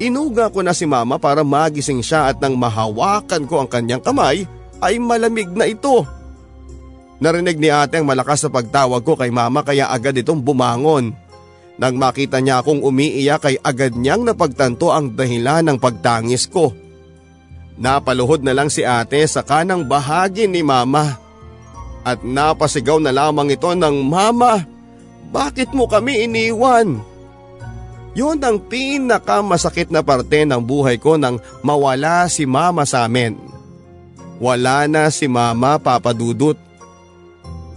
Inuga 0.00 0.48
ko 0.48 0.64
na 0.64 0.72
si 0.72 0.88
mama 0.88 1.20
para 1.20 1.44
magising 1.44 2.00
siya 2.00 2.32
at 2.32 2.40
nang 2.40 2.56
mahawakan 2.56 3.44
ko 3.44 3.60
ang 3.60 3.68
kanyang 3.68 4.00
kamay 4.00 4.48
ay 4.80 4.96
malamig 4.96 5.52
na 5.52 5.68
ito. 5.68 6.08
Narinig 7.20 7.60
ni 7.60 7.68
ate 7.68 8.00
ang 8.00 8.08
malakas 8.08 8.40
na 8.48 8.50
pagtawag 8.50 9.04
ko 9.04 9.12
kay 9.12 9.28
mama 9.28 9.60
kaya 9.60 9.92
agad 9.92 10.16
itong 10.16 10.40
bumangon. 10.40 11.12
Nang 11.76 11.96
makita 12.00 12.40
niya 12.40 12.64
akong 12.64 12.80
umiiyak 12.80 13.44
ay 13.44 13.56
agad 13.60 13.92
niyang 13.92 14.24
napagtanto 14.24 14.88
ang 14.88 15.12
dahilan 15.12 15.68
ng 15.68 15.76
pagtangis 15.76 16.48
ko. 16.48 16.72
Napaluhod 17.76 18.40
na 18.40 18.56
lang 18.56 18.72
si 18.72 18.84
ate 18.84 19.20
sa 19.28 19.44
kanang 19.44 19.84
bahagi 19.84 20.48
ni 20.48 20.64
mama. 20.64 21.20
At 22.04 22.24
napasigaw 22.24 22.96
na 23.00 23.12
lamang 23.12 23.52
ito 23.52 23.68
ng 23.68 23.96
mama. 24.00 24.64
Bakit 25.30 25.70
mo 25.74 25.86
kami 25.86 26.26
iniwan? 26.26 26.98
Yun 28.18 28.42
ang 28.42 28.58
pinakamasakit 28.58 29.94
na 29.94 30.02
parte 30.02 30.42
ng 30.42 30.58
buhay 30.58 30.98
ko 30.98 31.14
nang 31.14 31.38
mawala 31.62 32.26
si 32.26 32.42
mama 32.42 32.82
sa 32.82 33.06
amin. 33.06 33.38
Wala 34.42 34.90
na 34.90 35.06
si 35.14 35.30
mama 35.30 35.78
papadudot. 35.78 36.58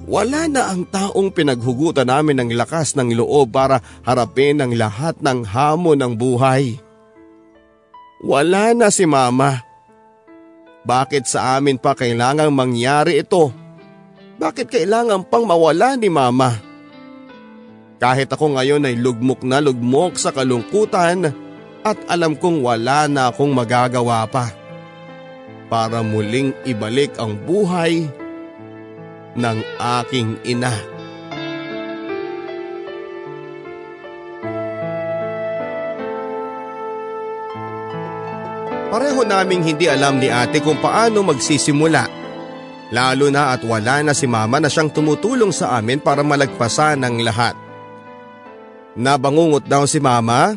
Wala 0.04 0.50
na 0.50 0.74
ang 0.74 0.84
taong 0.84 1.32
pinaghugutan 1.32 2.10
namin 2.10 2.42
ng 2.42 2.50
lakas 2.58 2.98
ng 2.98 3.14
loob 3.16 3.56
para 3.56 3.80
harapin 4.04 4.60
ang 4.60 4.74
lahat 4.74 5.16
ng 5.22 5.48
hamon 5.48 5.96
ng 6.02 6.14
buhay. 6.18 6.82
Wala 8.26 8.74
na 8.74 8.90
si 8.90 9.06
mama. 9.06 9.64
Bakit 10.84 11.24
sa 11.24 11.56
amin 11.56 11.80
pa 11.80 11.96
kailangang 11.96 12.52
mangyari 12.52 13.22
ito? 13.24 13.54
Bakit 14.42 14.68
kailangan 14.68 15.24
pang 15.30 15.48
mawala 15.48 15.96
ni 15.96 16.12
mama? 16.12 16.73
Kahit 18.04 18.28
ako 18.36 18.60
ngayon 18.60 18.84
ay 18.84 19.00
lugmok 19.00 19.48
na 19.48 19.64
lugmok 19.64 20.20
sa 20.20 20.36
kalungkutan 20.36 21.32
at 21.88 21.96
alam 22.12 22.36
kong 22.36 22.60
wala 22.60 23.08
na 23.08 23.32
akong 23.32 23.56
magagawa 23.56 24.28
pa 24.28 24.52
para 25.72 26.04
muling 26.04 26.52
ibalik 26.68 27.16
ang 27.16 27.40
buhay 27.40 28.12
ng 29.40 29.58
aking 30.04 30.36
ina. 30.44 30.76
Pareho 38.92 39.24
naming 39.24 39.64
hindi 39.64 39.88
alam 39.88 40.20
ni 40.20 40.28
ate 40.28 40.60
kung 40.60 40.76
paano 40.84 41.24
magsisimula. 41.24 42.12
Lalo 42.92 43.32
na 43.32 43.56
at 43.56 43.64
wala 43.64 44.04
na 44.04 44.12
si 44.12 44.28
mama 44.28 44.60
na 44.60 44.68
siyang 44.68 44.92
tumutulong 44.92 45.56
sa 45.56 45.80
amin 45.80 46.04
para 46.04 46.20
malagpasan 46.20 47.00
ang 47.00 47.24
lahat. 47.24 47.63
Nabangungot 48.94 49.66
daw 49.66 49.90
si 49.90 49.98
mama 49.98 50.54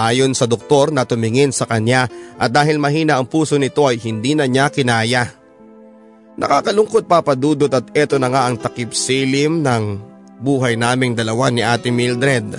ayon 0.00 0.32
sa 0.32 0.48
doktor 0.48 0.88
na 0.90 1.04
tumingin 1.04 1.52
sa 1.52 1.68
kanya 1.68 2.08
at 2.40 2.50
dahil 2.50 2.80
mahina 2.80 3.20
ang 3.20 3.28
puso 3.28 3.60
nito 3.60 3.84
ay 3.84 4.00
hindi 4.00 4.32
na 4.32 4.48
niya 4.48 4.72
kinaya. 4.72 5.28
Nakakalungkot 6.34 7.06
papadudot 7.06 7.70
at 7.70 7.94
eto 7.94 8.18
na 8.18 8.26
nga 8.32 8.48
ang 8.48 8.58
takip 8.58 8.90
silim 8.90 9.62
ng 9.62 10.02
buhay 10.42 10.74
naming 10.74 11.14
dalawa 11.14 11.52
ni 11.52 11.62
Ate 11.62 11.94
Mildred. 11.94 12.58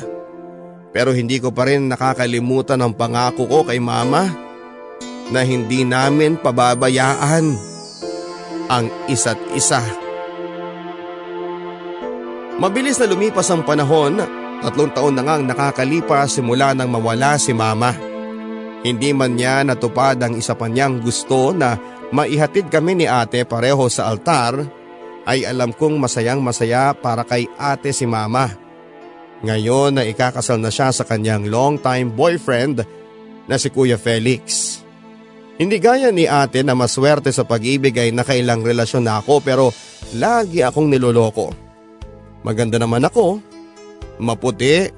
Pero 0.95 1.11
hindi 1.11 1.43
ko 1.43 1.51
pa 1.51 1.67
rin 1.67 1.91
nakakalimutan 1.91 2.80
ang 2.80 2.95
pangako 2.95 3.43
ko 3.51 3.59
kay 3.67 3.84
mama 3.84 4.32
na 5.28 5.41
hindi 5.43 5.84
namin 5.84 6.39
pababayaan 6.39 7.45
ang 8.71 8.86
isa't 9.11 9.41
isa. 9.51 9.84
Mabilis 12.55 12.95
na 12.95 13.11
lumipas 13.11 13.51
ang 13.51 13.67
panahon, 13.67 14.23
tatlong 14.66 14.89
taon 14.89 15.13
na 15.13 15.22
ngang 15.22 15.45
nakakalipas 15.45 16.41
simula 16.41 16.74
nang 16.74 16.89
mawala 16.89 17.38
si 17.38 17.53
mama. 17.53 17.93
Hindi 18.82 19.13
man 19.13 19.38
niya 19.38 19.61
natupad 19.61 20.18
ang 20.18 20.34
isa 20.34 20.57
pa 20.57 20.66
niyang 20.66 21.05
gusto 21.05 21.53
na 21.53 21.78
maihatid 22.09 22.74
kami 22.74 22.97
ni 22.97 23.05
ate 23.05 23.45
pareho 23.45 23.86
sa 23.93 24.09
altar, 24.09 24.66
ay 25.26 25.45
alam 25.45 25.70
kong 25.74 26.01
masayang 26.01 26.41
masaya 26.41 26.97
para 26.97 27.22
kay 27.26 27.45
ate 27.61 27.93
si 27.93 28.09
mama. 28.09 28.49
Ngayon 29.45 30.01
na 30.01 30.03
ikakasal 30.05 30.57
na 30.57 30.74
siya 30.74 30.89
sa 30.89 31.05
kanyang 31.05 31.45
long-time 31.45 32.09
boyfriend 32.09 32.82
na 33.45 33.61
si 33.61 33.70
Kuya 33.70 34.01
Felix. 34.01 34.78
Hindi 35.61 35.78
gaya 35.78 36.09
ni 36.09 36.26
ate 36.26 36.66
na 36.66 36.74
maswerte 36.74 37.30
sa 37.30 37.45
pag-ibig 37.45 37.93
ay 37.97 38.09
nakailang 38.09 38.66
relasyon 38.66 39.05
na 39.05 39.22
ako 39.22 39.45
pero 39.45 39.70
lagi 40.18 40.66
akong 40.66 40.89
niloloko. 40.89 41.53
Maganda 42.45 42.78
naman 42.78 43.05
ako, 43.05 43.54
maputi, 44.22 44.89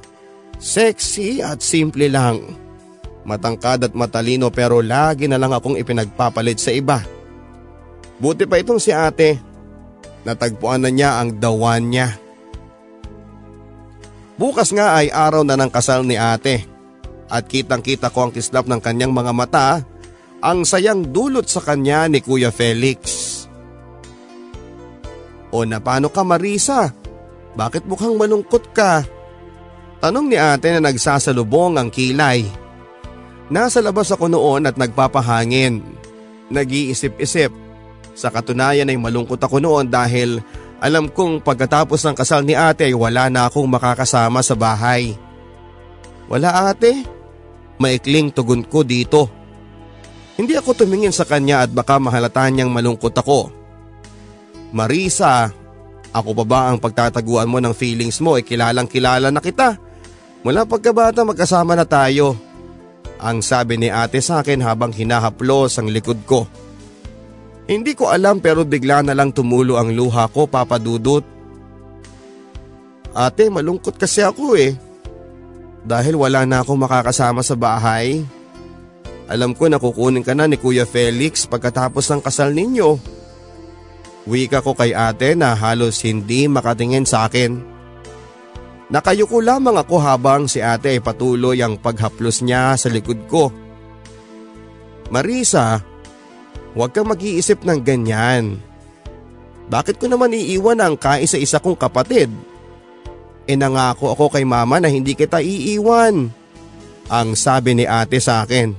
sexy 0.58 1.42
at 1.42 1.62
simple 1.62 2.06
lang. 2.10 2.42
Matangkad 3.28 3.92
at 3.92 3.94
matalino 3.94 4.48
pero 4.48 4.80
lagi 4.80 5.28
na 5.28 5.36
lang 5.36 5.52
akong 5.52 5.76
ipinagpapalit 5.76 6.58
sa 6.58 6.72
iba. 6.72 7.04
Buti 8.18 8.48
pa 8.48 8.58
itong 8.58 8.82
si 8.82 8.96
ate, 8.96 9.38
natagpuan 10.24 10.82
na 10.82 10.90
niya 10.90 11.20
ang 11.22 11.38
dawan 11.38 11.92
niya. 11.92 12.16
Bukas 14.38 14.70
nga 14.72 15.02
ay 15.02 15.10
araw 15.10 15.42
na 15.42 15.58
ng 15.58 15.70
kasal 15.74 16.06
ni 16.06 16.16
ate 16.16 16.66
at 17.28 17.44
kitang 17.50 17.84
kita 17.84 18.14
ko 18.14 18.30
ang 18.30 18.32
kislap 18.32 18.70
ng 18.70 18.80
kanyang 18.80 19.12
mga 19.12 19.34
mata 19.36 19.68
ang 20.40 20.64
sayang 20.64 21.10
dulot 21.10 21.50
sa 21.50 21.60
kanya 21.60 22.06
ni 22.06 22.22
Kuya 22.22 22.54
Felix. 22.54 23.34
O 25.50 25.66
na 25.66 25.82
paano 25.82 26.14
ka 26.14 26.22
Marisa? 26.22 26.94
Bakit 27.58 27.90
mukhang 27.90 28.14
malungkot 28.14 28.70
ka? 28.70 29.02
Tanong 29.98 30.30
ni 30.30 30.38
ate 30.38 30.78
na 30.78 30.94
nagsasalubong 30.94 31.82
ang 31.82 31.90
kilay. 31.90 32.46
Nasa 33.50 33.82
labas 33.82 34.14
ako 34.14 34.30
noon 34.30 34.70
at 34.70 34.78
nagpapahangin. 34.78 35.82
Nag-iisip-isip. 36.54 37.50
Sa 38.14 38.30
katunayan 38.30 38.94
ay 38.94 38.98
malungkot 39.02 39.42
ako 39.42 39.58
noon 39.58 39.90
dahil 39.90 40.38
alam 40.78 41.10
kong 41.10 41.42
pagkatapos 41.42 42.06
ng 42.06 42.16
kasal 42.18 42.46
ni 42.46 42.54
ate 42.54 42.86
ay 42.86 42.94
wala 42.94 43.34
na 43.34 43.50
akong 43.50 43.66
makakasama 43.66 44.46
sa 44.46 44.54
bahay. 44.54 45.18
Wala 46.30 46.70
ate? 46.70 47.02
Maikling 47.82 48.30
tugon 48.30 48.62
ko 48.62 48.86
dito. 48.86 49.34
Hindi 50.38 50.54
ako 50.54 50.86
tumingin 50.86 51.10
sa 51.10 51.26
kanya 51.26 51.66
at 51.66 51.74
baka 51.74 51.98
mahalata 51.98 52.46
niyang 52.54 52.70
malungkot 52.70 53.18
ako. 53.18 53.50
Marisa, 54.70 55.50
ako 56.12 56.44
pa 56.44 56.46
ba 56.48 56.62
ang 56.72 56.78
pagtataguan 56.80 57.50
mo 57.50 57.60
ng 57.60 57.76
feelings 57.76 58.24
mo 58.24 58.40
ay 58.40 58.44
eh, 58.44 58.48
kilalang 58.48 58.88
kilala 58.88 59.32
na 59.32 59.44
kita. 59.44 59.78
Mula 60.46 60.64
pagkabata 60.64 61.28
magkasama 61.28 61.76
na 61.76 61.84
tayo. 61.84 62.38
Ang 63.18 63.42
sabi 63.42 63.82
ni 63.82 63.90
ate 63.90 64.22
sa 64.22 64.46
akin 64.46 64.62
habang 64.62 64.94
hinahaplos 64.94 65.82
ang 65.82 65.90
likod 65.90 66.22
ko. 66.30 66.46
Hindi 67.68 67.98
ko 67.98 68.08
alam 68.14 68.40
pero 68.40 68.64
bigla 68.64 69.04
na 69.04 69.12
lang 69.12 69.36
tumulo 69.36 69.76
ang 69.76 69.92
luha 69.92 70.30
ko 70.32 70.48
papadudot. 70.48 71.26
Ate 73.18 73.50
malungkot 73.50 73.98
kasi 73.98 74.24
ako 74.24 74.56
eh. 74.56 74.78
Dahil 75.84 76.16
wala 76.16 76.46
na 76.46 76.62
akong 76.62 76.80
makakasama 76.80 77.42
sa 77.42 77.58
bahay. 77.58 78.22
Alam 79.28 79.52
ko 79.52 79.68
na 79.68 79.82
kukunin 79.82 80.24
ka 80.24 80.32
na 80.32 80.48
ni 80.48 80.56
Kuya 80.56 80.88
Felix 80.88 81.44
pagkatapos 81.50 82.08
ng 82.08 82.22
kasal 82.24 82.56
ninyo. 82.56 83.17
Wika 84.28 84.60
ko 84.60 84.76
kay 84.76 84.92
ate 84.92 85.40
na 85.40 85.56
halos 85.56 86.04
hindi 86.04 86.52
makatingin 86.52 87.08
sa 87.08 87.32
akin. 87.32 87.64
Nakayuko 88.92 89.40
lamang 89.40 89.80
ako 89.80 89.96
habang 90.04 90.52
si 90.52 90.60
ate 90.60 91.00
ay 91.00 91.02
patuloy 91.04 91.64
ang 91.64 91.80
paghaplos 91.80 92.44
niya 92.44 92.76
sa 92.76 92.92
likod 92.92 93.24
ko. 93.32 93.48
Marisa, 95.08 95.80
huwag 96.76 96.92
kang 96.92 97.08
mag-iisip 97.08 97.64
ng 97.64 97.80
ganyan. 97.80 98.60
Bakit 99.72 100.00
ko 100.00 100.12
naman 100.12 100.36
iiwan 100.36 100.80
ang 100.84 101.00
kaisa-isa 101.00 101.64
kong 101.64 101.80
kapatid? 101.80 102.28
E 103.48 103.56
nangako 103.56 104.12
ako 104.12 104.36
kay 104.36 104.44
mama 104.44 104.80
na 104.84 104.92
hindi 104.92 105.16
kita 105.16 105.40
iiwan. 105.40 106.28
Ang 107.08 107.30
sabi 107.40 107.80
ni 107.80 107.88
ate 107.88 108.20
sa 108.20 108.44
akin. 108.44 108.76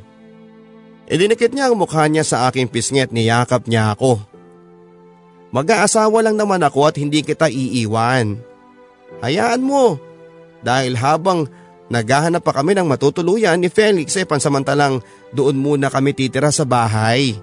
Idinikit 1.08 1.56
niya 1.56 1.72
ang 1.72 1.80
mukha 1.80 2.04
niya 2.04 2.20
sa 2.20 2.52
aking 2.52 2.68
pisngi 2.68 3.00
at 3.00 3.08
niyakap 3.08 3.64
niya 3.64 3.96
ako. 3.96 4.27
Mag-aasawa 5.48 6.20
lang 6.20 6.36
naman 6.36 6.60
ako 6.60 6.92
at 6.92 6.96
hindi 7.00 7.24
kita 7.24 7.48
iiwan. 7.48 8.36
Hayaan 9.24 9.64
mo. 9.64 9.96
Dahil 10.60 10.98
habang 10.98 11.48
naghahanap 11.88 12.44
pa 12.44 12.52
kami 12.52 12.76
ng 12.76 12.84
matutuluyan 12.84 13.56
ni 13.56 13.72
Felix 13.72 14.12
ay 14.18 14.26
eh, 14.26 14.28
pansamantalang 14.28 15.00
doon 15.32 15.56
muna 15.56 15.88
kami 15.88 16.12
titira 16.12 16.52
sa 16.52 16.68
bahay. 16.68 17.38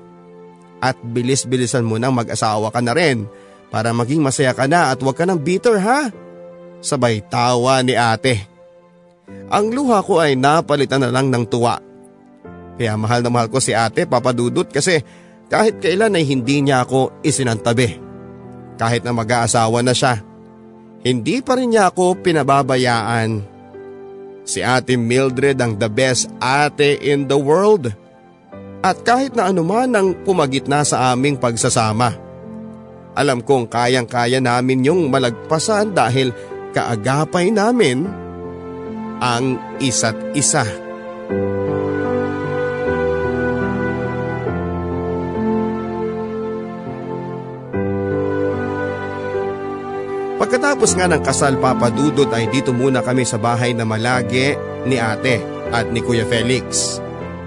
At 0.84 1.00
bilis-bilisan 1.02 1.88
mo 1.88 1.98
nang 1.98 2.14
mag-asawa 2.14 2.70
ka 2.70 2.84
na 2.84 2.94
rin 2.94 3.26
para 3.74 3.90
maging 3.90 4.22
masaya 4.22 4.54
ka 4.54 4.70
na 4.70 4.94
at 4.94 5.02
huwag 5.02 5.18
ka 5.18 5.26
ng 5.26 5.42
bitter 5.42 5.82
ha. 5.82 6.14
Sabay 6.86 7.26
tawa 7.26 7.82
ni 7.82 7.98
ate. 7.98 8.46
Ang 9.50 9.74
luha 9.74 10.06
ko 10.06 10.22
ay 10.22 10.38
napalitan 10.38 11.02
na 11.02 11.10
lang 11.10 11.34
ng 11.34 11.50
tuwa 11.50 11.82
kaya 12.76 12.94
mahal 13.00 13.24
na 13.24 13.32
mahal 13.32 13.48
ko 13.48 13.64
si 13.64 13.72
ate 13.72 14.04
papadudot 14.04 14.68
kasi 14.68 15.00
kahit 15.46 15.78
kailan 15.78 16.18
ay 16.18 16.26
hindi 16.26 16.66
niya 16.66 16.86
ako 16.86 17.22
isinantabi. 17.22 18.02
Kahit 18.76 19.06
na 19.06 19.16
mag-aasawa 19.16 19.80
na 19.86 19.94
siya. 19.96 20.20
Hindi 21.06 21.40
pa 21.46 21.56
rin 21.56 21.72
niya 21.72 21.94
ako 21.94 22.18
pinababayaan. 22.20 23.46
Si 24.46 24.62
ate 24.62 24.98
Mildred 24.98 25.58
ang 25.62 25.78
the 25.78 25.90
best 25.90 26.30
ate 26.42 26.98
in 27.02 27.30
the 27.30 27.38
world. 27.38 27.94
At 28.86 29.02
kahit 29.02 29.34
na 29.34 29.50
anuman 29.50 29.90
ang 29.94 30.14
pumagitna 30.26 30.86
sa 30.86 31.14
aming 31.14 31.38
pagsasama. 31.42 32.14
Alam 33.16 33.42
kong 33.42 33.72
kayang-kaya 33.72 34.44
namin 34.44 34.86
yung 34.86 35.08
malagpasan 35.08 35.96
dahil 35.96 36.36
kaagapay 36.76 37.50
namin 37.50 38.06
ang 39.24 39.58
isa't 39.80 40.36
isa. 40.36 40.68
Pagkatapos 50.36 51.00
nga 51.00 51.08
ng 51.08 51.24
kasal 51.24 51.56
papadudod 51.64 52.28
ay 52.36 52.52
dito 52.52 52.76
muna 52.76 53.00
kami 53.00 53.24
sa 53.24 53.40
bahay 53.40 53.72
na 53.72 53.88
malagi 53.88 54.60
ni 54.84 55.00
ate 55.00 55.40
at 55.72 55.88
ni 55.96 56.04
Kuya 56.04 56.28
Felix. 56.28 57.00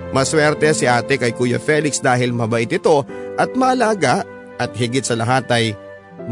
Maswerte 0.09 0.73
si 0.73 0.89
ate 0.89 1.21
kay 1.21 1.37
Kuya 1.37 1.61
Felix 1.61 2.01
dahil 2.01 2.33
mabait 2.33 2.65
ito 2.65 3.05
at 3.37 3.53
malaga 3.53 4.25
at 4.57 4.73
higit 4.73 5.05
sa 5.05 5.21
lahat 5.21 5.45
ay 5.53 5.77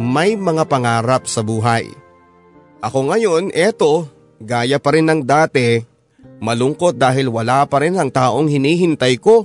may 0.01 0.33
mga 0.33 0.65
pangarap 0.65 1.29
sa 1.29 1.45
buhay. 1.45 1.93
Ako 2.81 3.13
ngayon, 3.13 3.53
eto, 3.53 4.09
gaya 4.41 4.81
pa 4.81 4.97
rin 4.97 5.13
ng 5.13 5.29
dati, 5.29 5.85
malungkot 6.41 6.97
dahil 6.97 7.29
wala 7.29 7.69
pa 7.69 7.85
rin 7.85 8.01
ang 8.01 8.09
taong 8.09 8.49
hinihintay 8.49 9.21
ko. 9.21 9.45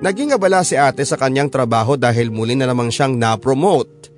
Naging 0.00 0.32
abala 0.32 0.64
si 0.64 0.72
ate 0.72 1.04
sa 1.04 1.20
kanyang 1.20 1.52
trabaho 1.52 2.00
dahil 2.00 2.32
muli 2.32 2.56
na 2.56 2.64
namang 2.64 2.88
siyang 2.88 3.12
na-promote 3.12 4.17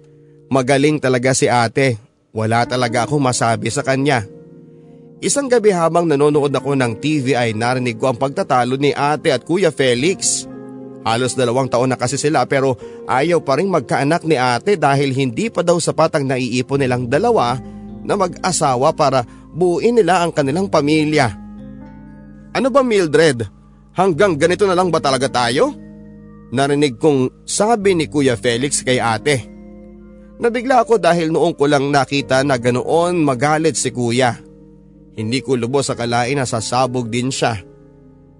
Magaling 0.51 0.99
talaga 0.99 1.31
si 1.31 1.47
ate. 1.47 1.95
Wala 2.35 2.67
talaga 2.67 3.07
akong 3.07 3.23
masabi 3.23 3.71
sa 3.71 3.87
kanya. 3.87 4.27
Isang 5.23 5.47
gabi 5.47 5.71
habang 5.71 6.11
nanonood 6.11 6.51
ako 6.51 6.75
ng 6.75 6.99
TV 6.99 7.39
ay 7.39 7.55
narinig 7.55 7.95
ko 7.95 8.11
ang 8.11 8.19
pagtatalo 8.19 8.75
ni 8.75 8.91
ate 8.91 9.31
at 9.31 9.47
kuya 9.47 9.71
Felix. 9.71 10.51
Halos 11.07 11.39
dalawang 11.39 11.71
taon 11.71 11.95
na 11.95 11.97
kasi 11.97 12.19
sila 12.19 12.43
pero 12.51 12.75
ayaw 13.07 13.39
pa 13.47 13.63
rin 13.63 13.71
magkaanak 13.71 14.27
ni 14.27 14.35
ate 14.35 14.75
dahil 14.75 15.15
hindi 15.15 15.55
pa 15.55 15.63
daw 15.63 15.79
sapat 15.79 16.19
ang 16.19 16.27
naiipon 16.27 16.83
nilang 16.83 17.07
dalawa 17.07 17.55
na 18.03 18.19
mag-asawa 18.19 18.91
para 18.91 19.23
buuin 19.55 20.03
nila 20.03 20.27
ang 20.27 20.35
kanilang 20.35 20.67
pamilya. 20.67 21.31
Ano 22.59 22.75
ba 22.75 22.83
Mildred? 22.83 23.47
Hanggang 23.95 24.35
ganito 24.35 24.67
na 24.67 24.75
lang 24.75 24.91
ba 24.91 24.99
talaga 24.99 25.31
tayo? 25.31 25.71
Narinig 26.51 26.99
kong 26.99 27.47
sabi 27.47 27.95
ni 27.95 28.11
Kuya 28.11 28.35
Felix 28.35 28.83
kay 28.83 28.99
ate. 28.99 29.60
Nabigla 30.41 30.89
ako 30.89 30.97
dahil 30.97 31.29
noong 31.29 31.53
ko 31.53 31.69
lang 31.69 31.93
nakita 31.93 32.41
na 32.41 32.57
ganoon 32.57 33.21
magalit 33.21 33.77
si 33.77 33.93
kuya. 33.93 34.41
Hindi 35.13 35.45
ko 35.45 35.53
lubos 35.53 35.93
sa 35.93 35.95
kalain 35.95 36.41
na 36.41 36.49
sasabog 36.49 37.13
din 37.13 37.29
siya. 37.29 37.61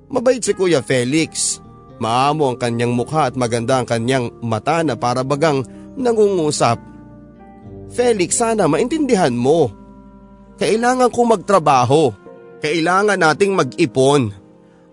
Mabait 0.09 0.41
si 0.41 0.57
kuya 0.57 0.81
Felix. 0.81 1.61
Maamo 2.01 2.49
ang 2.49 2.57
kanyang 2.57 2.97
mukha 2.97 3.29
at 3.29 3.37
maganda 3.37 3.77
ang 3.77 3.85
kanyang 3.85 4.33
mata 4.41 4.81
na 4.81 4.97
para 4.97 5.21
bagang 5.21 5.61
nangungusap. 6.01 6.81
Felix 7.93 8.41
sana 8.41 8.65
maintindihan 8.65 9.37
mo. 9.37 9.69
Kailangan 10.57 11.13
kong 11.13 11.37
magtrabaho. 11.37 12.17
Kailangan 12.65 13.21
nating 13.21 13.53
mag-ipon. 13.53 14.33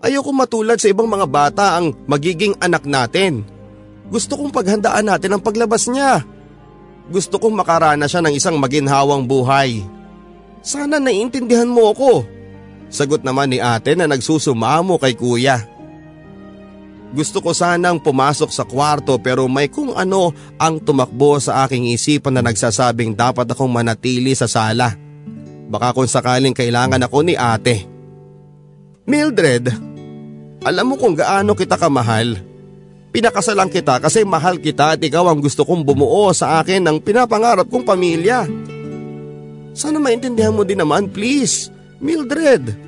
Ayoko 0.04 0.30
matulad 0.36 0.76
sa 0.76 0.92
ibang 0.92 1.08
mga 1.08 1.24
bata 1.24 1.80
ang 1.80 1.96
magiging 2.04 2.52
anak 2.60 2.84
natin. 2.84 3.48
Gusto 4.12 4.36
kong 4.36 4.52
paghandaan 4.52 5.08
natin 5.08 5.32
ang 5.32 5.42
paglabas 5.42 5.88
niya. 5.88 6.20
Gusto 7.08 7.40
kong 7.40 7.56
makarana 7.56 8.04
siya 8.04 8.20
ng 8.20 8.36
isang 8.36 8.56
maginhawang 8.60 9.24
buhay. 9.24 9.80
Sana 10.60 11.00
naiintindihan 11.00 11.68
mo 11.68 11.92
ako. 11.96 12.28
Sagot 12.92 13.24
naman 13.24 13.52
ni 13.52 13.60
ate 13.60 13.96
na 13.96 14.04
nagsusumamo 14.04 15.00
kay 15.00 15.16
kuya. 15.16 15.64
Gusto 17.08 17.40
ko 17.40 17.56
sanang 17.56 17.96
pumasok 18.04 18.52
sa 18.52 18.68
kwarto 18.68 19.16
pero 19.16 19.48
may 19.48 19.72
kung 19.72 19.96
ano 19.96 20.36
ang 20.60 20.76
tumakbo 20.76 21.40
sa 21.40 21.64
aking 21.64 21.88
isipan 21.96 22.36
na 22.36 22.44
nagsasabing 22.44 23.16
dapat 23.16 23.48
akong 23.48 23.72
manatili 23.72 24.36
sa 24.36 24.44
sala. 24.44 24.92
Baka 25.72 25.96
kung 25.96 26.08
sakaling 26.08 26.52
kailangan 26.52 27.00
ako 27.00 27.24
ni 27.24 27.32
ate. 27.32 27.88
Mildred, 29.08 29.72
alam 30.60 30.84
mo 30.84 31.00
kung 31.00 31.16
gaano 31.16 31.56
kita 31.56 31.80
kamahal. 31.80 32.47
Pinakasalang 33.18 33.66
kita 33.66 33.98
kasi 33.98 34.22
mahal 34.22 34.62
kita 34.62 34.94
at 34.94 35.02
ikaw 35.02 35.26
ang 35.26 35.42
gusto 35.42 35.66
kong 35.66 35.82
bumuo 35.82 36.30
sa 36.30 36.62
akin 36.62 36.86
ng 36.86 37.02
pinapangarap 37.02 37.66
kong 37.66 37.82
pamilya. 37.82 38.46
Sana 39.74 39.98
maintindihan 39.98 40.54
mo 40.54 40.62
din 40.62 40.78
naman 40.78 41.10
please, 41.10 41.66
Mildred. 41.98 42.78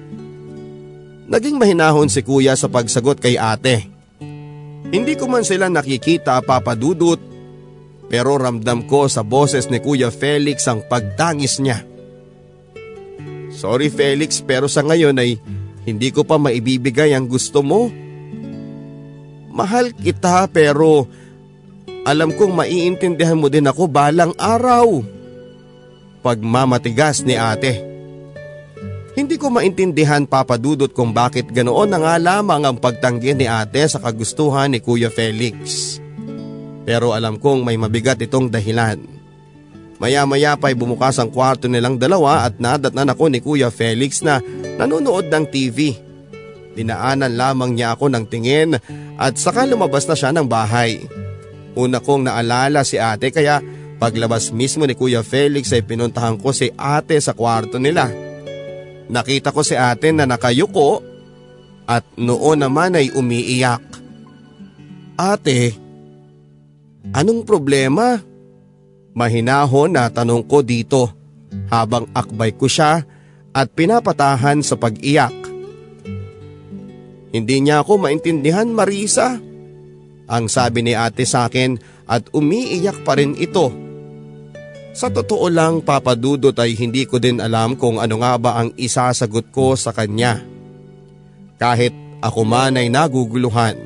Naging 1.27 1.59
mahinahon 1.59 2.07
si 2.07 2.23
kuya 2.23 2.55
sa 2.55 2.71
pagsagot 2.71 3.19
kay 3.19 3.35
ate. 3.43 3.91
Hindi 4.95 5.19
ko 5.19 5.27
man 5.27 5.43
sila 5.43 5.67
nakikita 5.67 6.39
papadudot 6.47 7.19
pero 8.07 8.39
ramdam 8.39 8.87
ko 8.87 9.11
sa 9.11 9.27
boses 9.27 9.67
ni 9.67 9.83
Kuya 9.83 10.15
Felix 10.15 10.63
ang 10.71 10.87
pagtangis 10.87 11.59
niya. 11.59 11.83
Sorry 13.51 13.91
Felix 13.91 14.47
pero 14.47 14.71
sa 14.71 14.87
ngayon 14.87 15.19
ay 15.19 15.43
hindi 15.91 16.15
ko 16.15 16.23
pa 16.23 16.39
maibibigay 16.39 17.19
ang 17.19 17.27
gusto 17.27 17.67
mo. 17.67 17.91
Mahal 19.51 19.91
kita 19.91 20.47
pero 20.47 21.11
alam 22.07 22.33
kong 22.33 22.55
maiintindihan 22.55 23.37
mo 23.37 23.51
din 23.51 23.67
ako 23.67 23.91
balang 23.91 24.33
araw. 24.39 25.03
Pagmamatigas 26.23 27.27
ni 27.27 27.35
ate. 27.35 27.83
Hindi 29.19 29.37
ko 29.37 29.51
maintindihan 29.51 30.23
papadudot 30.25 30.95
kung 30.95 31.11
bakit 31.11 31.51
ganoon 31.51 31.91
na 31.91 31.99
nga 31.99 32.15
lamang 32.17 32.63
ang 32.63 32.77
pagtanggi 32.79 33.35
ni 33.35 33.51
ate 33.51 33.83
sa 33.91 33.99
kagustuhan 33.99 34.71
ni 34.71 34.79
Kuya 34.79 35.11
Felix. 35.11 35.99
Pero 36.87 37.13
alam 37.13 37.37
kong 37.37 37.67
may 37.67 37.77
mabigat 37.77 38.23
itong 38.23 38.49
dahilan. 38.49 39.03
Maya-maya 40.01 40.57
pa'y 40.57 40.73
bumukas 40.73 41.21
ang 41.21 41.29
kwarto 41.29 41.69
nilang 41.69 42.01
dalawa 42.01 42.49
at 42.49 42.57
nadatnan 42.57 43.13
ako 43.13 43.29
ni 43.29 43.45
Kuya 43.45 43.69
Felix 43.69 44.25
na 44.25 44.41
nanonood 44.81 45.29
ng 45.29 45.45
TV. 45.53 45.93
Dinaanan 46.75 47.35
lamang 47.35 47.75
niya 47.75 47.99
ako 47.99 48.11
ng 48.11 48.25
tingin 48.31 48.79
at 49.19 49.35
saka 49.37 49.67
lumabas 49.67 50.07
na 50.07 50.15
siya 50.15 50.31
ng 50.31 50.47
bahay. 50.47 51.03
Una 51.75 51.99
kong 51.99 52.27
naalala 52.27 52.87
si 52.87 52.99
ate 52.99 53.31
kaya 53.35 53.63
paglabas 53.99 54.55
mismo 54.55 54.87
ni 54.87 54.95
Kuya 54.95 55.23
Felix 55.27 55.71
ay 55.75 55.83
pinuntahan 55.83 56.39
ko 56.39 56.55
si 56.55 56.71
ate 56.79 57.19
sa 57.19 57.35
kwarto 57.35 57.83
nila. 57.83 58.11
Nakita 59.11 59.51
ko 59.51 59.67
si 59.67 59.75
ate 59.75 60.15
na 60.15 60.27
nakayuko 60.27 61.03
at 61.91 62.07
noon 62.15 62.63
naman 62.63 62.95
ay 62.95 63.11
umiiyak. 63.11 63.83
Ate, 65.19 65.75
anong 67.11 67.43
problema? 67.43 68.23
Mahinahon 69.11 69.99
na 69.99 70.07
tanong 70.07 70.47
ko 70.47 70.63
dito 70.63 71.11
habang 71.67 72.07
akbay 72.15 72.55
ko 72.55 72.71
siya 72.71 73.03
at 73.51 73.67
pinapatahan 73.75 74.63
sa 74.63 74.79
pag-iyak. 74.79 75.50
Hindi 77.31 77.63
niya 77.63 77.83
ako 77.87 78.03
maintindihan 78.07 78.67
Marisa. 78.71 79.39
Ang 80.31 80.45
sabi 80.47 80.87
ni 80.87 80.95
ate 80.95 81.27
sa 81.27 81.47
akin 81.51 81.79
at 82.07 82.31
umiiyak 82.35 83.03
pa 83.07 83.19
rin 83.19 83.39
ito. 83.39 83.71
Sa 84.91 85.07
totoo 85.11 85.47
lang 85.47 85.87
papadudot 85.87 86.55
ay 86.59 86.75
hindi 86.75 87.07
ko 87.07 87.23
din 87.23 87.39
alam 87.39 87.79
kung 87.79 88.03
ano 88.03 88.19
nga 88.19 88.35
ba 88.39 88.59
ang 88.59 88.75
isasagot 88.75 89.55
ko 89.55 89.79
sa 89.79 89.95
kanya. 89.95 90.43
Kahit 91.59 91.95
ako 92.19 92.43
man 92.43 92.79
ay 92.79 92.91
naguguluhan. 92.91 93.79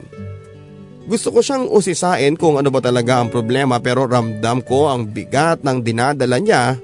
Gusto 1.04 1.36
ko 1.36 1.44
siyang 1.44 1.68
usisain 1.68 2.32
kung 2.40 2.56
ano 2.56 2.72
ba 2.72 2.80
talaga 2.80 3.20
ang 3.20 3.28
problema 3.28 3.76
pero 3.76 4.08
ramdam 4.08 4.64
ko 4.64 4.88
ang 4.88 5.12
bigat 5.12 5.60
ng 5.60 5.84
dinadala 5.84 6.40
niya 6.40 6.80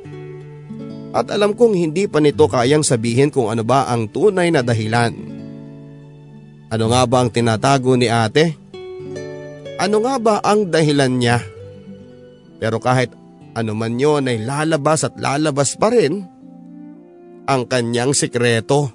at 1.10 1.26
alam 1.32 1.56
kong 1.56 1.74
hindi 1.74 2.06
pa 2.06 2.20
nito 2.22 2.46
kayang 2.46 2.86
sabihin 2.86 3.32
kung 3.34 3.50
ano 3.50 3.66
ba 3.66 3.88
ang 3.90 4.06
tunay 4.06 4.52
na 4.52 4.62
dahilan. 4.62 5.10
Ano 6.70 6.86
nga 6.94 7.02
ba 7.02 7.26
ang 7.26 7.34
tinatago 7.34 7.98
ni 7.98 8.06
ate? 8.06 8.54
Ano 9.82 10.06
nga 10.06 10.14
ba 10.22 10.34
ang 10.38 10.70
dahilan 10.70 11.18
niya? 11.18 11.42
Pero 12.62 12.78
kahit 12.78 13.10
ano 13.58 13.74
man 13.74 13.98
yon 13.98 14.30
ay 14.30 14.38
lalabas 14.46 15.02
at 15.02 15.18
lalabas 15.18 15.74
pa 15.74 15.90
rin 15.90 16.22
ang 17.50 17.66
kanyang 17.66 18.14
sikreto. 18.14 18.94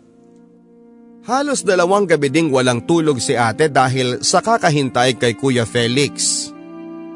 Halos 1.28 1.68
dalawang 1.68 2.08
gabi 2.08 2.32
ding 2.32 2.48
walang 2.54 2.86
tulog 2.88 3.20
si 3.20 3.36
ate 3.36 3.68
dahil 3.68 4.24
sa 4.24 4.40
kakahintay 4.40 5.20
kay 5.20 5.36
Kuya 5.36 5.68
Felix. 5.68 6.48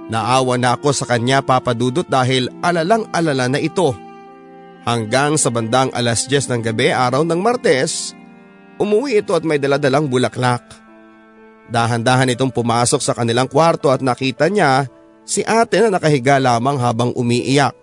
Naawa 0.09 0.57
na 0.57 0.75
ako 0.75 0.89
sa 0.91 1.05
kanya 1.05 1.39
papadudot 1.45 2.03
dahil 2.09 2.51
alalang 2.59 3.07
alala 3.13 3.47
na 3.47 3.61
ito. 3.61 3.95
Hanggang 4.83 5.37
sa 5.37 5.53
bandang 5.53 5.93
alas 5.93 6.25
10 6.25 6.49
ng 6.49 6.61
gabi 6.65 6.89
araw 6.89 7.21
ng 7.21 7.37
Martes, 7.37 8.17
umuwi 8.79 9.19
ito 9.19 9.35
at 9.35 9.43
may 9.43 9.59
daladalang 9.59 10.07
bulaklak. 10.07 10.63
Dahan-dahan 11.69 12.33
itong 12.33 12.49
pumasok 12.49 13.03
sa 13.03 13.13
kanilang 13.13 13.45
kwarto 13.45 13.93
at 13.93 14.01
nakita 14.01 14.49
niya 14.49 14.89
si 15.21 15.45
ate 15.45 15.77
na 15.85 15.93
nakahiga 15.93 16.41
lamang 16.41 16.81
habang 16.81 17.13
umiiyak. 17.13 17.77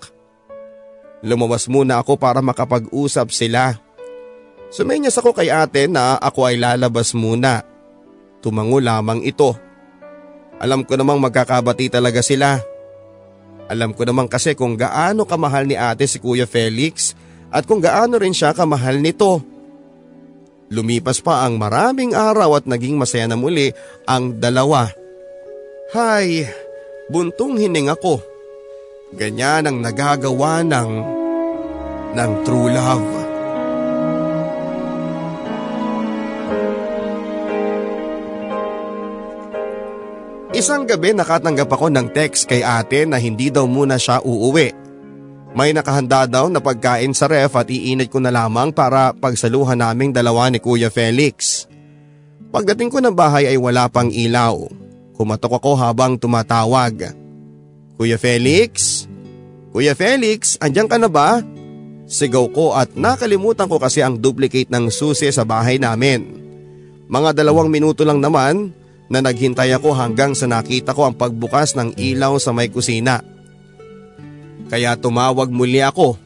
Lumawas 1.22 1.70
muna 1.70 2.02
ako 2.02 2.18
para 2.18 2.42
makapag-usap 2.42 3.30
sila. 3.30 3.78
Sumenyas 4.74 5.14
ako 5.14 5.30
kay 5.30 5.54
ate 5.54 5.86
na 5.86 6.18
ako 6.18 6.50
ay 6.50 6.58
lalabas 6.58 7.14
muna. 7.14 7.62
Tumango 8.42 8.82
lamang 8.82 9.22
ito. 9.22 9.54
Alam 10.58 10.82
ko 10.82 10.98
namang 10.98 11.22
magkakabati 11.22 11.86
talaga 11.86 12.24
sila. 12.24 12.58
Alam 13.66 13.94
ko 13.94 14.02
naman 14.02 14.26
kasi 14.26 14.54
kung 14.58 14.74
gaano 14.74 15.26
kamahal 15.26 15.66
ni 15.66 15.78
ate 15.78 16.06
si 16.10 16.18
Kuya 16.18 16.46
Felix 16.46 17.14
at 17.50 17.66
kung 17.66 17.78
gaano 17.78 18.18
rin 18.18 18.34
siya 18.34 18.50
kamahal 18.54 18.98
nito. 18.98 19.42
Lumipas 20.66 21.22
pa 21.22 21.46
ang 21.46 21.62
maraming 21.62 22.10
araw 22.10 22.58
at 22.58 22.66
naging 22.66 22.98
masaya 22.98 23.30
na 23.30 23.38
muli 23.38 23.70
ang 24.02 24.42
dalawa. 24.42 24.90
Hay, 25.94 26.42
buntong 27.06 27.54
hininga 27.54 27.94
ko. 28.02 28.18
Ganyan 29.14 29.70
ang 29.70 29.78
nagagawa 29.78 30.66
ng, 30.66 30.90
ng 32.18 32.30
true 32.42 32.70
love. 32.74 33.26
Isang 40.56 40.88
gabi 40.88 41.12
nakatanggap 41.12 41.68
ako 41.68 41.92
ng 41.92 42.16
text 42.16 42.48
kay 42.48 42.64
ate 42.64 43.04
na 43.04 43.20
hindi 43.20 43.52
daw 43.52 43.68
muna 43.68 44.00
siya 44.00 44.24
uuwi. 44.24 44.85
May 45.56 45.72
nakahanda 45.72 46.28
daw 46.28 46.52
na 46.52 46.60
pagkain 46.60 47.16
sa 47.16 47.32
ref 47.32 47.56
at 47.56 47.72
iinit 47.72 48.12
ko 48.12 48.20
na 48.20 48.28
lamang 48.28 48.68
para 48.76 49.16
pagsaluhan 49.16 49.80
naming 49.80 50.12
dalawa 50.12 50.52
ni 50.52 50.60
Kuya 50.60 50.92
Felix. 50.92 51.64
Pagdating 52.52 52.92
ko 52.92 53.00
ng 53.00 53.16
bahay 53.16 53.48
ay 53.48 53.56
wala 53.56 53.88
pang 53.88 54.12
ilaw. 54.12 54.68
Kumatok 55.16 55.56
ako 55.56 55.72
habang 55.80 56.20
tumatawag. 56.20 57.16
Kuya 57.96 58.20
Felix? 58.20 59.08
Kuya 59.72 59.96
Felix, 59.96 60.60
andyan 60.60 60.92
ka 60.92 61.00
na 61.00 61.08
ba? 61.08 61.40
Sigaw 62.04 62.52
ko 62.52 62.76
at 62.76 62.92
nakalimutan 62.92 63.64
ko 63.64 63.80
kasi 63.80 64.04
ang 64.04 64.20
duplicate 64.20 64.68
ng 64.68 64.92
susi 64.92 65.32
sa 65.32 65.48
bahay 65.48 65.80
namin. 65.80 66.36
Mga 67.08 67.32
dalawang 67.32 67.72
minuto 67.72 68.04
lang 68.04 68.20
naman 68.20 68.76
na 69.08 69.24
naghintay 69.24 69.72
ako 69.72 69.96
hanggang 69.96 70.36
sa 70.36 70.44
nakita 70.44 70.92
ko 70.92 71.08
ang 71.08 71.16
pagbukas 71.16 71.72
ng 71.80 71.96
ilaw 71.96 72.36
sa 72.36 72.52
may 72.52 72.68
kusina. 72.68 73.35
Kaya 74.66 74.98
tumawag 74.98 75.48
muli 75.50 75.78
ako. 75.78 76.18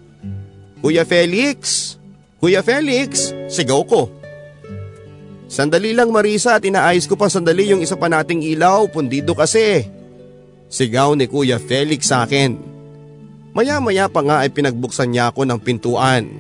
Kuya 0.81 1.05
Felix! 1.05 1.93
Kuya 2.41 2.65
Felix! 2.65 3.37
Sigaw 3.53 3.85
ko. 3.85 4.09
Sandali 5.51 5.93
lang 5.93 6.15
Marisa 6.15 6.57
at 6.57 6.65
inaayos 6.65 7.11
ko 7.11 7.19
pa 7.19 7.27
sandali 7.27 7.69
yung 7.69 7.83
isa 7.83 7.99
pa 7.99 8.07
nating 8.07 8.41
ilaw, 8.41 8.87
pundido 8.89 9.35
kasi. 9.37 9.85
Sigaw 10.71 11.13
ni 11.19 11.27
Kuya 11.27 11.59
Felix 11.61 12.09
sa 12.09 12.25
akin. 12.25 12.57
Maya-maya 13.51 14.07
pa 14.07 14.23
nga 14.23 14.47
ay 14.47 14.55
pinagbuksan 14.55 15.11
niya 15.11 15.35
ako 15.35 15.43
ng 15.43 15.59
pintuan. 15.59 16.31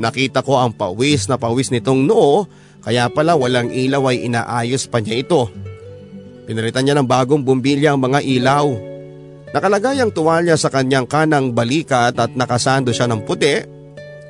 Nakita 0.00 0.40
ko 0.40 0.56
ang 0.56 0.72
pawis 0.72 1.28
na 1.28 1.36
pawis 1.36 1.68
nitong 1.68 2.08
noo 2.08 2.48
kaya 2.80 3.12
pala 3.12 3.36
walang 3.36 3.68
ilaw 3.68 4.08
ay 4.08 4.24
inaayos 4.24 4.88
pa 4.88 5.04
niya 5.04 5.20
ito. 5.20 5.52
Pinalitan 6.48 6.88
niya 6.88 6.96
ng 6.96 7.04
bagong 7.04 7.44
bumbilya 7.44 7.92
ang 7.92 8.00
mga 8.00 8.24
ilaw. 8.24 8.66
Nakalagay 9.50 9.98
ang 9.98 10.14
tuwalya 10.14 10.54
sa 10.54 10.70
kanyang 10.70 11.10
kanang 11.10 11.50
balikat 11.50 12.14
at 12.14 12.30
nakasando 12.38 12.94
siya 12.94 13.10
ng 13.10 13.26
puti. 13.26 13.58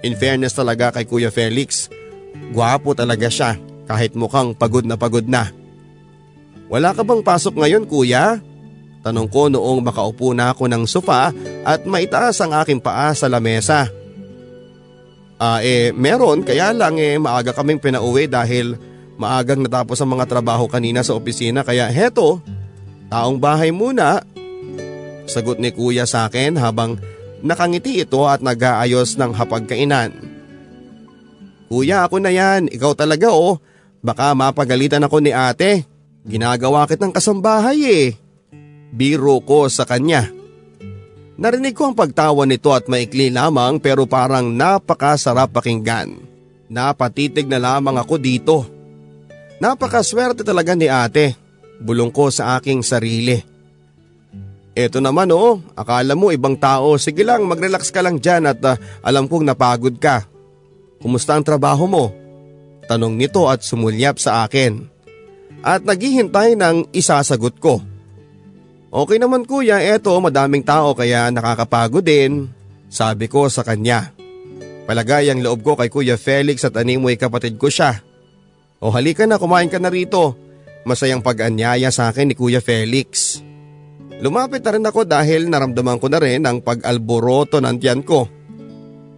In 0.00 0.16
fairness 0.16 0.56
talaga 0.56 0.96
kay 0.96 1.04
Kuya 1.04 1.28
Felix, 1.28 1.92
Gwapo 2.50 2.96
talaga 2.96 3.28
siya 3.28 3.60
kahit 3.84 4.16
mukhang 4.16 4.56
pagod 4.56 4.86
na 4.86 4.96
pagod 4.96 5.26
na. 5.28 5.52
Wala 6.70 6.94
ka 6.94 7.02
bang 7.02 7.20
pasok 7.26 7.58
ngayon 7.58 7.84
kuya? 7.90 8.38
Tanong 9.02 9.26
ko 9.26 9.50
noong 9.50 9.82
makaupo 9.82 10.30
na 10.30 10.54
ako 10.54 10.70
ng 10.70 10.84
sofa 10.86 11.34
at 11.66 11.82
maitaas 11.82 12.38
ang 12.38 12.54
aking 12.62 12.78
paa 12.78 13.10
sa 13.10 13.26
lamesa. 13.26 13.90
Ah 15.40 15.58
eh 15.64 15.90
meron 15.90 16.44
kaya 16.44 16.70
lang 16.70 17.00
eh 17.00 17.16
maaga 17.16 17.50
kaming 17.56 17.80
pinauwi 17.80 18.28
dahil 18.30 18.76
maagang 19.16 19.64
natapos 19.64 19.98
ang 19.98 20.14
mga 20.14 20.28
trabaho 20.28 20.68
kanina 20.68 21.00
sa 21.02 21.16
opisina 21.16 21.64
kaya 21.64 21.88
heto, 21.90 22.38
taong 23.10 23.40
bahay 23.40 23.74
muna. 23.74 24.22
Sagot 25.30 25.62
ni 25.62 25.70
kuya 25.70 26.10
sa 26.10 26.26
akin 26.26 26.58
habang 26.58 26.98
nakangiti 27.46 28.02
ito 28.02 28.26
at 28.26 28.42
nag-aayos 28.42 29.14
ng 29.14 29.30
hapagkainan. 29.30 30.10
Kuya 31.70 32.02
ako 32.02 32.18
na 32.18 32.34
yan, 32.34 32.66
ikaw 32.66 32.98
talaga 32.98 33.30
oh. 33.30 33.62
Baka 34.02 34.34
mapagalitan 34.34 35.06
ako 35.06 35.22
ni 35.22 35.30
ate. 35.30 35.86
Ginagawa 36.26 36.90
kitang 36.90 37.14
kasambahay 37.14 37.78
eh. 37.86 38.08
Biro 38.90 39.38
ko 39.46 39.70
sa 39.70 39.86
kanya. 39.86 40.26
Narinig 41.40 41.72
ko 41.72 41.88
ang 41.88 41.96
pagtawa 41.96 42.42
nito 42.44 42.74
at 42.74 42.90
maikli 42.90 43.30
lamang 43.30 43.78
pero 43.78 44.04
parang 44.10 44.50
napakasarap 44.50 45.54
pakinggan. 45.54 46.20
Napatitig 46.66 47.46
na 47.46 47.62
lamang 47.62 47.96
ako 47.96 48.18
dito. 48.18 48.56
Napakaswerte 49.62 50.42
talaga 50.42 50.74
ni 50.74 50.90
ate. 50.90 51.38
Bulong 51.80 52.10
ko 52.12 52.28
sa 52.34 52.58
aking 52.58 52.82
sarili. 52.82 53.49
Eto 54.80 54.96
naman 55.04 55.28
oh, 55.28 55.60
akala 55.76 56.16
mo 56.16 56.32
ibang 56.32 56.56
tao, 56.56 56.96
sige 56.96 57.20
lang 57.20 57.44
mag-relax 57.44 57.92
ka 57.92 58.00
lang 58.00 58.16
dyan 58.16 58.48
at 58.48 58.60
uh, 58.64 58.80
alam 59.04 59.28
kong 59.28 59.44
napagod 59.44 60.00
ka. 60.00 60.24
Kumusta 61.04 61.36
ang 61.36 61.44
trabaho 61.44 61.84
mo? 61.84 62.04
Tanong 62.88 63.12
nito 63.12 63.44
at 63.44 63.60
sumulyap 63.60 64.16
sa 64.16 64.48
akin. 64.48 64.88
At 65.60 65.84
naghihintay 65.84 66.56
ng 66.56 66.96
isasagot 66.96 67.60
ko. 67.60 67.84
Okay 68.88 69.20
naman 69.20 69.44
kuya, 69.44 69.84
eto 69.84 70.16
madaming 70.16 70.64
tao 70.64 70.96
kaya 70.96 71.28
nakakapagod 71.28 72.02
din, 72.02 72.48
sabi 72.88 73.28
ko 73.28 73.52
sa 73.52 73.60
kanya. 73.60 74.16
Palagay 74.88 75.30
ang 75.30 75.44
loob 75.44 75.62
ko 75.62 75.78
kay 75.78 75.86
Kuya 75.86 76.18
Felix 76.18 76.66
at 76.66 76.74
animoy 76.74 77.14
kapatid 77.14 77.54
ko 77.60 77.70
siya. 77.70 78.02
O 78.82 78.90
halika 78.90 79.22
na 79.28 79.38
kumain 79.38 79.70
ka 79.70 79.78
na 79.78 79.92
rito. 79.92 80.34
Masayang 80.82 81.22
pag-anyaya 81.22 81.92
sa 81.92 82.10
akin 82.10 82.32
ni 82.32 82.34
Kuya 82.34 82.58
Felix. 82.58 83.38
Lumapit 84.20 84.60
na 84.60 84.70
rin 84.76 84.84
ako 84.84 85.08
dahil 85.08 85.48
naramdaman 85.48 85.96
ko 85.96 86.12
na 86.12 86.20
rin 86.20 86.44
ang 86.44 86.60
pag-alboroto 86.60 87.56
ng 87.56 87.76
tiyan 87.80 88.04
ko. 88.04 88.28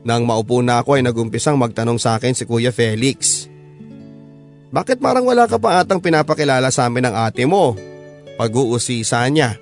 Nang 0.06 0.22
maupo 0.26 0.62
na 0.62 0.82
ako 0.82 0.98
ay 0.98 1.02
nagumpisang 1.02 1.58
magtanong 1.58 1.98
sa 1.98 2.18
akin 2.18 2.34
si 2.34 2.46
Kuya 2.46 2.70
Felix. 2.70 3.50
Bakit 4.70 5.02
parang 5.02 5.26
wala 5.26 5.50
ka 5.50 5.58
pa 5.58 5.82
atang 5.82 5.98
pinapakilala 5.98 6.70
sa 6.70 6.86
amin 6.86 7.10
ng 7.10 7.14
ate 7.18 7.44
mo? 7.44 7.74
Pag-uusisa 8.38 9.26
niya. 9.26 9.58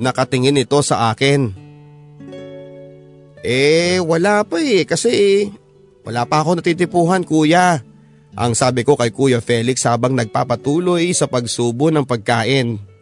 Nakatingin 0.00 0.60
ito 0.60 0.80
sa 0.80 1.12
akin. 1.12 1.52
Eh 3.46 4.02
wala 4.02 4.42
pa 4.42 4.58
eh 4.58 4.82
kasi 4.82 5.46
wala 6.02 6.24
pa 6.24 6.42
ako 6.42 6.58
natitipuhan 6.58 7.22
kuya. 7.22 7.84
Ang 8.36 8.52
sabi 8.52 8.84
ko 8.84 9.00
kay 9.00 9.14
Kuya 9.14 9.40
Felix 9.40 9.80
habang 9.88 10.12
nagpapatuloy 10.12 11.08
sa 11.16 11.24
pagsubo 11.24 11.88
ng 11.88 12.04
pagkain. 12.04 12.95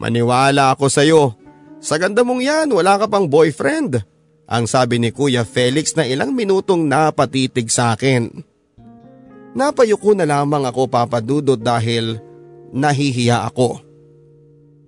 Maniwala 0.00 0.72
ako 0.72 0.88
sa 0.88 1.04
iyo. 1.04 1.36
Sa 1.80 2.00
ganda 2.00 2.24
mong 2.24 2.40
yan, 2.40 2.68
wala 2.72 2.96
ka 2.96 3.04
pang 3.04 3.28
boyfriend. 3.28 4.00
Ang 4.48 4.64
sabi 4.64 4.96
ni 4.96 5.12
Kuya 5.12 5.44
Felix 5.44 5.92
na 5.92 6.08
ilang 6.08 6.32
minutong 6.32 6.88
napatitig 6.88 7.68
sa 7.68 7.92
akin. 7.92 8.32
Napayuko 9.52 10.16
na 10.16 10.24
lamang 10.24 10.64
ako 10.64 10.88
papadudot 10.88 11.60
dahil 11.60 12.16
nahihiya 12.72 13.44
ako. 13.52 13.78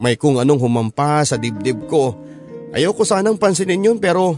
May 0.02 0.18
kung 0.18 0.40
anong 0.40 0.58
humampa 0.64 1.22
sa 1.22 1.38
dibdib 1.38 1.86
ko. 1.86 2.16
Ayoko 2.72 3.04
sanang 3.04 3.36
pansinin 3.36 3.92
yun 3.92 3.98
pero 4.00 4.34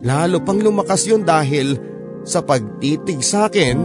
lalo 0.00 0.40
pang 0.46 0.62
lumakas 0.62 1.10
yun 1.10 1.26
dahil 1.26 1.76
sa 2.24 2.40
pagtitig 2.40 3.20
sa 3.20 3.50
akin 3.50 3.76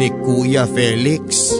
ni 0.00 0.08
Kuya 0.24 0.64
Felix. 0.66 1.52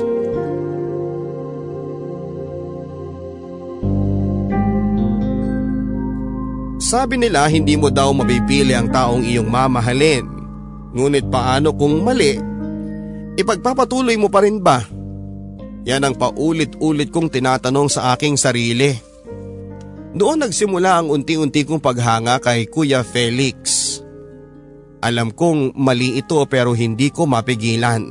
Sabi 6.93 7.16
nila 7.16 7.49
hindi 7.49 7.72
mo 7.72 7.88
daw 7.88 8.12
mabibili 8.12 8.76
ang 8.76 8.93
taong 8.93 9.24
iyong 9.24 9.49
mamahalin. 9.49 10.28
Ngunit 10.93 11.24
paano 11.32 11.72
kung 11.72 12.05
mali? 12.05 12.36
Ipagpapatuloy 13.32 14.20
mo 14.20 14.28
pa 14.28 14.45
rin 14.45 14.61
ba? 14.61 14.84
Yan 15.88 16.05
ang 16.05 16.12
paulit-ulit 16.20 17.09
kong 17.09 17.32
tinatanong 17.32 17.88
sa 17.88 18.12
aking 18.12 18.36
sarili. 18.36 18.93
Noon 20.12 20.45
nagsimula 20.45 21.01
ang 21.01 21.09
unti-unti 21.09 21.64
kong 21.64 21.80
paghanga 21.80 22.36
kay 22.45 22.68
Kuya 22.68 23.01
Felix. 23.01 23.97
Alam 25.01 25.32
kong 25.32 25.72
mali 25.72 26.20
ito 26.20 26.45
pero 26.45 26.76
hindi 26.76 27.09
ko 27.09 27.24
mapigilan. 27.24 28.05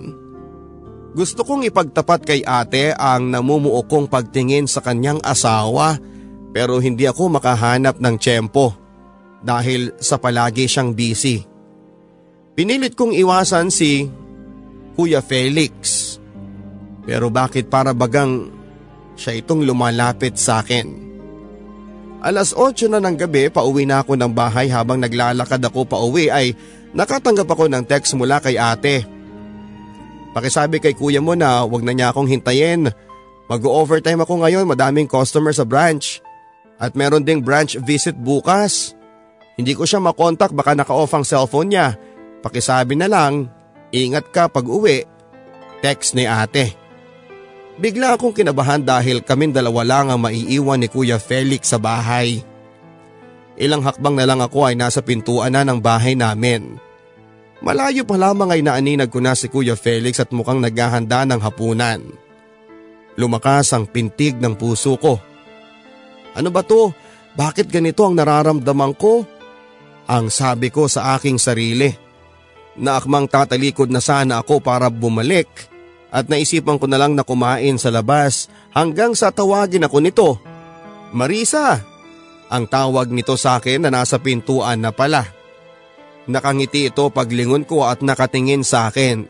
Gusto 1.14 1.46
kong 1.46 1.70
ipagtapat 1.70 2.26
kay 2.26 2.42
ate 2.42 2.98
ang 2.98 3.30
namumuo 3.30 3.86
kong 3.86 4.10
pagtingin 4.10 4.66
sa 4.66 4.82
kanyang 4.82 5.22
asawa 5.22 6.02
pero 6.52 6.80
hindi 6.84 7.08
ako 7.08 7.40
makahanap 7.40 8.00
ng 8.00 8.16
tiyempo 8.20 8.76
dahil 9.42 9.96
sa 9.98 10.20
palagi 10.20 10.68
siyang 10.68 10.94
busy. 10.94 11.44
Pinilit 12.54 12.94
kong 12.94 13.16
iwasan 13.16 13.72
si 13.72 14.06
Kuya 14.94 15.24
Felix 15.24 16.12
pero 17.08 17.34
bakit 17.34 17.68
para 17.72 17.96
bagang 17.96 18.54
siya 19.18 19.42
itong 19.42 19.66
lumalapit 19.66 20.38
sa 20.38 20.62
akin? 20.62 21.10
Alas 22.22 22.54
8 22.54 22.86
na 22.86 23.02
ng 23.02 23.18
gabi 23.18 23.50
pauwi 23.50 23.90
na 23.90 24.06
ako 24.06 24.14
ng 24.14 24.30
bahay 24.30 24.70
habang 24.70 25.02
naglalakad 25.02 25.58
ako 25.58 25.90
pauwi 25.90 26.30
ay 26.30 26.54
nakatanggap 26.94 27.50
ako 27.50 27.66
ng 27.66 27.84
text 27.90 28.14
mula 28.14 28.38
kay 28.38 28.62
ate. 28.62 29.02
Pakisabi 30.32 30.78
kay 30.78 30.94
kuya 30.94 31.18
mo 31.18 31.34
na 31.34 31.66
wag 31.66 31.82
na 31.82 31.92
niya 31.98 32.14
akong 32.14 32.30
hintayin. 32.30 32.94
Mag-overtime 33.50 34.22
ako 34.22 34.46
ngayon 34.46 34.70
madaming 34.70 35.10
customer 35.10 35.52
sa 35.52 35.66
branch. 35.66 36.22
At 36.82 36.98
meron 36.98 37.22
ding 37.22 37.46
branch 37.46 37.78
visit 37.86 38.18
bukas. 38.18 38.98
Hindi 39.54 39.78
ko 39.78 39.86
siya 39.86 40.02
makontak 40.02 40.50
baka 40.58 40.74
naka-off 40.74 41.14
ang 41.14 41.22
cellphone 41.22 41.70
niya. 41.70 41.94
Pakisabi 42.42 42.98
na 42.98 43.06
lang, 43.06 43.54
ingat 43.94 44.34
ka 44.34 44.50
pag 44.50 44.66
uwi. 44.66 45.06
Text 45.86 46.18
ni 46.18 46.26
ate. 46.26 46.74
Bigla 47.78 48.18
akong 48.18 48.34
kinabahan 48.34 48.82
dahil 48.82 49.22
kaming 49.22 49.54
dalawa 49.54 49.86
lang 49.86 50.10
ang 50.10 50.20
maiiwan 50.26 50.82
ni 50.82 50.90
Kuya 50.90 51.22
Felix 51.22 51.70
sa 51.70 51.78
bahay. 51.78 52.42
Ilang 53.62 53.86
hakbang 53.86 54.18
na 54.18 54.26
lang 54.26 54.42
ako 54.42 54.66
ay 54.66 54.76
nasa 54.78 55.06
pintuan 55.06 55.54
na 55.54 55.62
ng 55.62 55.78
bahay 55.78 56.18
namin. 56.18 56.82
Malayo 57.62 58.02
pa 58.10 58.18
lamang 58.18 58.50
ay 58.50 58.66
naaninag 58.66 59.14
ko 59.14 59.22
na 59.22 59.38
si 59.38 59.46
Kuya 59.46 59.78
Felix 59.78 60.18
at 60.18 60.34
mukhang 60.34 60.58
naghahanda 60.58 61.30
ng 61.30 61.38
hapunan. 61.38 62.02
Lumakas 63.22 63.70
ang 63.78 63.86
pintig 63.86 64.42
ng 64.42 64.58
puso 64.58 64.98
ko. 64.98 65.22
Ano 66.36 66.50
ba 66.50 66.64
to? 66.64 66.96
Bakit 67.36 67.72
ganito 67.72 68.04
ang 68.04 68.16
nararamdaman 68.16 68.94
ko? 68.96 69.24
Ang 70.08 70.28
sabi 70.28 70.68
ko 70.72 70.92
sa 70.92 71.16
aking 71.16 71.40
sarili. 71.40 71.92
Naakmang 72.76 73.28
tatalikod 73.28 73.92
na 73.92 74.00
sana 74.00 74.40
ako 74.40 74.64
para 74.64 74.88
bumalik 74.88 75.48
at 76.12 76.28
naisipan 76.28 76.76
ko 76.76 76.88
na 76.92 77.00
lang 77.00 77.16
na 77.16 77.24
kumain 77.24 77.80
sa 77.80 77.88
labas 77.88 78.52
hanggang 78.76 79.16
sa 79.16 79.32
tawagin 79.32 79.88
ako 79.88 79.98
nito. 80.04 80.30
Marisa! 81.16 81.80
Ang 82.52 82.68
tawag 82.68 83.08
nito 83.16 83.40
sa 83.40 83.64
akin 83.64 83.88
na 83.88 83.90
nasa 83.92 84.20
pintuan 84.20 84.84
na 84.84 84.92
pala. 84.92 85.24
Nakangiti 86.28 86.92
ito 86.92 87.08
paglingon 87.08 87.64
ko 87.64 87.88
at 87.88 88.04
nakatingin 88.04 88.68
sa 88.68 88.92
akin. 88.92 89.24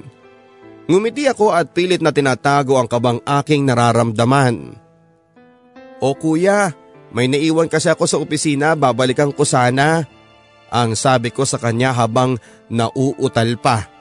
Ngumiti 0.89 1.29
ako 1.29 1.53
at 1.53 1.69
pilit 1.71 2.01
na 2.01 2.09
tinatago 2.09 2.81
ang 2.81 2.89
kabang 2.89 3.21
aking 3.21 3.69
nararamdaman. 3.69 4.73
O 6.01 6.17
kuya, 6.17 6.73
may 7.11 7.27
naiwan 7.27 7.67
kasi 7.67 7.91
ako 7.91 8.07
sa 8.07 8.17
opisina, 8.19 8.75
babalikan 8.75 9.35
ko 9.35 9.43
sana. 9.43 10.07
Ang 10.71 10.95
sabi 10.95 11.35
ko 11.35 11.43
sa 11.43 11.59
kanya 11.59 11.91
habang 11.91 12.39
nauutal 12.71 13.59
pa. 13.59 13.91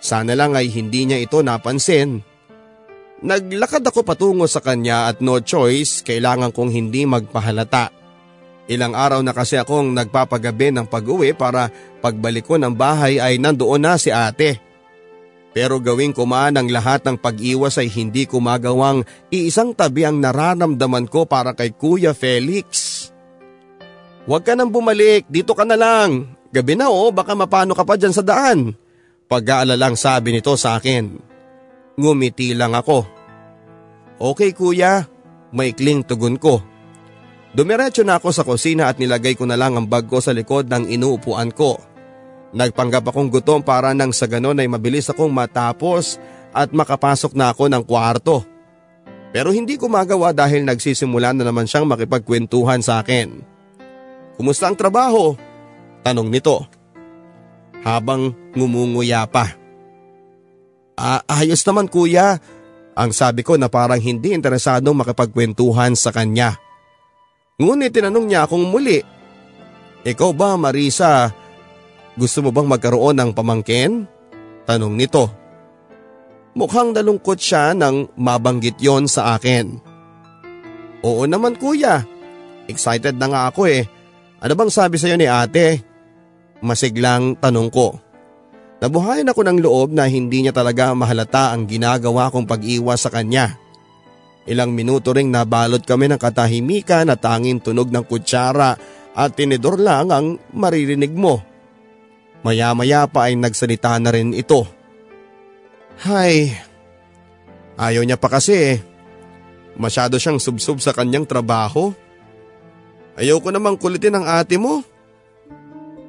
Sana 0.00 0.32
lang 0.32 0.56
ay 0.56 0.72
hindi 0.72 1.04
niya 1.04 1.20
ito 1.20 1.44
napansin. 1.44 2.24
Naglakad 3.20 3.84
ako 3.84 4.00
patungo 4.00 4.48
sa 4.48 4.64
kanya 4.64 5.12
at 5.12 5.20
no 5.20 5.44
choice, 5.44 6.00
kailangan 6.00 6.56
kong 6.56 6.72
hindi 6.72 7.04
magpahalata. 7.04 7.92
Ilang 8.64 8.96
araw 8.96 9.20
na 9.20 9.36
kasi 9.36 9.60
akong 9.60 9.92
nagpapagabi 9.92 10.72
ng 10.72 10.88
pag-uwi 10.88 11.36
para 11.36 11.68
pagbalik 12.00 12.48
ko 12.48 12.56
ng 12.56 12.72
bahay 12.72 13.20
ay 13.20 13.36
nandoon 13.36 13.82
na 13.84 14.00
si 14.00 14.08
ate. 14.08 14.69
Pero 15.50 15.82
gawing 15.82 16.14
ko 16.14 16.30
man 16.30 16.54
ang 16.54 16.70
lahat 16.70 17.02
ng 17.02 17.18
pag-iwas 17.18 17.74
ay 17.82 17.90
hindi 17.90 18.22
ko 18.26 18.38
magawang 18.38 19.02
iisang 19.34 19.74
tabi 19.74 20.06
ang 20.06 20.22
nararamdaman 20.22 21.10
ko 21.10 21.26
para 21.26 21.58
kay 21.58 21.74
Kuya 21.74 22.14
Felix. 22.14 22.98
Huwag 24.30 24.46
ka 24.46 24.54
nang 24.54 24.70
bumalik, 24.70 25.26
dito 25.26 25.58
ka 25.58 25.66
na 25.66 25.74
lang. 25.74 26.38
Gabi 26.54 26.78
na 26.78 26.86
oh, 26.86 27.10
baka 27.10 27.34
mapano 27.34 27.74
ka 27.74 27.82
pa 27.82 27.98
dyan 27.98 28.14
sa 28.14 28.22
daan. 28.22 28.78
pag-aalalang 29.30 29.94
sabi 29.94 30.34
nito 30.34 30.54
sa 30.58 30.78
akin. 30.78 31.18
Ngumiti 31.94 32.50
lang 32.54 32.74
ako. 32.74 33.06
Okay 34.18 34.50
kuya, 34.50 35.06
maikling 35.54 36.02
tugon 36.02 36.34
ko. 36.38 36.58
Dumiretso 37.54 38.06
na 38.06 38.18
ako 38.18 38.28
sa 38.30 38.46
kusina 38.46 38.90
at 38.90 38.98
nilagay 38.98 39.34
ko 39.34 39.46
na 39.46 39.58
lang 39.58 39.74
ang 39.74 39.86
bag 39.86 40.06
ko 40.06 40.22
sa 40.22 40.30
likod 40.30 40.70
ng 40.70 40.90
inuupuan 40.90 41.50
ko. 41.50 41.82
Nagpanggap 42.50 43.06
akong 43.06 43.30
gutom 43.30 43.62
para 43.62 43.94
nang 43.94 44.10
sa 44.10 44.26
ganon 44.26 44.58
ay 44.58 44.66
mabilis 44.66 45.06
akong 45.06 45.30
matapos 45.30 46.18
at 46.50 46.74
makapasok 46.74 47.34
na 47.38 47.54
ako 47.54 47.70
ng 47.70 47.82
kwarto. 47.86 48.42
Pero 49.30 49.54
hindi 49.54 49.78
ko 49.78 49.86
magawa 49.86 50.34
dahil 50.34 50.66
nagsisimula 50.66 51.30
na 51.30 51.46
naman 51.46 51.70
siyang 51.70 51.86
makipagkwentuhan 51.86 52.82
sa 52.82 52.98
akin. 52.98 53.46
Kumusta 54.34 54.66
ang 54.66 54.74
trabaho? 54.74 55.38
Tanong 56.02 56.26
nito. 56.26 56.66
Habang 57.86 58.34
ngumunguya 58.58 59.30
pa. 59.30 59.54
Ah, 60.98 61.22
ayos 61.30 61.62
naman 61.62 61.86
kuya. 61.86 62.42
Ang 62.98 63.14
sabi 63.14 63.46
ko 63.46 63.54
na 63.54 63.70
parang 63.70 64.02
hindi 64.02 64.34
interesadong 64.34 64.98
makipagkwentuhan 65.06 65.94
sa 65.94 66.10
kanya. 66.10 66.58
Ngunit 67.62 67.94
tinanong 67.94 68.26
niya 68.26 68.50
akong 68.50 68.66
muli. 68.66 68.98
Ikaw 70.02 70.30
ba 70.34 70.58
Marisa, 70.58 71.30
gusto 72.20 72.44
mo 72.44 72.52
bang 72.52 72.68
magkaroon 72.68 73.16
ng 73.16 73.30
pamangkin? 73.32 74.04
Tanong 74.68 74.92
nito. 74.92 75.32
Mukhang 76.52 76.92
nalungkot 76.92 77.40
siya 77.40 77.72
nang 77.72 78.12
mabanggit 78.20 78.76
yon 78.76 79.08
sa 79.08 79.40
akin. 79.40 79.80
Oo 81.00 81.24
naman 81.24 81.56
kuya. 81.56 82.04
Excited 82.68 83.16
na 83.16 83.32
nga 83.32 83.40
ako 83.48 83.64
eh. 83.72 83.88
Ano 84.44 84.52
bang 84.52 84.68
sabi 84.68 85.00
sa'yo 85.00 85.16
ni 85.16 85.24
ate? 85.24 85.80
Masiglang 86.60 87.40
tanong 87.40 87.72
ko. 87.72 87.96
Nabuhayan 88.84 89.28
ako 89.32 89.40
ng 89.44 89.58
loob 89.64 89.88
na 89.96 90.04
hindi 90.08 90.44
niya 90.44 90.52
talaga 90.52 90.92
mahalata 90.92 91.56
ang 91.56 91.64
ginagawa 91.64 92.28
kong 92.28 92.44
pag-iwas 92.44 93.00
sa 93.04 93.12
kanya. 93.12 93.56
Ilang 94.48 94.72
minuto 94.72 95.12
ring 95.12 95.28
nabalot 95.28 95.84
kami 95.84 96.08
ng 96.08 96.20
katahimikan 96.20 97.12
at 97.12 97.20
tanging 97.20 97.60
tunog 97.60 97.92
ng 97.92 98.04
kutsara 98.08 98.76
at 99.12 99.30
tinidor 99.36 99.76
lang 99.76 100.08
ang 100.08 100.40
maririnig 100.56 101.12
mo. 101.12 101.49
Maya-maya 102.40 103.04
pa 103.04 103.28
ay 103.28 103.36
nagsalita 103.36 104.00
na 104.00 104.10
rin 104.12 104.32
ito. 104.32 104.64
Hay, 106.00 106.56
ayaw 107.76 108.00
niya 108.00 108.16
pa 108.16 108.32
kasi 108.32 108.56
eh. 108.56 108.76
Masyado 109.76 110.16
siyang 110.16 110.40
subsub 110.40 110.80
sa 110.80 110.96
kanyang 110.96 111.28
trabaho. 111.28 111.92
Ayaw 113.20 113.36
ko 113.44 113.52
namang 113.52 113.76
kulitin 113.76 114.16
ang 114.16 114.24
ate 114.24 114.56
mo. 114.56 114.80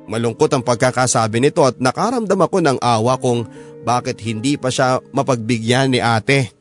Malungkot 0.08 0.52
ang 0.52 0.64
pagkakasabi 0.64 1.44
nito 1.44 1.64
at 1.68 1.80
nakaramdam 1.80 2.40
ako 2.40 2.58
ng 2.64 2.78
awa 2.80 3.16
kung 3.20 3.48
bakit 3.84 4.20
hindi 4.24 4.56
pa 4.56 4.72
siya 4.72 5.04
mapagbigyan 5.12 5.92
ni 5.92 6.00
ate. 6.00 6.52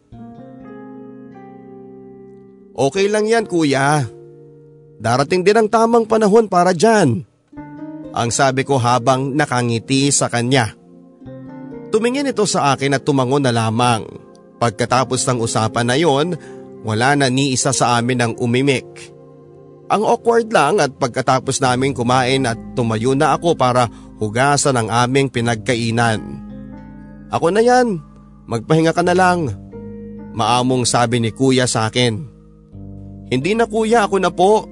Okay 2.75 3.07
lang 3.07 3.27
yan 3.31 3.47
kuya. 3.47 4.07
Darating 5.01 5.47
din 5.47 5.57
ang 5.57 5.68
tamang 5.71 6.07
panahon 6.07 6.47
para 6.51 6.75
dyan. 6.75 7.30
Ang 8.11 8.30
sabi 8.34 8.66
ko 8.66 8.78
habang 8.78 9.34
nakangiti 9.38 10.11
sa 10.11 10.26
kanya. 10.26 10.74
Tumingin 11.90 12.30
ito 12.30 12.46
sa 12.46 12.74
akin 12.74 12.98
at 12.98 13.02
tumangon 13.02 13.42
na 13.42 13.54
lamang. 13.54 14.06
Pagkatapos 14.58 15.26
ng 15.26 15.38
usapan 15.42 15.86
na 15.86 15.96
yon, 15.98 16.34
wala 16.86 17.18
na 17.18 17.26
ni 17.26 17.54
isa 17.54 17.74
sa 17.74 17.98
amin 17.98 18.20
ang 18.22 18.32
umimik. 18.38 18.86
Ang 19.90 20.06
awkward 20.06 20.46
lang 20.54 20.78
at 20.78 20.94
pagkatapos 20.94 21.58
namin 21.58 21.90
kumain 21.90 22.46
at 22.46 22.58
tumayo 22.78 23.18
na 23.18 23.34
ako 23.34 23.58
para 23.58 23.90
hugasan 24.22 24.78
ang 24.78 24.86
aming 24.86 25.26
pinagkainan. 25.26 26.22
Ako 27.34 27.50
na 27.50 27.58
yan, 27.58 27.98
magpahinga 28.46 28.94
ka 28.94 29.02
na 29.02 29.18
lang. 29.18 29.50
Maamong 30.30 30.86
sabi 30.86 31.18
ni 31.18 31.34
kuya 31.34 31.66
sa 31.66 31.90
akin. 31.90 32.22
Hindi 33.30 33.54
na 33.58 33.66
kuya 33.66 34.06
ako 34.06 34.16
na 34.22 34.30
po. 34.30 34.66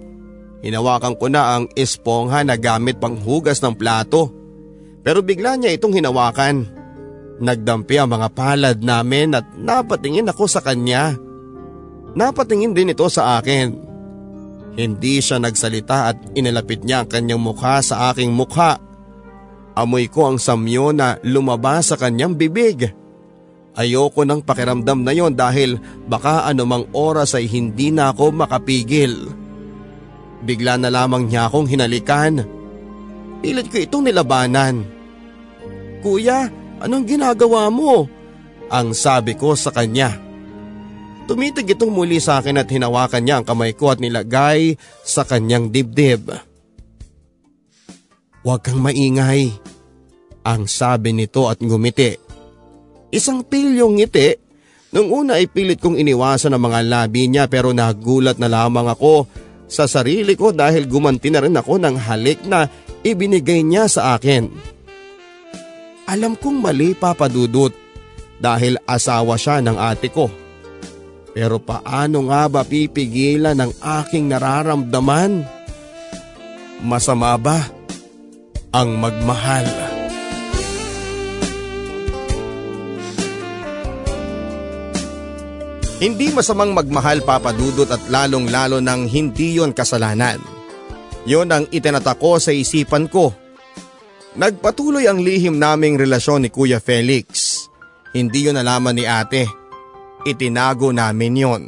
Hinawakan 0.59 1.15
ko 1.15 1.31
na 1.31 1.59
ang 1.59 1.65
espongha 1.79 2.43
na 2.43 2.59
gamit 2.59 2.99
pang 2.99 3.15
hugas 3.15 3.63
ng 3.63 3.79
plato. 3.79 4.35
Pero 5.07 5.23
bigla 5.23 5.55
niya 5.55 5.75
itong 5.79 5.95
hinawakan. 5.95 6.67
Nagdampi 7.39 7.95
ang 8.03 8.11
mga 8.11 8.29
palad 8.35 8.79
namin 8.83 9.39
at 9.39 9.47
napatingin 9.55 10.27
ako 10.27 10.51
sa 10.51 10.59
kanya. 10.59 11.15
Napatingin 12.19 12.75
din 12.75 12.91
ito 12.91 13.07
sa 13.07 13.39
akin. 13.39 13.87
Hindi 14.75 15.23
siya 15.23 15.39
nagsalita 15.39 16.11
at 16.11 16.17
inilapit 16.35 16.83
niya 16.83 17.07
ang 17.07 17.09
kanyang 17.11 17.43
mukha 17.43 17.79
sa 17.79 18.11
aking 18.11 18.35
mukha. 18.35 18.83
Amoy 19.79 20.11
ko 20.11 20.27
ang 20.27 20.43
samyo 20.43 20.91
na 20.91 21.23
lumabas 21.23 21.95
sa 21.95 21.97
kanyang 21.99 22.35
bibig. 22.35 22.91
Ayoko 23.79 24.27
ng 24.27 24.43
pakiramdam 24.43 25.07
na 25.07 25.15
yon 25.15 25.39
dahil 25.39 25.79
baka 26.11 26.51
anumang 26.51 26.91
oras 26.91 27.39
ay 27.39 27.47
hindi 27.47 27.95
na 27.95 28.11
ako 28.11 28.35
makapigil. 28.35 29.31
Bigla 30.43 30.79
na 30.79 30.91
lamang 30.93 31.27
niya 31.27 31.51
akong 31.51 31.67
hinalikan. 31.67 32.47
Pilit 33.43 33.71
ko 33.71 33.77
itong 33.79 34.07
nilabanan. 34.07 34.87
Kuya, 35.99 36.47
Anong 36.79 37.05
ginagawa 37.11 37.67
mo? 37.75 38.07
Ang 38.71 38.95
sabi 38.95 39.35
ko 39.35 39.59
sa 39.59 39.75
kanya. 39.75 40.15
Tumitig 41.27 41.77
itong 41.77 41.93
muli 41.93 42.23
sa 42.23 42.41
akin 42.41 42.63
at 42.63 42.71
hinawakan 42.71 43.23
niya 43.25 43.35
ang 43.41 43.47
kamay 43.47 43.75
ko 43.75 43.93
at 43.93 44.01
nilagay 44.01 44.79
sa 45.05 45.27
kanyang 45.27 45.69
dibdib. 45.69 46.33
Huwag 48.47 48.65
kang 48.65 48.81
maingay. 48.81 49.53
Ang 50.47 50.65
sabi 50.71 51.13
nito 51.13 51.51
at 51.51 51.61
ngumiti. 51.61 52.17
Isang 53.13 53.45
pilyong 53.45 54.01
ngiti. 54.01 54.29
Nung 54.89 55.13
una 55.13 55.37
ay 55.37 55.53
pilit 55.53 55.85
kong 55.85 56.01
iniwasan 56.01 56.57
ang 56.57 56.65
mga 56.65 56.81
labi 56.89 57.29
niya 57.29 57.45
pero 57.45 57.77
nagulat 57.77 58.41
na 58.41 58.49
lamang 58.49 58.89
ako 58.89 59.29
sa 59.69 59.85
sarili 59.85 60.33
ko 60.33 60.51
dahil 60.51 60.89
gumanti 60.89 61.29
na 61.29 61.45
rin 61.45 61.55
ako 61.55 61.77
ng 61.77 61.97
halik 62.01 62.43
na 62.49 62.67
ibinigay 63.05 63.61
niya 63.61 63.87
sa 63.87 64.17
akin. 64.17 64.49
Alam 66.09 66.41
kong 66.41 66.65
mali 66.65 66.97
papadudot 66.97 67.71
dahil 68.41 68.81
asawa 68.89 69.37
siya 69.37 69.61
ng 69.61 69.77
ate 69.77 70.09
ko. 70.09 70.33
Pero 71.37 71.61
paano 71.61 72.33
nga 72.33 72.49
ba 72.49 72.65
pipigilan 72.65 73.55
ng 73.55 73.73
aking 73.79 74.33
nararamdaman? 74.33 75.45
Masama 76.81 77.37
ba 77.37 77.69
ang 78.73 78.97
magmahal? 78.97 79.88
Hindi 85.99 86.31
masamang 86.31 86.75
magmahal 86.75 87.27
papadudot 87.27 87.91
at 87.91 88.07
lalong 88.07 88.47
lalo 88.47 88.79
nang 88.79 89.11
hindi 89.11 89.59
yon 89.59 89.75
kasalanan. 89.75 90.39
Yon 91.27 91.51
ang 91.51 91.67
itinatako 91.69 92.39
sa 92.39 92.55
isipan 92.55 93.11
ko 93.11 93.35
Nagpatuloy 94.39 95.11
ang 95.11 95.19
lihim 95.19 95.59
naming 95.59 95.99
relasyon 95.99 96.47
ni 96.47 96.49
Kuya 96.55 96.79
Felix. 96.79 97.59
Hindi 98.15 98.47
yun 98.47 98.55
nalaman 98.55 98.95
ni 98.95 99.03
ate. 99.03 99.51
Itinago 100.23 100.95
namin 100.95 101.35
yon. 101.35 101.63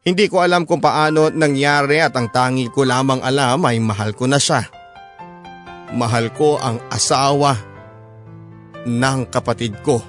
Hindi 0.00 0.24
ko 0.32 0.40
alam 0.40 0.64
kung 0.64 0.80
paano 0.80 1.28
nangyari 1.28 2.00
at 2.00 2.16
ang 2.16 2.32
tangi 2.32 2.72
ko 2.72 2.88
lamang 2.88 3.20
alam 3.20 3.60
ay 3.68 3.76
mahal 3.84 4.16
ko 4.16 4.24
na 4.24 4.40
siya. 4.40 4.64
Mahal 5.92 6.32
ko 6.32 6.56
ang 6.56 6.80
asawa 6.88 7.52
ng 8.88 9.20
kapatid 9.28 9.76
ko. 9.84 10.00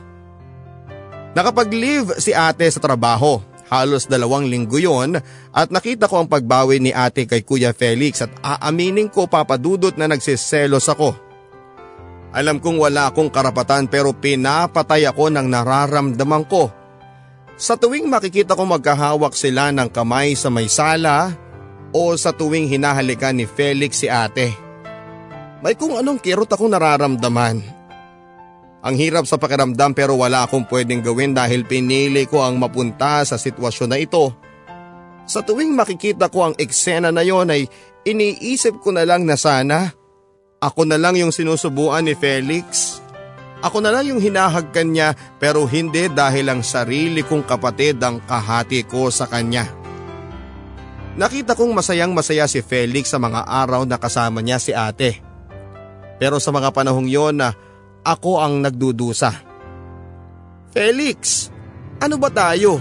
Nakapag-leave 1.36 2.16
si 2.24 2.32
ate 2.32 2.64
sa 2.72 2.80
trabaho. 2.80 3.44
Halos 3.66 4.08
dalawang 4.08 4.48
linggo 4.48 4.78
yon 4.78 5.20
at 5.50 5.68
nakita 5.74 6.06
ko 6.08 6.22
ang 6.22 6.30
pagbawi 6.30 6.80
ni 6.80 6.94
ate 6.94 7.26
kay 7.26 7.42
Kuya 7.42 7.74
Felix 7.74 8.22
at 8.22 8.32
aaminin 8.40 9.10
ko 9.12 9.26
papadudot 9.26 9.92
na 10.00 10.06
nagsiselos 10.08 10.86
ako. 10.88 11.18
Alam 12.32 12.62
kong 12.62 12.78
wala 12.78 13.10
akong 13.10 13.34
karapatan 13.34 13.90
pero 13.90 14.14
pinapatay 14.14 15.10
ako 15.10 15.34
ng 15.34 15.48
nararamdaman 15.50 16.46
ko. 16.46 16.70
Sa 17.58 17.76
tuwing 17.76 18.06
makikita 18.06 18.54
ko 18.54 18.64
magkahawak 18.70 19.34
sila 19.34 19.74
ng 19.74 19.90
kamay 19.90 20.38
sa 20.38 20.54
may 20.54 20.70
sala 20.70 21.34
o 21.90 22.14
sa 22.16 22.36
tuwing 22.36 22.70
hinahalikan 22.70 23.34
ni 23.34 23.50
Felix 23.50 24.04
si 24.04 24.08
ate. 24.08 24.54
May 25.64 25.74
kung 25.74 25.98
anong 25.98 26.22
kirot 26.22 26.52
akong 26.52 26.70
nararamdaman. 26.70 27.85
Ang 28.86 29.02
hirap 29.02 29.26
sa 29.26 29.42
pakiramdam 29.42 29.98
pero 29.98 30.14
wala 30.14 30.46
akong 30.46 30.70
pwedeng 30.70 31.02
gawin 31.02 31.34
dahil 31.34 31.66
pinili 31.66 32.30
ko 32.30 32.46
ang 32.46 32.62
mapunta 32.62 33.26
sa 33.26 33.34
sitwasyon 33.34 33.90
na 33.90 33.98
ito. 33.98 34.30
Sa 35.26 35.42
tuwing 35.42 35.74
makikita 35.74 36.30
ko 36.30 36.54
ang 36.54 36.56
eksena 36.62 37.10
na 37.10 37.26
yon 37.26 37.50
ay 37.50 37.66
iniisip 38.06 38.78
ko 38.86 38.94
na 38.94 39.02
lang 39.02 39.26
na 39.26 39.34
sana 39.34 39.90
ako 40.62 40.86
na 40.86 41.02
lang 41.02 41.18
yung 41.18 41.34
sinusubuan 41.34 42.06
ni 42.06 42.14
Felix. 42.14 42.98
Ako 43.66 43.82
na 43.82 43.90
lang 43.90 44.06
yung 44.06 44.22
hinahagkan 44.22 44.94
niya 44.94 45.18
pero 45.42 45.66
hindi 45.66 46.06
dahil 46.06 46.54
ang 46.54 46.62
sarili 46.62 47.26
kong 47.26 47.46
kapatid 47.50 47.98
ang 48.06 48.22
kahati 48.22 48.86
ko 48.86 49.10
sa 49.10 49.26
kanya. 49.26 49.66
Nakita 51.18 51.58
kong 51.58 51.74
masayang 51.74 52.14
masaya 52.14 52.46
si 52.46 52.62
Felix 52.62 53.10
sa 53.10 53.18
mga 53.18 53.50
araw 53.50 53.88
na 53.90 53.98
kasama 53.98 54.46
niya 54.46 54.62
si 54.62 54.78
ate. 54.78 55.26
Pero 56.22 56.38
sa 56.38 56.54
mga 56.54 56.70
panahong 56.70 57.10
yon 57.10 57.42
na 57.42 57.58
ako 58.06 58.38
ang 58.39 58.62
nagdudusa. 58.62 59.34
Felix, 60.70 61.49
ano 61.97 62.22
ba 62.22 62.30
tayo? 62.30 62.78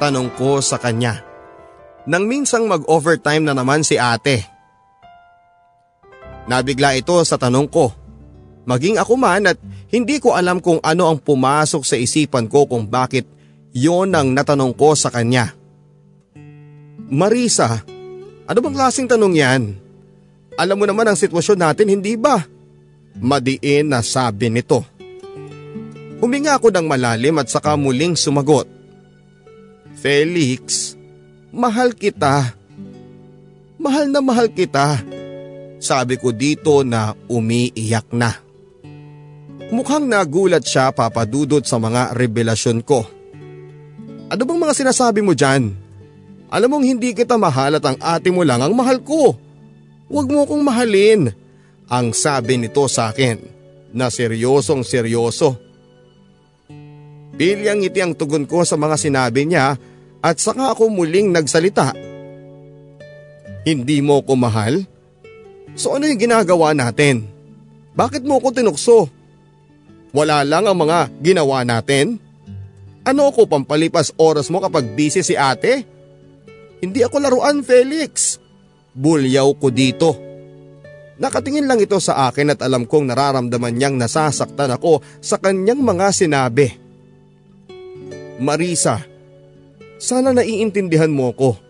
Tanong 0.00 0.32
ko 0.32 0.64
sa 0.64 0.80
kanya. 0.80 1.20
Nang 2.08 2.24
minsang 2.24 2.64
mag-overtime 2.64 3.44
na 3.44 3.52
naman 3.52 3.84
si 3.84 4.00
ate. 4.00 4.48
Nabigla 6.48 6.96
ito 6.96 7.20
sa 7.22 7.36
tanong 7.36 7.68
ko. 7.68 7.92
Maging 8.64 8.96
ako 8.96 9.12
man 9.20 9.44
at 9.44 9.60
hindi 9.92 10.16
ko 10.16 10.32
alam 10.32 10.64
kung 10.64 10.80
ano 10.80 11.10
ang 11.10 11.20
pumasok 11.20 11.82
sa 11.84 12.00
isipan 12.00 12.48
ko 12.48 12.64
kung 12.64 12.88
bakit 12.88 13.28
yon 13.76 14.16
ang 14.16 14.32
natanong 14.32 14.72
ko 14.72 14.96
sa 14.96 15.12
kanya. 15.12 15.52
Marisa, 17.10 17.82
ano 18.46 18.58
bang 18.62 18.74
klaseng 18.74 19.10
tanong 19.10 19.34
yan? 19.34 19.62
Alam 20.54 20.76
mo 20.78 20.84
naman 20.86 21.06
ang 21.10 21.18
sitwasyon 21.18 21.58
natin, 21.58 21.90
hindi 21.90 22.14
ba? 22.14 22.38
Madiin 23.18 23.90
na 23.90 24.04
sabi 24.04 24.52
nito. 24.52 24.86
Huminga 26.20 26.60
ako 26.60 26.68
ng 26.70 26.86
malalim 26.86 27.40
at 27.40 27.48
saka 27.48 27.74
muling 27.74 28.14
sumagot. 28.14 28.68
Felix, 29.96 30.94
mahal 31.50 31.96
kita. 31.96 32.54
Mahal 33.80 34.12
na 34.12 34.20
mahal 34.20 34.52
kita. 34.52 35.00
Sabi 35.80 36.20
ko 36.20 36.30
dito 36.30 36.84
na 36.84 37.16
umiiyak 37.26 38.12
na. 38.12 38.36
Mukhang 39.70 40.04
nagulat 40.04 40.66
siya 40.66 40.92
papadudot 40.92 41.64
sa 41.64 41.80
mga 41.80 42.12
revelasyon 42.12 42.84
ko. 42.84 43.06
Ano 44.30 44.42
bang 44.44 44.60
mga 44.60 44.74
sinasabi 44.76 45.24
mo 45.24 45.32
dyan? 45.32 45.72
Alam 46.50 46.68
mong 46.76 46.84
hindi 46.86 47.14
kita 47.14 47.38
mahal 47.38 47.78
at 47.78 47.84
ang 47.86 47.98
ate 48.02 48.28
mo 48.34 48.42
lang 48.42 48.60
ang 48.60 48.74
mahal 48.74 48.98
ko. 49.00 49.38
Huwag 50.10 50.26
mo 50.26 50.42
kong 50.42 50.66
mahalin. 50.66 51.30
Ang 51.90 52.14
sabi 52.14 52.54
nito 52.54 52.86
sa 52.86 53.10
akin 53.10 53.42
na 53.90 54.06
seryosong 54.06 54.86
seryoso. 54.86 55.58
Bilyang 57.34 57.82
ngiti 57.82 57.98
ang 57.98 58.14
tugon 58.14 58.46
ko 58.46 58.62
sa 58.62 58.78
mga 58.78 58.94
sinabi 58.94 59.50
niya 59.50 59.74
at 60.22 60.36
saka 60.38 60.70
ako 60.70 60.86
muling 60.86 61.34
nagsalita. 61.34 61.90
Hindi 63.66 63.98
mo 64.06 64.22
ko 64.22 64.38
mahal? 64.38 64.86
So 65.74 65.98
ano 65.98 66.06
yung 66.06 66.22
ginagawa 66.22 66.78
natin? 66.78 67.26
Bakit 67.98 68.22
mo 68.22 68.38
ko 68.38 68.54
tinukso? 68.54 69.10
Wala 70.14 70.46
lang 70.46 70.70
ang 70.70 70.78
mga 70.78 71.10
ginawa 71.18 71.66
natin? 71.66 72.22
Ano 73.02 73.34
ko 73.34 73.50
pampalipas 73.50 74.14
oras 74.14 74.46
mo 74.46 74.62
kapag 74.62 74.94
busy 74.94 75.26
si 75.26 75.34
ate? 75.34 75.82
Hindi 76.78 77.02
ako 77.02 77.16
laruan 77.18 77.66
Felix. 77.66 78.38
Bulyaw 78.94 79.58
ko 79.58 79.74
dito. 79.74 80.29
Nakatingin 81.20 81.68
lang 81.68 81.76
ito 81.76 82.00
sa 82.00 82.32
akin 82.32 82.56
at 82.56 82.64
alam 82.64 82.88
kong 82.88 83.12
nararamdaman 83.12 83.76
niyang 83.76 84.00
nasasaktan 84.00 84.72
ako 84.80 85.04
sa 85.20 85.36
kanyang 85.36 85.84
mga 85.84 86.08
sinabi. 86.16 86.72
Marisa, 88.40 89.04
sana 90.00 90.32
naiintindihan 90.32 91.12
mo 91.12 91.28
ko. 91.36 91.60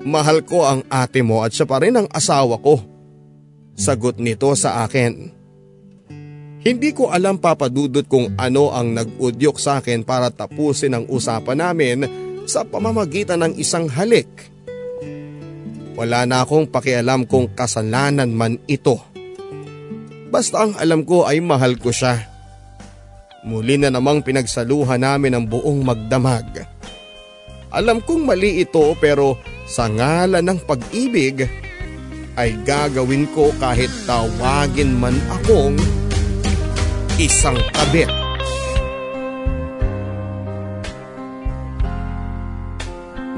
Mahal 0.00 0.48
ko 0.48 0.64
ang 0.64 0.80
ate 0.88 1.20
mo 1.20 1.44
at 1.44 1.52
siya 1.52 1.68
pa 1.68 1.84
rin 1.84 1.92
ang 1.92 2.08
asawa 2.08 2.56
ko. 2.56 2.80
Sagot 3.76 4.16
nito 4.16 4.48
sa 4.56 4.88
akin. 4.88 5.36
Hindi 6.64 6.90
ko 6.96 7.12
alam 7.12 7.36
papadudot 7.36 8.08
kung 8.08 8.32
ano 8.40 8.72
ang 8.72 8.96
nag-udyok 8.96 9.60
sa 9.60 9.84
akin 9.84 10.02
para 10.08 10.32
tapusin 10.32 10.96
ang 10.96 11.04
usapan 11.06 11.60
namin 11.60 11.98
sa 12.48 12.64
pamamagitan 12.64 13.44
ng 13.44 13.60
isang 13.60 13.86
halik. 13.92 14.26
Wala 15.98 16.22
na 16.30 16.46
akong 16.46 16.70
pakialam 16.70 17.26
kung 17.26 17.50
kasalanan 17.58 18.30
man 18.30 18.62
ito. 18.70 19.02
Basta 20.30 20.62
ang 20.62 20.78
alam 20.78 21.02
ko 21.02 21.26
ay 21.26 21.42
mahal 21.42 21.74
ko 21.74 21.90
siya. 21.90 22.22
Muli 23.42 23.74
na 23.82 23.90
namang 23.90 24.22
pinagsaluhan 24.22 25.02
namin 25.02 25.34
ang 25.34 25.44
buong 25.50 25.82
magdamag. 25.82 26.70
Alam 27.74 27.98
kong 27.98 28.30
mali 28.30 28.62
ito 28.62 28.94
pero 29.02 29.42
sa 29.66 29.90
ngalan 29.90 30.46
ng 30.46 30.58
pag-ibig 30.70 31.50
ay 32.38 32.54
gagawin 32.62 33.26
ko 33.34 33.50
kahit 33.58 33.90
tawagin 34.06 34.94
man 34.94 35.18
akong 35.34 35.74
isang 37.18 37.58
kabit. 37.74 38.27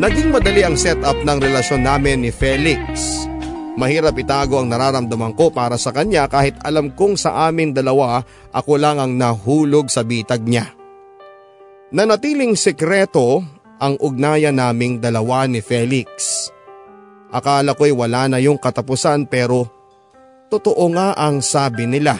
Naging 0.01 0.33
madali 0.33 0.65
ang 0.65 0.81
setup 0.81 1.13
ng 1.29 1.39
relasyon 1.45 1.85
namin 1.85 2.25
ni 2.25 2.33
Felix. 2.33 2.81
Mahirap 3.77 4.17
itago 4.17 4.57
ang 4.57 4.73
nararamdaman 4.73 5.37
ko 5.37 5.53
para 5.53 5.77
sa 5.77 5.93
kanya 5.93 6.25
kahit 6.25 6.57
alam 6.65 6.89
kong 6.97 7.21
sa 7.21 7.45
amin 7.45 7.77
dalawa 7.77 8.25
ako 8.49 8.81
lang 8.81 8.97
ang 8.97 9.21
nahulog 9.21 9.93
sa 9.93 10.01
bitag 10.01 10.41
niya. 10.41 10.73
Nanatiling 11.93 12.57
sekreto 12.57 13.45
ang 13.77 14.01
ugnayan 14.01 14.57
naming 14.57 15.05
dalawa 15.05 15.45
ni 15.45 15.61
Felix. 15.61 16.09
Akala 17.29 17.77
ko'y 17.77 17.93
wala 17.93 18.25
na 18.25 18.41
yung 18.41 18.57
katapusan 18.57 19.29
pero 19.29 19.69
totoo 20.49 20.97
nga 20.97 21.13
ang 21.13 21.45
sabi 21.45 21.85
nila. 21.85 22.17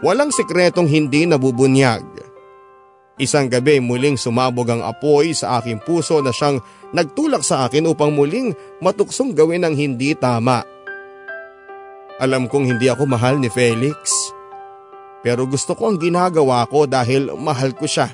Walang 0.00 0.32
sekretong 0.32 0.88
hindi 0.88 1.28
nabubunyag. 1.28 2.15
Isang 3.16 3.48
gabi 3.48 3.80
muling 3.80 4.20
sumabog 4.20 4.68
ang 4.68 4.84
apoy 4.84 5.32
sa 5.32 5.56
aking 5.56 5.80
puso 5.80 6.20
na 6.20 6.36
siyang 6.36 6.60
nagtulak 6.92 7.40
sa 7.40 7.64
akin 7.64 7.88
upang 7.88 8.12
muling 8.12 8.52
matuksong 8.84 9.32
gawin 9.32 9.64
ang 9.64 9.72
hindi 9.72 10.12
tama. 10.12 10.60
Alam 12.20 12.44
kong 12.44 12.76
hindi 12.76 12.92
ako 12.92 13.08
mahal 13.08 13.40
ni 13.40 13.48
Felix. 13.48 13.96
Pero 15.24 15.48
gusto 15.48 15.72
ko 15.72 15.92
ang 15.92 15.96
ginagawa 15.96 16.68
ko 16.68 16.84
dahil 16.84 17.32
mahal 17.40 17.72
ko 17.72 17.88
siya. 17.88 18.12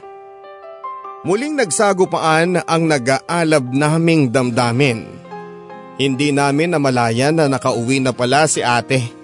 Muling 1.26 1.58
nagsagupaan 1.58 2.62
ang 2.62 2.82
nag-aalab 2.86 3.74
naming 3.74 4.30
damdamin. 4.30 5.06
Hindi 5.98 6.30
namin 6.30 6.74
namalayan 6.74 7.38
na 7.38 7.50
nakauwi 7.50 8.02
na 8.02 8.14
pala 8.14 8.46
si 8.46 8.62
ate. 8.62 9.21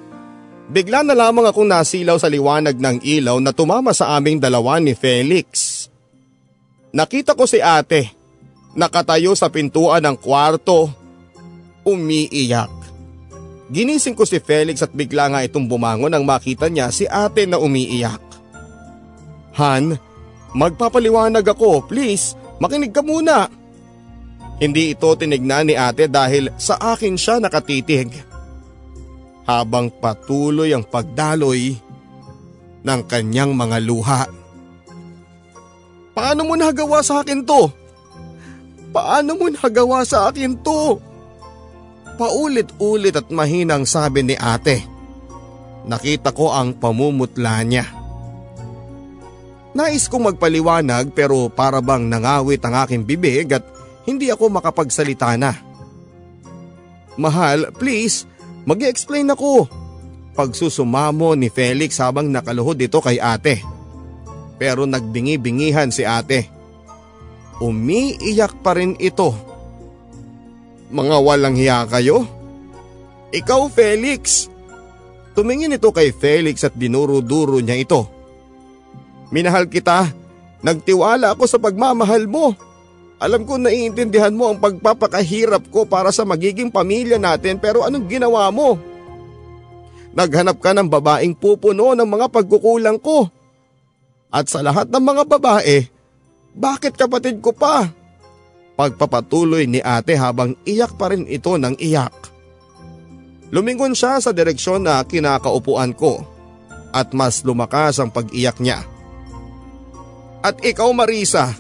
Bigla 0.69 1.01
na 1.01 1.17
lamang 1.17 1.49
akong 1.49 1.65
nasilaw 1.65 2.21
sa 2.21 2.29
liwanag 2.29 2.77
ng 2.77 3.01
ilaw 3.01 3.41
na 3.41 3.57
tumama 3.57 3.97
sa 3.97 4.13
aming 4.21 4.37
dalawa 4.37 4.77
ni 4.77 4.93
Felix. 4.93 5.89
Nakita 6.93 7.33
ko 7.33 7.49
si 7.49 7.57
ate, 7.57 8.13
nakatayo 8.77 9.33
sa 9.33 9.49
pintuan 9.49 10.05
ng 10.05 10.17
kwarto, 10.21 10.93
umiiyak. 11.89 12.69
Ginising 13.73 14.13
ko 14.13 14.29
si 14.29 14.37
Felix 14.45 14.85
at 14.85 14.93
bigla 14.93 15.33
nga 15.33 15.41
itong 15.41 15.65
bumangon 15.65 16.13
nang 16.13 16.29
makita 16.29 16.69
niya 16.69 16.93
si 16.93 17.09
ate 17.09 17.49
na 17.49 17.57
umiiyak. 17.57 18.21
Han, 19.57 19.97
magpapaliwanag 20.53 21.49
ako, 21.49 21.89
please, 21.89 22.37
makinig 22.61 22.93
ka 22.93 23.01
muna. 23.01 23.49
Hindi 24.61 24.93
ito 24.93 25.09
tinignan 25.17 25.73
ni 25.73 25.81
ate 25.81 26.13
dahil 26.13 26.53
sa 26.61 26.77
akin 26.77 27.17
siya 27.17 27.41
nakatitig 27.41 28.13
habang 29.49 29.89
patuloy 29.89 30.77
ang 30.77 30.85
pagdaloy 30.85 31.81
ng 32.85 33.01
kanyang 33.09 33.57
mga 33.57 33.81
luha. 33.81 34.29
Paano 36.13 36.45
mo 36.45 36.53
nagawa 36.53 37.01
sa 37.01 37.25
akin 37.25 37.49
to? 37.49 37.73
Paano 38.93 39.41
mo 39.41 39.49
nagawa 39.49 40.05
sa 40.05 40.29
akin 40.29 40.53
to? 40.61 41.01
Paulit-ulit 42.21 43.17
at 43.17 43.33
mahinang 43.33 43.89
sabi 43.89 44.27
ni 44.27 44.37
ate. 44.37 44.85
Nakita 45.89 46.37
ko 46.37 46.53
ang 46.53 46.77
pamumutla 46.77 47.65
niya. 47.65 47.89
Nais 49.73 50.11
kong 50.11 50.35
magpaliwanag 50.35 51.15
pero 51.15 51.49
para 51.49 51.79
bang 51.79 52.05
nangawit 52.05 52.61
ang 52.67 52.85
aking 52.85 53.07
bibig 53.07 53.49
at 53.55 53.65
hindi 54.05 54.29
ako 54.29 54.51
makapagsalita 54.51 55.39
na. 55.39 55.55
Mahal, 57.15 57.71
please, 57.79 58.27
mag 58.69 58.85
explain 58.85 59.33
ako. 59.33 59.65
Pagsusumamo 60.37 61.33
ni 61.33 61.49
Felix 61.49 61.97
habang 62.05 62.29
nakaluhod 62.29 62.77
ito 62.77 63.01
kay 63.01 63.17
ate. 63.17 63.65
Pero 64.61 64.85
nagbingi-bingihan 64.85 65.89
si 65.89 66.05
ate. 66.05 66.53
Umiiyak 67.65 68.61
pa 68.61 68.77
rin 68.77 68.93
ito. 69.01 69.33
Mga 70.93 71.17
walang 71.25 71.57
hiya 71.57 71.89
kayo? 71.89 72.29
Ikaw 73.33 73.73
Felix. 73.73 74.53
Tumingin 75.33 75.75
ito 75.75 75.89
kay 75.89 76.13
Felix 76.13 76.61
at 76.69 76.77
dinuro-duro 76.77 77.59
niya 77.65 77.81
ito. 77.81 78.05
Minahal 79.33 79.67
kita. 79.73 80.13
Nagtiwala 80.61 81.33
ako 81.33 81.45
sa 81.49 81.57
pagmamahal 81.57 82.29
mo. 82.29 82.68
Alam 83.19 83.43
ko 83.43 83.59
naiintindihan 83.59 84.31
mo 84.31 84.55
ang 84.55 84.63
pagpapakahirap 84.63 85.75
ko 85.75 85.83
para 85.91 86.15
sa 86.15 86.23
magiging 86.23 86.71
pamilya 86.71 87.19
natin 87.19 87.59
pero 87.59 87.83
anong 87.83 88.07
ginawa 88.07 88.47
mo? 88.55 88.79
Naghanap 90.15 90.63
ka 90.63 90.71
ng 90.71 90.87
babaeng 90.87 91.35
pupuno 91.35 91.99
ng 91.99 92.07
mga 92.07 92.27
pagkukulang 92.31 92.99
ko. 93.03 93.27
At 94.31 94.47
sa 94.47 94.63
lahat 94.63 94.87
ng 94.87 95.03
mga 95.03 95.23
babae, 95.27 95.77
bakit 96.55 96.95
kapatid 96.95 97.43
ko 97.43 97.51
pa? 97.51 97.91
Pagpapatuloy 98.79 99.67
ni 99.67 99.83
ate 99.83 100.15
habang 100.15 100.55
iyak 100.63 100.95
pa 100.95 101.11
rin 101.11 101.27
ito 101.27 101.59
ng 101.59 101.75
iyak. 101.83 102.15
Lumingon 103.51 103.99
siya 103.99 104.23
sa 104.23 104.31
direksyon 104.31 104.87
na 104.87 105.03
kinakaupuan 105.03 105.97
ko 105.97 106.23
at 106.95 107.11
mas 107.17 107.43
lumakas 107.43 107.99
ang 107.99 108.15
pag-iyak 108.15 108.61
niya. 108.63 108.85
At 110.45 110.63
ikaw 110.63 110.93
Marisa, 110.95 111.57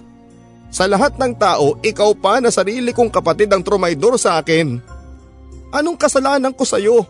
sa 0.69 0.85
lahat 0.85 1.17
ng 1.17 1.33
tao, 1.37 1.81
ikaw 1.81 2.13
pa 2.13 2.45
na 2.45 2.53
sarili 2.53 2.93
kong 2.93 3.09
kapatid 3.09 3.49
ang 3.49 3.65
trumaydor 3.65 4.21
sa 4.21 4.37
akin. 4.37 4.77
Anong 5.73 5.97
kasalanan 5.97 6.53
ko 6.53 6.65
sa 6.69 6.77
iyo? 6.77 7.05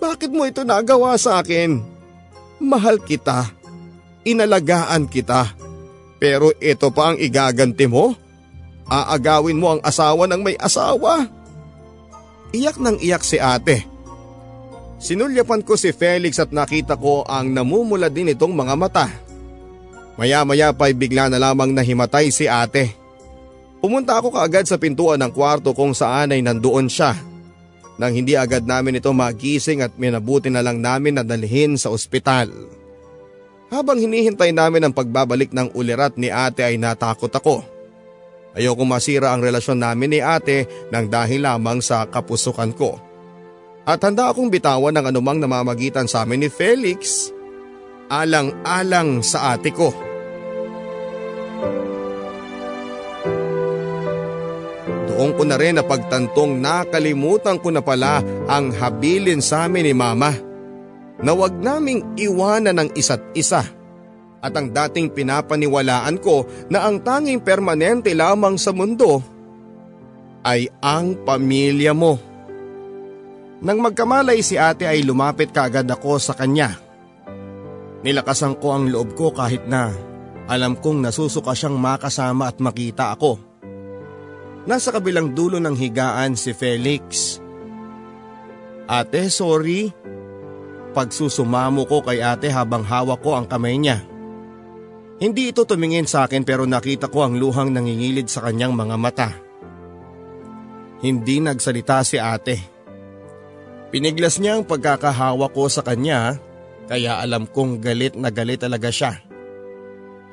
Bakit 0.00 0.32
mo 0.32 0.48
ito 0.48 0.64
nagawa 0.64 1.16
sa 1.20 1.40
akin? 1.40 1.80
Mahal 2.64 3.00
kita. 3.04 3.48
Inalagaan 4.24 5.08
kita. 5.08 5.52
Pero 6.18 6.50
ito 6.58 6.88
pa 6.90 7.12
ang 7.12 7.16
igaganti 7.20 7.86
mo? 7.86 8.16
Aagawin 8.88 9.60
mo 9.60 9.76
ang 9.76 9.80
asawa 9.84 10.24
ng 10.24 10.40
may 10.40 10.56
asawa. 10.56 11.28
Iyak 12.56 12.80
nang 12.80 12.96
iyak 12.96 13.20
si 13.20 13.36
ate. 13.36 13.84
Sinulyapan 14.98 15.62
ko 15.62 15.76
si 15.76 15.92
Felix 15.92 16.40
at 16.40 16.50
nakita 16.50 16.96
ko 16.96 17.22
ang 17.28 17.52
namumula 17.52 18.08
din 18.08 18.32
itong 18.32 18.56
mga 18.56 18.74
mata. 18.74 19.06
Maya-maya 20.18 20.74
pa'y 20.74 20.98
bigla 20.98 21.30
na 21.30 21.38
lamang 21.38 21.70
nahimatay 21.70 22.34
si 22.34 22.50
ate. 22.50 22.90
Pumunta 23.78 24.18
ako 24.18 24.34
kaagad 24.34 24.66
sa 24.66 24.74
pintuan 24.74 25.22
ng 25.22 25.30
kwarto 25.30 25.70
kung 25.70 25.94
saan 25.94 26.34
ay 26.34 26.42
nandoon 26.42 26.90
siya. 26.90 27.14
Nang 28.02 28.10
hindi 28.10 28.34
agad 28.34 28.66
namin 28.66 28.98
ito 28.98 29.14
magising 29.14 29.78
at 29.78 29.94
minabuti 29.94 30.50
na 30.50 30.58
lang 30.58 30.82
namin 30.82 31.18
na 31.18 31.22
dalhin 31.22 31.78
sa 31.78 31.94
ospital. 31.94 32.50
Habang 33.70 34.02
hinihintay 34.02 34.50
namin 34.50 34.90
ang 34.90 34.94
pagbabalik 34.94 35.54
ng 35.54 35.70
ulirat 35.78 36.18
ni 36.18 36.34
ate 36.34 36.66
ay 36.66 36.74
natakot 36.82 37.30
ako. 37.30 37.62
Ayoko 38.58 38.82
masira 38.82 39.30
ang 39.30 39.38
relasyon 39.38 39.78
namin 39.78 40.18
ni 40.18 40.20
ate 40.24 40.66
nang 40.90 41.06
dahil 41.06 41.46
lamang 41.46 41.78
sa 41.78 42.10
kapusukan 42.10 42.74
ko. 42.74 42.98
At 43.86 44.02
handa 44.02 44.34
akong 44.34 44.50
bitawan 44.50 44.98
ng 44.98 45.14
anumang 45.14 45.38
namamagitan 45.38 46.10
sa 46.10 46.26
amin 46.26 46.42
ni 46.42 46.50
Felix. 46.50 47.30
Alang-alang 48.10 49.22
sa 49.22 49.54
ate 49.54 49.70
ko. 49.70 50.07
Doon 55.18 55.34
ko 55.34 55.42
na 55.42 55.58
rin 55.58 55.74
napagtantong 55.74 56.62
nakalimutan 56.62 57.58
ko 57.58 57.74
na 57.74 57.82
pala 57.82 58.22
ang 58.46 58.70
habilin 58.70 59.42
sa 59.42 59.66
amin 59.66 59.90
ni 59.90 59.94
mama. 59.96 60.30
Na 61.18 61.34
wag 61.34 61.58
naming 61.58 62.14
iwanan 62.14 62.78
ng 62.78 62.90
isa't 62.94 63.34
isa. 63.34 63.66
At 64.38 64.54
ang 64.54 64.70
dating 64.70 65.10
pinapaniwalaan 65.10 66.22
ko 66.22 66.46
na 66.70 66.86
ang 66.86 67.02
tanging 67.02 67.42
permanente 67.42 68.14
lamang 68.14 68.54
sa 68.54 68.70
mundo 68.70 69.18
ay 70.46 70.70
ang 70.78 71.18
pamilya 71.26 71.90
mo. 71.90 72.14
Nang 73.58 73.82
magkamalay 73.82 74.38
si 74.46 74.54
ate 74.54 74.86
ay 74.86 75.02
lumapit 75.02 75.50
kaagad 75.50 75.90
ako 75.90 76.22
sa 76.22 76.38
kanya. 76.38 76.78
Nilakasan 78.06 78.54
ko 78.62 78.70
ang 78.70 78.86
loob 78.86 79.18
ko 79.18 79.34
kahit 79.34 79.66
na 79.66 79.90
alam 80.48 80.80
kong 80.80 81.04
nasusuka 81.04 81.52
siyang 81.52 81.76
makasama 81.76 82.48
at 82.48 82.56
makita 82.56 83.12
ako. 83.12 83.36
Nasa 84.64 84.88
kabilang 84.88 85.36
dulo 85.36 85.60
ng 85.60 85.76
higaan 85.76 86.32
si 86.40 86.56
Felix. 86.56 87.36
Ate, 88.88 89.28
sorry. 89.28 89.92
Pagsusumamo 90.96 91.84
ko 91.84 92.00
kay 92.00 92.24
ate 92.24 92.48
habang 92.48 92.80
hawak 92.80 93.20
ko 93.20 93.36
ang 93.36 93.44
kamay 93.44 93.76
niya. 93.76 94.00
Hindi 95.20 95.52
ito 95.52 95.68
tumingin 95.68 96.08
sa 96.08 96.24
akin 96.24 96.48
pero 96.48 96.64
nakita 96.64 97.12
ko 97.12 97.28
ang 97.28 97.36
luhang 97.36 97.68
nangingilid 97.68 98.32
sa 98.32 98.48
kanyang 98.48 98.72
mga 98.72 98.96
mata. 98.96 99.30
Hindi 101.04 101.44
nagsalita 101.44 102.00
si 102.08 102.16
ate. 102.16 102.56
Piniglas 103.92 104.40
niya 104.40 104.56
ang 104.56 104.64
pagkakahawa 104.64 105.52
ko 105.52 105.68
sa 105.68 105.84
kanya 105.84 106.40
kaya 106.88 107.20
alam 107.20 107.44
kong 107.44 107.84
galit 107.84 108.16
na 108.16 108.32
galit 108.32 108.64
talaga 108.64 108.88
siya. 108.88 109.27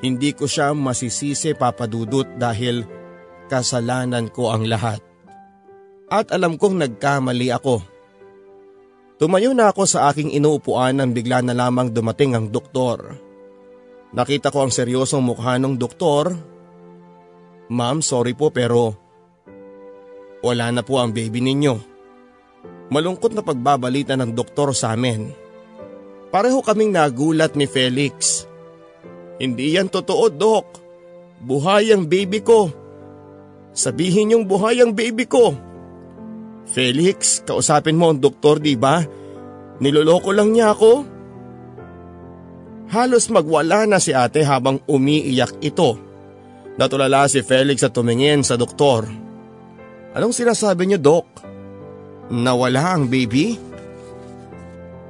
Hindi 0.03 0.35
ko 0.35 0.47
siya 0.49 0.75
masisisi 0.75 1.55
papadudot 1.55 2.27
dahil 2.35 2.83
kasalanan 3.47 4.27
ko 4.33 4.51
ang 4.51 4.67
lahat. 4.67 4.99
At 6.11 6.29
alam 6.33 6.59
kong 6.59 6.81
nagkamali 6.81 7.49
ako. 7.53 7.81
Tumayo 9.15 9.55
na 9.55 9.71
ako 9.71 9.87
sa 9.87 10.11
aking 10.11 10.35
inuupuan 10.35 10.99
nang 10.99 11.15
bigla 11.15 11.39
na 11.39 11.55
lamang 11.55 11.89
dumating 11.89 12.35
ang 12.35 12.51
doktor. 12.51 13.15
Nakita 14.11 14.51
ko 14.51 14.67
ang 14.67 14.71
seryosong 14.71 15.23
mukha 15.23 15.55
ng 15.55 15.79
doktor. 15.79 16.35
Ma'am, 17.71 18.03
sorry 18.03 18.35
po 18.35 18.51
pero 18.51 18.93
wala 20.45 20.69
na 20.69 20.85
po 20.85 21.01
ang 21.01 21.09
baby 21.09 21.41
ninyo. 21.41 21.75
Malungkot 22.93 23.33
na 23.33 23.41
pagbabalita 23.41 24.13
ng 24.13 24.29
doktor 24.37 24.69
sa 24.77 24.93
amin. 24.93 25.33
Pareho 26.29 26.61
kaming 26.61 26.93
nagulat 26.93 27.57
ni 27.57 27.65
Felix. 27.65 28.44
Hindi 29.35 29.75
yan 29.75 29.91
totoo, 29.91 30.31
Dok. 30.31 30.67
Buhay 31.43 31.91
ang 31.91 32.07
baby 32.07 32.39
ko. 32.39 32.71
Sabihin 33.75 34.31
yung 34.31 34.47
buhay 34.47 34.79
ang 34.79 34.95
baby 34.95 35.27
ko. 35.27 35.51
Felix, 36.65 37.43
kausapin 37.43 37.99
mo 37.99 38.09
ang 38.09 38.23
doktor 38.23 38.63
di 38.63 38.79
ba? 38.79 39.03
Niloloko 39.83 40.31
lang 40.31 40.55
niya 40.55 40.71
ako. 40.71 40.93
Halos 42.95 43.27
magwala 43.27 43.83
na 43.83 43.99
si 43.99 44.15
ate 44.15 44.47
habang 44.47 44.79
umiiyak 44.87 45.59
ito. 45.59 45.99
Natulala 46.79 47.27
si 47.27 47.43
Felix 47.43 47.83
at 47.83 47.91
tumingin 47.91 48.43
sa 48.43 48.55
doktor. 48.55 49.03
Anong 50.15 50.31
sinasabi 50.31 50.87
niyo, 50.87 50.99
Dok? 51.03 51.27
Nawala 52.31 52.95
ang 52.95 53.11
baby? 53.11 53.59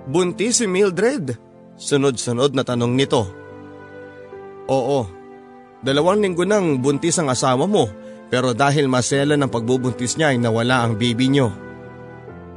Buntis 0.10 0.62
si 0.62 0.66
Mildred. 0.66 1.38
Sunod-sunod 1.78 2.58
na 2.58 2.66
tanong 2.66 2.94
nito. 2.98 3.45
Oo, 4.66 5.06
dalawang 5.86 6.26
linggo 6.26 6.42
nang 6.46 6.82
buntis 6.82 7.22
ang 7.22 7.30
asawa 7.30 7.70
mo 7.70 7.86
pero 8.30 8.58
dahil 8.58 8.90
masela 8.90 9.38
ng 9.38 9.50
pagbubuntis 9.50 10.18
niya 10.18 10.34
ay 10.34 10.42
nawala 10.42 10.82
ang 10.82 10.98
baby 10.98 11.30
niyo. 11.30 11.54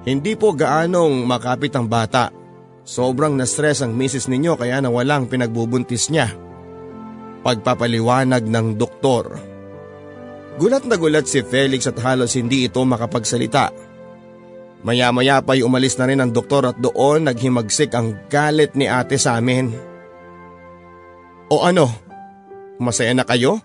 Hindi 0.09 0.33
po 0.41 0.57
gaanong 0.57 1.29
makapit 1.29 1.77
ang 1.77 1.85
bata. 1.85 2.33
Sobrang 2.89 3.37
na-stress 3.37 3.85
ang 3.85 3.93
misis 3.93 4.25
ninyo 4.33 4.57
kaya 4.57 4.81
nawala 4.81 5.21
ang 5.21 5.29
pinagbubuntis 5.29 6.09
niya. 6.09 6.33
Pagpapaliwanag 7.45 8.49
ng 8.49 8.67
doktor. 8.81 9.37
Gulat 10.57 10.89
na 10.89 10.97
gulat 10.97 11.29
si 11.29 11.45
Felix 11.45 11.85
at 11.87 12.01
halos 12.01 12.35
hindi 12.35 12.67
ito 12.67 12.81
makapagsalita. 12.83 13.71
Maya-maya 14.83 15.45
pa'y 15.45 15.61
umalis 15.61 16.01
na 16.01 16.09
rin 16.09 16.23
ang 16.25 16.33
doktor 16.33 16.73
at 16.73 16.81
doon 16.81 17.29
naghimagsik 17.29 17.93
ang 17.93 18.17
galit 18.33 18.73
ni 18.73 18.89
ate 18.89 19.21
sa 19.21 19.37
amin. 19.37 19.75
O 21.49 21.65
ano, 21.65 21.89
masaya 22.77 23.17
na 23.17 23.25
kayo? 23.25 23.61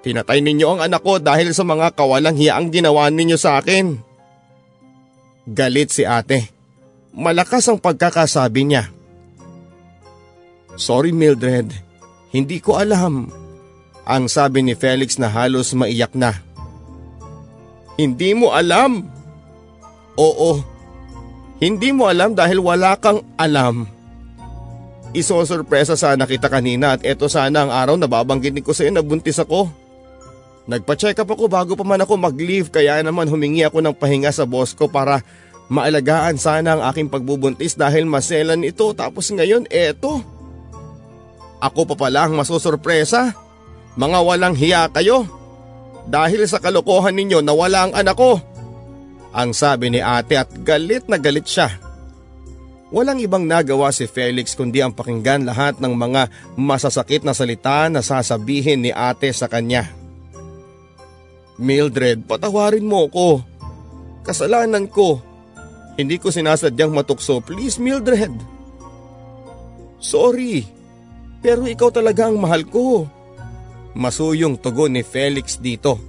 Pinatay 0.00 0.40
ninyo 0.40 0.76
ang 0.76 0.80
anak 0.86 1.02
ko 1.04 1.20
dahil 1.20 1.52
sa 1.52 1.66
mga 1.66 1.92
kawalang 1.92 2.38
hiyaang 2.38 2.72
ginawa 2.72 3.10
ninyo 3.12 3.36
sa 3.36 3.60
akin. 3.60 4.00
Galit 5.46 5.92
si 5.92 6.08
ate. 6.08 6.48
Malakas 7.16 7.68
ang 7.68 7.78
pagkakasabi 7.80 8.62
niya. 8.64 8.88
Sorry 10.76 11.12
Mildred, 11.12 11.72
hindi 12.32 12.60
ko 12.60 12.76
alam. 12.76 13.32
Ang 14.06 14.30
sabi 14.30 14.62
ni 14.62 14.78
Felix 14.78 15.16
na 15.18 15.26
halos 15.26 15.74
maiyak 15.74 16.14
na. 16.14 16.38
Hindi 17.96 18.36
mo 18.36 18.52
alam? 18.52 19.08
Oo. 20.14 20.60
Hindi 21.56 21.90
mo 21.90 22.06
alam 22.06 22.36
dahil 22.36 22.60
wala 22.60 22.94
kang 23.00 23.24
alam. 23.40 23.88
Isosorpresa 25.16 25.96
sana 25.96 26.28
kita 26.28 26.52
kanina 26.52 26.92
at 26.92 27.00
eto 27.00 27.24
sana 27.24 27.64
ang 27.64 27.72
araw 27.72 27.96
na 27.96 28.04
babanggitin 28.04 28.60
ko 28.60 28.76
sa 28.76 28.84
iyo 28.84 28.92
na 28.92 29.00
buntis 29.00 29.40
ako. 29.40 29.72
Nagpa-check 30.68 31.16
up 31.16 31.32
ako 31.32 31.48
bago 31.48 31.72
pa 31.72 31.88
man 31.88 32.04
ako 32.04 32.20
mag-leave 32.20 32.68
kaya 32.68 33.00
naman 33.00 33.24
humingi 33.24 33.64
ako 33.64 33.80
ng 33.80 33.96
pahinga 33.96 34.28
sa 34.28 34.44
boss 34.44 34.76
ko 34.76 34.92
para 34.92 35.24
maalagaan 35.72 36.36
sana 36.36 36.76
ang 36.76 36.82
aking 36.92 37.08
pagbubuntis 37.08 37.80
dahil 37.80 38.04
maselan 38.04 38.60
ito 38.60 38.92
tapos 38.92 39.32
ngayon 39.32 39.64
eto. 39.72 40.20
Ako 41.64 41.88
pa 41.88 41.96
pala 41.96 42.28
ang 42.28 42.36
masusurpresa. 42.36 43.32
Mga 43.96 44.18
walang 44.20 44.52
hiya 44.52 44.92
kayo. 44.92 45.24
Dahil 46.04 46.44
sa 46.44 46.60
kalokohan 46.60 47.16
ninyo 47.16 47.40
nawala 47.40 47.88
ang 47.88 47.92
anak 47.96 48.20
ko. 48.20 48.36
Ang 49.32 49.56
sabi 49.56 49.88
ni 49.88 50.04
ate 50.04 50.36
at 50.36 50.52
galit 50.60 51.08
na 51.08 51.16
galit 51.16 51.48
siya. 51.48 51.85
Walang 52.96 53.20
ibang 53.20 53.44
nagawa 53.44 53.92
si 53.92 54.08
Felix 54.08 54.56
kundi 54.56 54.80
ang 54.80 54.88
pakinggan 54.88 55.44
lahat 55.44 55.76
ng 55.84 55.92
mga 55.92 56.32
masasakit 56.56 57.28
na 57.28 57.36
salita 57.36 57.92
na 57.92 58.00
sasabihin 58.00 58.80
ni 58.80 58.88
ate 58.88 59.28
sa 59.36 59.52
kanya. 59.52 59.92
Mildred, 61.60 62.24
patawarin 62.24 62.88
mo 62.88 63.04
ko. 63.12 63.44
Kasalanan 64.24 64.88
ko. 64.88 65.20
Hindi 66.00 66.16
ko 66.16 66.32
sinasadyang 66.32 66.88
matukso. 66.88 67.44
Please, 67.44 67.76
Mildred. 67.76 68.32
Sorry. 70.00 70.64
Pero 71.44 71.68
ikaw 71.68 71.92
talaga 71.92 72.32
ang 72.32 72.40
mahal 72.40 72.64
ko. 72.64 73.04
Masuyong 73.92 74.56
tugon 74.56 74.96
ni 74.96 75.04
Felix 75.04 75.60
dito. 75.60 76.00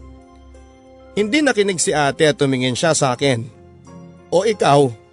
Hindi 1.19 1.43
nakinig 1.43 1.83
si 1.83 1.91
ate 1.91 2.31
at 2.31 2.39
tumingin 2.39 2.79
siya 2.79 2.95
sa 2.95 3.11
akin. 3.11 3.43
O 4.31 4.47
ikaw? 4.47 5.06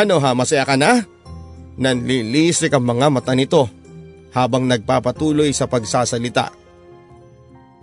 Ano 0.00 0.16
ha, 0.16 0.32
masaya 0.32 0.64
ka 0.64 0.80
na? 0.80 1.04
Nanlilisik 1.76 2.72
ang 2.72 2.88
mga 2.88 3.12
mata 3.12 3.36
nito 3.36 3.68
habang 4.32 4.64
nagpapatuloy 4.64 5.52
sa 5.52 5.68
pagsasalita. 5.68 6.56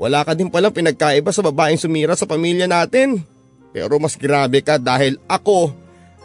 Wala 0.02 0.26
ka 0.26 0.34
din 0.34 0.50
palang 0.50 0.74
pinagkaiba 0.74 1.30
sa 1.30 1.46
babaeng 1.46 1.78
sumira 1.78 2.18
sa 2.18 2.26
pamilya 2.26 2.66
natin. 2.66 3.22
Pero 3.70 4.02
mas 4.02 4.18
grabe 4.18 4.66
ka 4.66 4.82
dahil 4.82 5.22
ako 5.30 5.70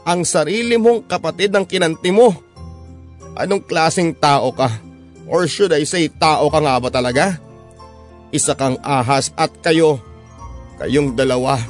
ang 0.09 0.25
sarili 0.25 0.81
mong 0.81 1.05
kapatid 1.05 1.53
ng 1.53 1.69
kinanti 1.69 2.09
mo. 2.09 2.33
Anong 3.37 3.61
klaseng 3.61 4.17
tao 4.17 4.49
ka? 4.57 4.73
Or 5.29 5.45
should 5.45 5.77
I 5.77 5.85
say 5.85 6.09
tao 6.09 6.49
ka 6.49 6.61
nga 6.61 6.81
ba 6.81 6.89
talaga? 6.89 7.37
Isa 8.33 8.57
kang 8.57 8.81
ahas 8.81 9.29
at 9.37 9.53
kayo, 9.61 10.01
kayong 10.81 11.13
dalawa. 11.13 11.61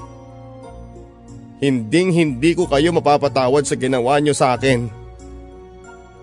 Hinding 1.63 2.11
hindi 2.11 2.59
ko 2.59 2.67
kayo 2.67 2.91
mapapatawad 2.91 3.63
sa 3.63 3.79
ginawa 3.79 4.19
nyo 4.19 4.35
sa 4.35 4.59
akin. 4.59 4.91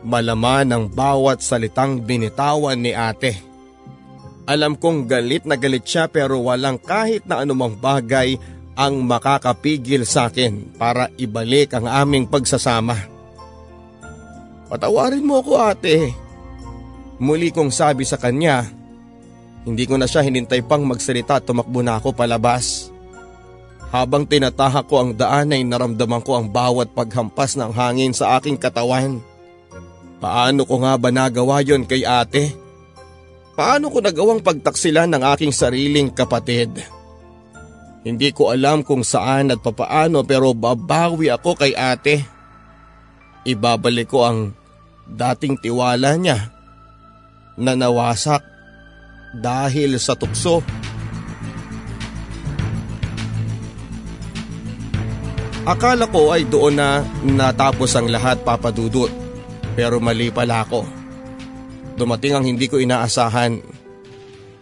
Malaman 0.03 0.68
ang 0.68 0.86
bawat 0.91 1.40
salitang 1.40 2.03
binitawan 2.03 2.76
ni 2.76 2.91
ate. 2.91 3.40
Alam 4.44 4.76
kong 4.76 5.07
galit 5.07 5.48
na 5.48 5.56
galit 5.56 5.88
siya 5.88 6.11
pero 6.11 6.44
walang 6.44 6.76
kahit 6.76 7.24
na 7.24 7.40
anumang 7.40 7.80
bagay 7.80 8.36
ang 8.80 9.03
makakapigil 9.03 10.07
sa 10.07 10.32
akin 10.32 10.76
para 10.80 11.11
ibalik 11.20 11.76
ang 11.76 11.88
aming 11.88 12.28
pagsasama. 12.28 12.95
Patawarin 14.72 15.24
mo 15.24 15.44
ako 15.44 15.56
ate. 15.60 16.16
Muli 17.20 17.52
kong 17.52 17.72
sabi 17.72 18.07
sa 18.07 18.16
kanya, 18.16 18.64
hindi 19.68 19.84
ko 19.84 19.99
na 19.99 20.07
siya 20.07 20.24
hinintay 20.24 20.64
pang 20.64 20.88
magsalita 20.88 21.44
at 21.44 21.44
tumakbo 21.44 21.84
na 21.84 21.99
ako 21.99 22.16
palabas. 22.16 22.78
Habang 23.90 24.30
tinatahak 24.30 24.86
ko 24.86 25.02
ang 25.02 25.11
daan 25.18 25.49
ay 25.49 25.66
naramdaman 25.66 26.22
ko 26.22 26.38
ang 26.38 26.45
bawat 26.45 26.94
paghampas 26.94 27.57
ng 27.57 27.74
hangin 27.74 28.14
sa 28.14 28.38
aking 28.38 28.53
katawan. 28.53 29.18
Paano 30.22 30.61
ko 30.68 30.86
nga 30.86 30.94
ba 30.99 31.10
nagawa 31.10 31.66
yon 31.66 31.90
kay 31.90 32.06
ate? 32.06 32.53
Paano 33.57 33.90
ko 33.90 33.98
nagawang 33.99 34.45
pagtaksilan 34.45 35.10
ng 35.10 35.24
aking 35.34 35.49
sariling 35.49 36.14
kapatid? 36.14 36.70
Hindi 38.06 38.30
ko 38.32 38.53
alam 38.53 38.86
kung 38.86 39.03
saan 39.03 39.52
at 39.52 39.60
papaano 39.60 40.24
pero 40.24 40.53
babawi 40.53 41.34
ako 41.34 41.57
kay 41.57 41.74
ate. 41.74 42.24
Ibabalik 43.44 44.07
ko 44.07 44.24
ang 44.24 44.40
dating 45.10 45.57
tiwala 45.60 46.14
niya 46.14 46.53
na 47.57 47.74
nawasak 47.74 48.45
dahil 49.34 49.98
sa 49.98 50.14
tukso. 50.14 50.64
Akala 55.70 56.10
ko 56.10 56.34
ay 56.34 56.50
doon 56.50 56.82
na 56.82 57.06
natapos 57.22 57.94
ang 57.94 58.10
lahat 58.10 58.41
papadudot 58.41 59.14
pero 59.78 60.02
mali 60.02 60.34
pala 60.34 60.66
ako. 60.66 60.82
Dumating 61.94 62.34
ang 62.34 62.46
hindi 62.50 62.66
ko 62.66 62.82
inaasahan. 62.82 63.62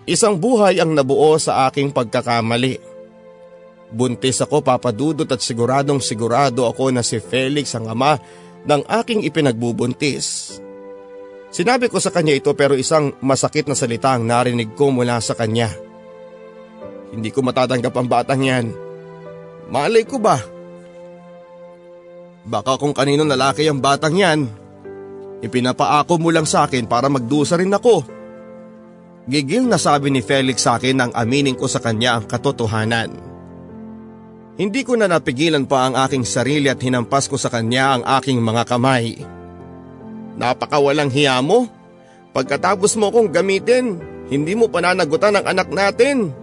Isang 0.04 0.36
buhay 0.36 0.84
ang 0.84 0.92
nabuo 0.92 1.40
sa 1.40 1.72
aking 1.72 1.96
pagkakamali. 1.96 2.84
Buntis 3.88 4.44
ako 4.44 4.60
papadudot 4.60 5.32
at 5.32 5.40
siguradong 5.40 6.04
sigurado 6.04 6.68
ako 6.68 6.92
na 6.92 7.00
si 7.00 7.24
Felix 7.24 7.72
ang 7.72 7.88
ama 7.88 8.20
ng 8.68 8.84
aking 9.00 9.24
ipinagbubuntis. 9.24 10.60
Sinabi 11.56 11.88
ko 11.88 12.04
sa 12.04 12.12
kanya 12.12 12.36
ito 12.36 12.52
pero 12.52 12.76
isang 12.76 13.16
masakit 13.24 13.64
na 13.72 13.80
salita 13.80 14.12
ang 14.12 14.28
narinig 14.28 14.76
ko 14.76 14.92
mula 14.92 15.24
sa 15.24 15.40
kanya. 15.40 15.72
Hindi 17.16 17.32
ko 17.32 17.40
matatanggap 17.48 17.96
ang 17.96 18.08
batang 18.12 18.44
yan. 18.44 18.66
Malay 19.72 20.04
ko 20.04 20.20
ba? 20.20 20.57
Baka 22.48 22.80
kung 22.80 22.96
kanino 22.96 23.28
lalaki 23.28 23.68
ang 23.68 23.84
batang 23.84 24.16
yan, 24.16 24.48
Ipinapaako 25.38 26.18
mo 26.18 26.34
lang 26.34 26.50
sa 26.50 26.66
akin 26.66 26.90
para 26.90 27.06
magdusa 27.14 27.62
rin 27.62 27.70
ako. 27.70 28.02
Gigil 29.28 29.68
na 29.70 29.78
sabi 29.78 30.10
ni 30.10 30.24
Felix 30.24 30.66
sa 30.66 30.80
akin 30.80 30.96
nang 30.98 31.12
aminin 31.14 31.54
ko 31.54 31.70
sa 31.70 31.84
kanya 31.84 32.18
ang 32.18 32.26
katotohanan. 32.26 33.12
Hindi 34.58 34.82
ko 34.82 34.98
na 34.98 35.06
napigilan 35.06 35.70
pa 35.70 35.86
ang 35.86 35.94
aking 35.94 36.26
sarili 36.26 36.66
at 36.72 36.82
hinampas 36.82 37.30
ko 37.30 37.38
sa 37.38 37.54
kanya 37.54 38.00
ang 38.00 38.04
aking 38.18 38.42
mga 38.42 38.66
kamay. 38.66 39.22
Napakawalang 40.34 41.14
hiya 41.14 41.38
mo. 41.46 41.70
Pagkatapos 42.34 42.98
mo 42.98 43.14
kong 43.14 43.30
gamitin, 43.30 44.02
hindi 44.34 44.58
mo 44.58 44.66
pananagutan 44.66 45.38
ang 45.38 45.46
anak 45.46 45.70
natin. 45.70 46.34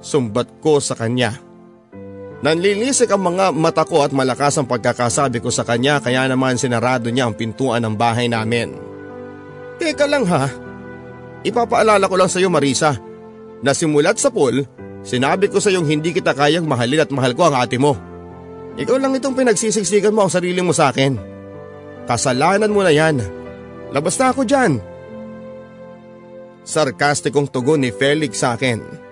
Sumbat 0.00 0.48
ko 0.64 0.80
sa 0.80 0.96
kanya. 0.96 1.36
Nanlilisik 2.38 3.10
ang 3.10 3.34
mga 3.34 3.50
mata 3.50 3.82
ko 3.82 4.06
at 4.06 4.14
malakas 4.14 4.62
ang 4.62 4.66
pagkakasabi 4.70 5.42
ko 5.42 5.50
sa 5.50 5.66
kanya 5.66 5.98
kaya 5.98 6.22
naman 6.30 6.54
sinarado 6.54 7.10
niya 7.10 7.26
ang 7.26 7.34
pintuan 7.34 7.82
ng 7.82 7.98
bahay 7.98 8.30
namin. 8.30 8.78
Teka 9.82 10.06
lang 10.06 10.22
ha, 10.30 10.46
ipapaalala 11.42 12.06
ko 12.06 12.14
lang 12.14 12.30
sa 12.30 12.38
iyo 12.38 12.46
Marisa, 12.46 12.94
na 13.58 13.74
simulat 13.74 14.22
sa 14.22 14.30
pool, 14.30 14.62
sinabi 15.02 15.50
ko 15.50 15.58
sa 15.58 15.74
iyong 15.74 15.90
hindi 15.90 16.14
kita 16.14 16.30
kayang 16.30 16.66
mahalin 16.66 17.02
at 17.02 17.10
mahal 17.10 17.34
ko 17.34 17.50
ang 17.50 17.58
ate 17.58 17.74
mo. 17.74 17.98
Ikaw 18.78 18.96
lang 19.02 19.18
itong 19.18 19.34
pinagsisiksikan 19.34 20.14
mo 20.14 20.26
ang 20.26 20.30
sarili 20.30 20.62
mo 20.62 20.70
sa 20.70 20.94
akin. 20.94 21.18
Kasalanan 22.06 22.70
mo 22.70 22.86
na 22.86 22.94
yan. 22.94 23.18
Labas 23.90 24.14
na 24.22 24.30
ako 24.30 24.46
dyan. 24.46 24.78
Sarkastikong 26.62 27.50
tugon 27.50 27.82
ni 27.82 27.90
Felix 27.90 28.38
sa 28.38 28.54
akin. 28.54 29.07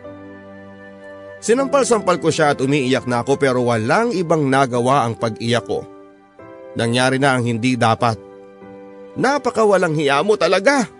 Sinampal-sampal 1.46 2.18
ko 2.18 2.26
siya 2.26 2.50
at 2.50 2.58
umiiyak 2.58 3.06
na 3.06 3.22
ako 3.22 3.38
pero 3.38 3.62
walang 3.62 4.10
ibang 4.10 4.50
nagawa 4.50 5.06
ang 5.06 5.14
pag-iyak 5.14 5.62
ko. 5.62 5.86
Nangyari 6.74 7.22
na 7.22 7.38
ang 7.38 7.46
hindi 7.46 7.78
dapat. 7.78 8.18
Napakawalang 9.14 9.94
hiya 9.94 10.26
mo 10.26 10.34
talaga. 10.34 10.90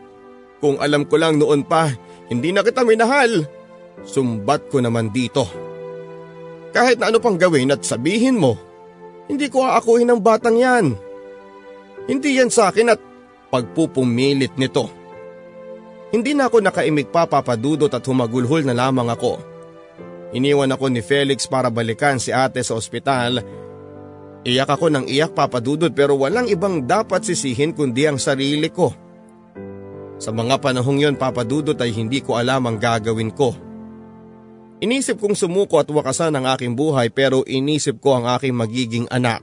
Kung 0.63 0.79
alam 0.79 1.03
ko 1.03 1.19
lang 1.19 1.43
noon 1.43 1.67
pa, 1.67 1.91
hindi 2.31 2.55
na 2.55 2.63
kita 2.63 2.87
minahal. 2.87 3.43
Sumbat 4.07 4.71
ko 4.71 4.79
naman 4.79 5.11
dito. 5.11 5.51
Kahit 6.71 7.03
na 7.03 7.11
ano 7.11 7.19
pang 7.19 7.35
gawin 7.35 7.75
at 7.75 7.83
sabihin 7.83 8.39
mo, 8.39 8.55
hindi 9.27 9.51
ko 9.51 9.67
aakuhin 9.67 10.15
ang 10.15 10.23
batang 10.23 10.63
yan. 10.63 10.95
Hindi 12.07 12.39
yan 12.39 12.55
sa 12.55 12.71
akin 12.71 12.95
at 12.95 13.03
pagpupumilit 13.51 14.55
nito. 14.55 14.87
Hindi 16.15 16.39
na 16.39 16.47
ako 16.47 16.63
nakaimik 16.63 17.11
pa 17.11 17.27
papadudot 17.27 17.91
at 17.91 18.07
humagulhol 18.07 18.63
na 18.63 18.79
lamang 18.79 19.11
ako. 19.11 19.56
Iniwan 20.37 20.69
ako 20.69 20.93
ni 20.93 21.01
Felix 21.01 21.49
para 21.49 21.73
balikan 21.73 22.21
si 22.21 22.29
ate 22.29 22.61
sa 22.61 22.77
ospital. 22.77 23.41
Iyak 24.45 24.69
ako 24.77 24.93
ng 24.93 25.09
iyak 25.09 25.33
papadudod 25.33 25.89
pero 25.97 26.13
walang 26.21 26.45
ibang 26.53 26.85
dapat 26.85 27.25
sisihin 27.25 27.73
kundi 27.73 28.05
ang 28.05 28.21
sarili 28.21 28.69
ko. 28.69 28.93
Sa 30.21 30.37
mga 30.37 30.61
panahong 30.61 31.01
yon 31.01 31.17
papadudot 31.17 31.77
ay 31.81 31.89
hindi 31.89 32.21
ko 32.21 32.37
alam 32.37 32.69
ang 32.69 32.77
gagawin 32.77 33.33
ko. 33.33 33.57
Inisip 34.77 35.17
kong 35.17 35.33
sumuko 35.33 35.81
at 35.81 35.89
wakasan 35.89 36.37
ang 36.37 36.45
aking 36.53 36.77
buhay 36.77 37.09
pero 37.09 37.41
inisip 37.49 37.97
ko 37.97 38.21
ang 38.21 38.29
aking 38.37 38.53
magiging 38.53 39.09
anak. 39.09 39.41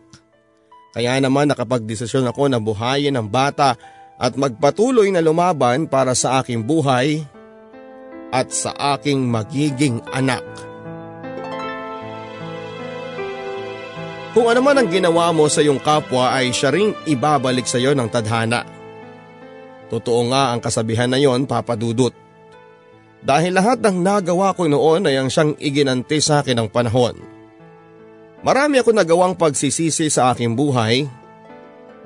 Kaya 0.93 1.17
naman 1.17 1.49
nakapagdesisyon 1.49 2.29
ako 2.29 2.53
na 2.53 2.61
buhayin 2.61 3.17
ang 3.17 3.25
bata 3.25 3.73
at 4.21 4.37
magpatuloy 4.37 5.09
na 5.09 5.25
lumaban 5.25 5.89
para 5.89 6.13
sa 6.13 6.37
aking 6.37 6.61
buhay 6.61 7.25
at 8.29 8.53
sa 8.53 8.77
aking 8.93 9.25
magiging 9.25 10.05
anak. 10.13 10.45
Kung 14.33 14.49
ano 14.49 14.65
man 14.65 14.81
ang 14.81 14.89
ginawa 14.89 15.29
mo 15.29 15.45
sa 15.45 15.61
iyong 15.61 15.77
kapwa 15.77 16.33
ay 16.33 16.49
siya 16.49 16.73
ring 16.73 16.97
ibabalik 17.05 17.69
sa 17.69 17.77
iyo 17.77 17.93
ng 17.93 18.09
tadhana. 18.09 18.65
Totoo 19.93 20.25
nga 20.33 20.49
ang 20.49 20.57
kasabihan 20.57 21.05
na 21.05 21.21
yon, 21.21 21.45
Papa 21.45 21.77
Dudut. 21.77 22.17
Dahil 23.21 23.53
lahat 23.53 23.77
ng 23.85 24.01
nagawa 24.01 24.57
ko 24.57 24.65
noon 24.65 25.05
ay 25.05 25.21
ang 25.21 25.29
siyang 25.29 25.53
iginanti 25.61 26.17
sa 26.17 26.41
akin 26.41 26.65
ng 26.65 26.69
panahon. 26.73 27.13
Marami 28.41 28.81
ako 28.81 28.91
nagawang 28.91 29.37
pagsisisi 29.37 30.09
sa 30.09 30.33
aking 30.33 30.57
buhay. 30.57 31.05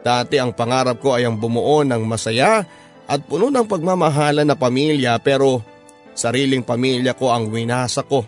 Dati 0.04 0.36
ang 0.38 0.52
pangarap 0.52 0.99
ko 0.99 1.16
ay 1.16 1.24
ang 1.24 1.40
bumuo 1.40 1.82
ng 1.88 2.04
masaya 2.04 2.62
at 3.08 3.24
puno 3.24 3.48
ng 3.48 3.66
pagmamahala 3.66 4.44
na 4.44 4.54
pamilya 4.54 5.16
pero 5.24 5.64
sariling 6.12 6.62
pamilya 6.62 7.16
ko 7.16 7.32
ang 7.32 7.48
winasa 7.49 8.04
ko. 8.04 8.22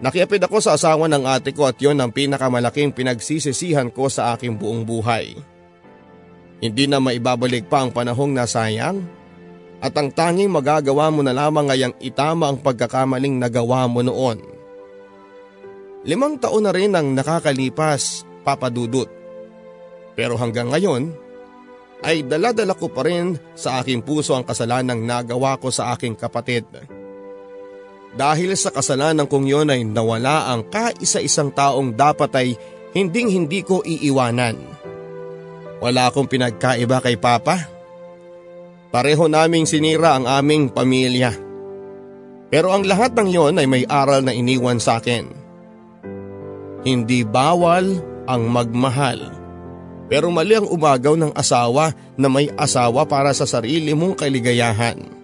Nakiapid 0.00 0.40
ako 0.48 0.64
sa 0.64 0.80
asawa 0.80 1.12
ng 1.12 1.28
ate 1.28 1.52
ko 1.52 1.68
at 1.68 1.76
yon 1.76 2.00
ang 2.00 2.08
pinakamalaking 2.08 2.96
pinagsisisihan 2.96 3.92
ko 3.92 4.08
sa 4.08 4.32
aking 4.32 4.56
buong 4.56 4.80
buhay. 4.80 5.36
Hindi 6.60 6.88
na 6.88 7.00
maibabalik 7.00 7.68
pa 7.68 7.84
ang 7.84 7.92
panahong 7.92 8.32
nasayang 8.32 9.04
at 9.80 9.92
ang 9.96 10.08
tanging 10.12 10.48
magagawa 10.48 11.12
mo 11.12 11.20
na 11.20 11.36
lamang 11.36 11.68
ay 11.72 11.88
ang 11.88 11.94
itama 12.00 12.48
ang 12.48 12.60
pagkakamaling 12.60 13.36
nagawa 13.36 13.84
mo 13.88 14.00
noon. 14.00 14.40
Limang 16.04 16.40
taon 16.40 16.64
na 16.64 16.72
rin 16.72 16.96
ang 16.96 17.12
nakakalipas, 17.12 18.24
papadudot. 18.40 19.08
Pero 20.16 20.36
hanggang 20.40 20.72
ngayon, 20.72 21.12
ay 22.00 22.24
daladala 22.24 22.72
ko 22.72 22.88
pa 22.88 23.04
rin 23.04 23.36
sa 23.52 23.84
aking 23.84 24.00
puso 24.00 24.32
ang 24.32 24.48
kasalanang 24.48 25.04
nagawa 25.04 25.60
ko 25.60 25.68
sa 25.68 25.92
aking 25.92 26.16
kapatid. 26.16 26.64
Dahil 28.10 28.58
sa 28.58 28.74
kasalanan 28.74 29.30
kong 29.30 29.46
yon 29.46 29.70
ay 29.70 29.86
nawala 29.86 30.50
ang 30.50 30.66
kaisa-isang 30.66 31.54
taong 31.54 31.94
dapat 31.94 32.30
ay 32.34 32.48
hinding 32.90 33.30
hindi 33.30 33.62
ko 33.62 33.86
iiwanan. 33.86 34.58
Wala 35.78 36.10
akong 36.10 36.26
pinagkaiba 36.26 36.98
kay 37.00 37.16
Papa. 37.16 37.70
Pareho 38.90 39.30
naming 39.30 39.70
sinira 39.70 40.18
ang 40.18 40.26
aming 40.26 40.68
pamilya. 40.74 41.30
Pero 42.50 42.74
ang 42.74 42.82
lahat 42.82 43.14
ng 43.14 43.28
yon 43.30 43.54
ay 43.62 43.66
may 43.70 43.84
aral 43.86 44.26
na 44.26 44.34
iniwan 44.34 44.82
sa 44.82 44.98
akin. 44.98 45.30
Hindi 46.82 47.22
bawal 47.22 48.02
ang 48.26 48.42
magmahal. 48.50 49.38
Pero 50.10 50.26
mali 50.34 50.58
ang 50.58 50.66
umagaw 50.66 51.14
ng 51.14 51.30
asawa 51.38 51.94
na 52.18 52.26
may 52.26 52.50
asawa 52.58 53.06
para 53.06 53.30
sa 53.30 53.46
sarili 53.46 53.94
mong 53.94 54.18
kaligayahan. 54.18 55.19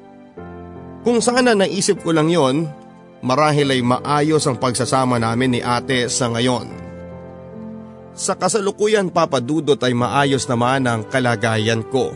Kung 1.06 1.22
sana 1.22 1.54
naisip 1.54 2.02
ko 2.02 2.10
lang 2.10 2.26
yon, 2.26 2.66
marahil 3.22 3.70
ay 3.70 3.78
maayos 3.78 4.42
ang 4.50 4.58
pagsasama 4.58 5.22
namin 5.22 5.54
ni 5.54 5.60
ate 5.62 6.10
sa 6.10 6.26
ngayon. 6.26 6.66
Sa 8.10 8.34
kasalukuyan 8.34 9.14
papadudot 9.14 9.78
ay 9.86 9.94
maayos 9.94 10.50
naman 10.50 10.82
ang 10.82 11.06
kalagayan 11.06 11.86
ko. 11.94 12.10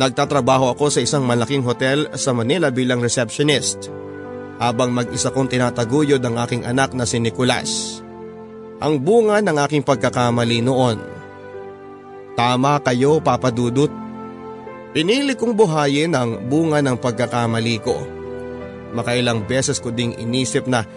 Nagtatrabaho 0.00 0.72
ako 0.72 0.88
sa 0.88 1.04
isang 1.04 1.28
malaking 1.28 1.60
hotel 1.60 2.08
sa 2.16 2.32
Manila 2.32 2.72
bilang 2.72 3.04
receptionist 3.04 3.92
habang 4.56 4.96
mag-isa 4.96 5.28
kong 5.28 5.52
tinataguyod 5.52 6.24
ang 6.24 6.40
aking 6.40 6.64
anak 6.64 6.96
na 6.96 7.04
si 7.04 7.20
Nicolas. 7.20 8.00
Ang 8.80 8.96
bunga 9.04 9.44
ng 9.44 9.60
aking 9.60 9.84
pagkakamali 9.84 10.64
noon. 10.64 10.96
Tama 12.32 12.80
kayo 12.80 13.20
papadudot. 13.20 14.05
Pinili 14.96 15.36
kong 15.36 15.52
buhayin 15.52 16.16
ang 16.16 16.48
bunga 16.48 16.80
ng 16.80 16.96
pagkakamali 16.96 17.76
ko. 17.84 18.00
Makailang 18.96 19.44
beses 19.44 19.76
ko 19.76 19.92
ding 19.92 20.16
inisip 20.16 20.64
na 20.64 20.88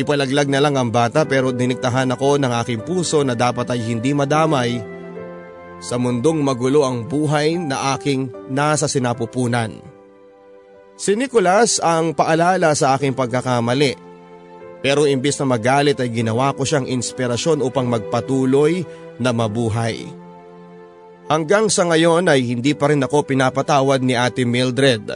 ipalaglag 0.00 0.48
na 0.48 0.64
lang 0.64 0.80
ang 0.80 0.88
bata 0.88 1.28
pero 1.28 1.52
diniktahan 1.52 2.08
ako 2.16 2.40
ng 2.40 2.48
aking 2.64 2.80
puso 2.88 3.20
na 3.20 3.36
dapat 3.36 3.68
ay 3.68 3.84
hindi 3.84 4.16
madamay 4.16 4.80
sa 5.76 6.00
mundong 6.00 6.40
magulo 6.40 6.88
ang 6.88 7.04
buhay 7.04 7.60
na 7.60 7.92
aking 7.92 8.32
nasa 8.48 8.88
sinapupunan. 8.88 9.76
Si 10.96 11.12
Nicholas 11.12 11.84
ang 11.84 12.16
paalala 12.16 12.72
sa 12.72 12.96
aking 12.96 13.12
pagkakamali. 13.12 13.92
Pero 14.80 15.04
imbis 15.04 15.36
na 15.36 15.44
magalit 15.44 16.00
ay 16.00 16.08
ginawa 16.08 16.56
ko 16.56 16.64
siyang 16.64 16.88
inspirasyon 16.88 17.60
upang 17.60 17.92
magpatuloy 17.92 18.88
na 19.20 19.36
mabuhay. 19.36 20.23
Hanggang 21.24 21.72
sa 21.72 21.88
ngayon 21.88 22.28
ay 22.28 22.44
hindi 22.44 22.76
pa 22.76 22.92
rin 22.92 23.00
ako 23.00 23.24
pinapatawad 23.24 24.04
ni 24.04 24.12
Ate 24.12 24.44
Mildred. 24.44 25.08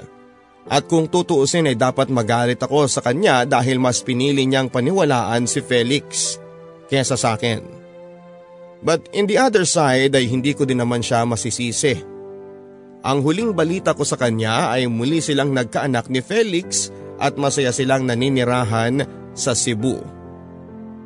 At 0.68 0.84
kung 0.88 1.08
tutuusin 1.08 1.68
ay 1.68 1.76
dapat 1.76 2.12
magalit 2.12 2.60
ako 2.60 2.88
sa 2.88 3.00
kanya 3.00 3.44
dahil 3.44 3.80
mas 3.80 4.00
pinili 4.04 4.44
niyang 4.44 4.68
paniwalaan 4.68 5.48
si 5.48 5.64
Felix 5.64 6.36
kesa 6.88 7.16
sa 7.16 7.36
akin. 7.36 7.60
But 8.80 9.08
in 9.12 9.28
the 9.28 9.36
other 9.40 9.64
side 9.68 10.16
ay 10.16 10.28
hindi 10.28 10.52
ko 10.56 10.64
din 10.64 10.80
naman 10.80 11.04
siya 11.04 11.24
masisisi. 11.24 11.96
Ang 13.04 13.24
huling 13.24 13.52
balita 13.56 13.92
ko 13.96 14.04
sa 14.04 14.16
kanya 14.20 14.72
ay 14.72 14.88
muli 14.88 15.20
silang 15.24 15.52
nagkaanak 15.52 16.08
ni 16.12 16.20
Felix 16.24 16.92
at 17.16 17.36
masaya 17.36 17.72
silang 17.72 18.08
naninirahan 18.08 19.04
sa 19.36 19.52
Cebu. 19.52 20.00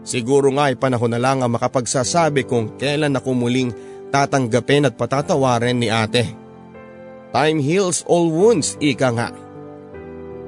Siguro 0.03 0.51
nga 0.59 0.70
ay 0.70 0.77
panahon 0.79 1.15
na 1.15 1.23
lang 1.23 1.43
ang 1.43 1.55
makapagsasabi 1.55 2.47
kung 2.51 2.74
kailan 2.74 3.15
ako 3.15 3.39
muling 3.39 3.70
tatanggapin 4.13 4.87
at 4.87 4.95
patatawarin 4.95 5.81
ni 5.81 5.89
ate. 5.89 6.29
Time 7.33 7.59
heals 7.65 8.05
all 8.05 8.29
wounds, 8.29 8.77
ika 8.77 9.09
nga. 9.17 9.29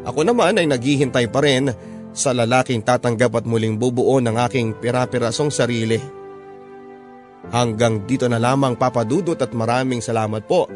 Ako 0.04 0.20
naman 0.20 0.60
ay 0.60 0.68
naghihintay 0.68 1.32
pa 1.32 1.40
rin 1.40 1.72
sa 2.12 2.36
lalaking 2.36 2.84
tatanggap 2.84 3.40
at 3.40 3.44
muling 3.48 3.80
bubuo 3.80 4.20
ng 4.20 4.36
aking 4.44 4.76
pirapirasong 4.76 5.48
sarili. 5.48 5.96
Hanggang 7.48 8.04
dito 8.04 8.28
na 8.28 8.36
lamang 8.36 8.76
papadudot 8.76 9.36
at 9.40 9.56
maraming 9.56 10.04
salamat 10.04 10.44
po 10.44 10.68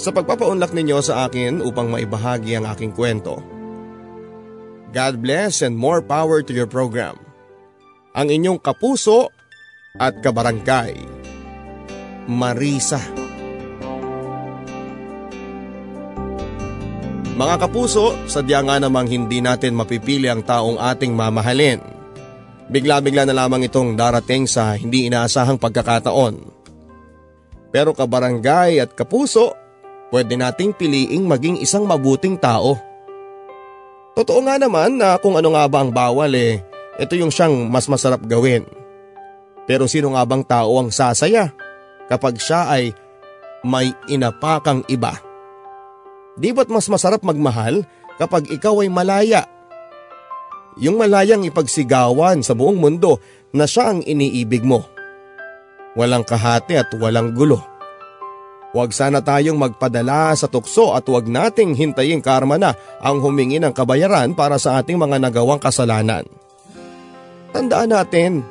sa 0.00 0.08
pagpapaunlak 0.16 0.72
ninyo 0.72 0.98
sa 1.04 1.28
akin 1.28 1.60
upang 1.60 1.92
maibahagi 1.92 2.56
ang 2.56 2.64
aking 2.72 2.96
kwento. 2.96 3.36
God 4.90 5.22
bless 5.22 5.60
and 5.60 5.76
more 5.76 6.02
power 6.02 6.40
to 6.40 6.50
your 6.56 6.66
program. 6.66 7.20
Ang 8.16 8.32
inyong 8.32 8.58
kapuso 8.58 9.30
at 10.00 10.18
kabarangay. 10.18 10.98
Marisa. 12.28 13.00
Mga 17.40 17.56
kapuso, 17.56 18.12
sadya 18.28 18.60
nga 18.60 18.76
namang 18.76 19.08
hindi 19.08 19.40
natin 19.40 19.72
mapipili 19.72 20.28
ang 20.28 20.44
taong 20.44 20.76
ating 20.76 21.16
mamahalin. 21.16 21.80
Bigla-bigla 22.68 23.24
na 23.24 23.32
lamang 23.32 23.64
itong 23.64 23.96
darating 23.96 24.44
sa 24.44 24.76
hindi 24.76 25.08
inaasahang 25.08 25.56
pagkakataon. 25.56 26.36
Pero 27.72 27.96
kabarangay 27.96 28.84
at 28.84 28.92
kapuso, 28.92 29.56
pwede 30.12 30.36
nating 30.36 30.76
piliing 30.76 31.24
maging 31.24 31.56
isang 31.64 31.88
mabuting 31.88 32.36
tao. 32.36 32.76
Totoo 34.12 34.44
nga 34.44 34.60
naman 34.60 35.00
na 35.00 35.16
kung 35.16 35.40
ano 35.40 35.56
nga 35.56 35.64
ba 35.64 35.80
ang 35.80 35.88
bawal 35.88 36.36
eh, 36.36 36.60
ito 37.00 37.16
yung 37.16 37.32
siyang 37.32 37.72
mas 37.72 37.88
masarap 37.88 38.20
gawin. 38.28 38.68
Pero 39.64 39.88
sino 39.88 40.12
nga 40.12 40.28
bang 40.28 40.44
tao 40.44 40.76
ang 40.76 40.92
sasaya 40.92 41.56
kapag 42.10 42.42
siya 42.42 42.66
ay 42.66 42.90
may 43.62 43.94
inapakang 44.10 44.82
iba. 44.90 45.14
Di 46.34 46.50
ba't 46.50 46.66
mas 46.66 46.90
masarap 46.90 47.22
magmahal 47.22 47.86
kapag 48.18 48.50
ikaw 48.50 48.82
ay 48.82 48.90
malaya? 48.90 49.46
Yung 50.80 50.98
malayang 50.98 51.46
ipagsigawan 51.46 52.42
sa 52.42 52.56
buong 52.58 52.78
mundo 52.78 53.22
na 53.54 53.66
siya 53.70 53.94
ang 53.94 54.00
iniibig 54.02 54.66
mo. 54.66 54.86
Walang 55.94 56.26
kahati 56.26 56.78
at 56.78 56.90
walang 56.98 57.34
gulo. 57.34 57.70
Huwag 58.70 58.94
sana 58.94 59.18
tayong 59.18 59.58
magpadala 59.58 60.30
sa 60.38 60.46
tukso 60.46 60.94
at 60.94 61.02
huwag 61.10 61.26
nating 61.26 61.74
hintayin 61.74 62.22
karma 62.22 62.54
na 62.54 62.70
ang 63.02 63.18
humingi 63.18 63.58
ng 63.58 63.74
kabayaran 63.74 64.30
para 64.38 64.62
sa 64.62 64.78
ating 64.78 64.94
mga 64.94 65.18
nagawang 65.18 65.58
kasalanan. 65.58 66.22
Tandaan 67.50 67.90
natin, 67.90 68.46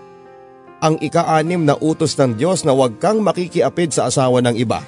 ang 0.80 0.96
ika-anim 1.00 1.68
na 1.68 1.76
utos 1.76 2.16
ng 2.16 2.40
Diyos 2.40 2.64
na 2.64 2.72
huwag 2.72 3.00
kang 3.04 3.20
makikiapid 3.20 3.92
sa 3.92 4.08
asawa 4.08 4.40
ng 4.44 4.56
iba. 4.56 4.80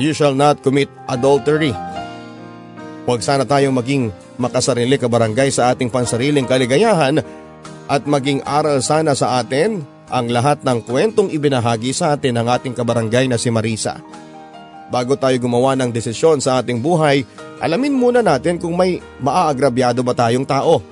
You 0.00 0.16
shall 0.16 0.32
not 0.32 0.64
commit 0.64 0.88
adultery. 1.04 1.76
Huwag 3.04 3.20
sana 3.20 3.44
tayong 3.44 3.76
maging 3.76 4.08
makasarili 4.40 4.96
kabarangay 4.96 5.52
sa 5.52 5.72
ating 5.72 5.92
pansariling 5.92 6.48
kaligayahan 6.48 7.20
at 7.84 8.02
maging 8.08 8.40
aral 8.48 8.80
sana 8.80 9.12
sa 9.12 9.44
atin 9.44 9.84
ang 10.08 10.32
lahat 10.32 10.64
ng 10.64 10.80
kwentong 10.88 11.28
ibinahagi 11.28 11.92
sa 11.92 12.16
atin 12.16 12.40
ng 12.40 12.46
ating 12.48 12.72
kabarangay 12.72 13.28
na 13.28 13.36
si 13.36 13.52
Marisa. 13.52 14.00
Bago 14.90 15.14
tayo 15.14 15.36
gumawa 15.38 15.78
ng 15.78 15.92
desisyon 15.94 16.42
sa 16.42 16.58
ating 16.58 16.82
buhay, 16.82 17.22
alamin 17.62 17.94
muna 17.94 18.24
natin 18.24 18.58
kung 18.58 18.74
may 18.74 18.98
maaagrabyado 19.22 20.02
ba 20.02 20.16
tayong 20.16 20.48
tao 20.48 20.82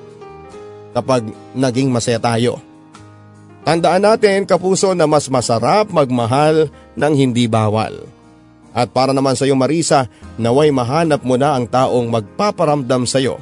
kapag 0.95 1.27
naging 1.57 1.91
masaya 1.91 2.21
tayo. 2.23 2.68
Tandaan 3.69 4.01
natin 4.01 4.49
kapuso 4.49 4.97
na 4.97 5.05
mas 5.05 5.29
masarap 5.29 5.93
magmahal 5.93 6.73
ng 6.97 7.13
hindi 7.13 7.45
bawal. 7.45 8.09
At 8.73 8.97
para 8.97 9.13
naman 9.13 9.37
sa 9.37 9.45
iyo 9.45 9.61
Marisa, 9.61 10.09
naway 10.41 10.73
mahanap 10.73 11.21
mo 11.21 11.37
na 11.37 11.53
ang 11.53 11.69
taong 11.69 12.09
magpaparamdam 12.09 13.05
sa 13.05 13.21
iyo 13.21 13.37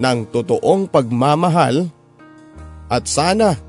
ng 0.00 0.24
totoong 0.32 0.88
pagmamahal 0.88 1.84
at 2.88 3.04
sana 3.04 3.60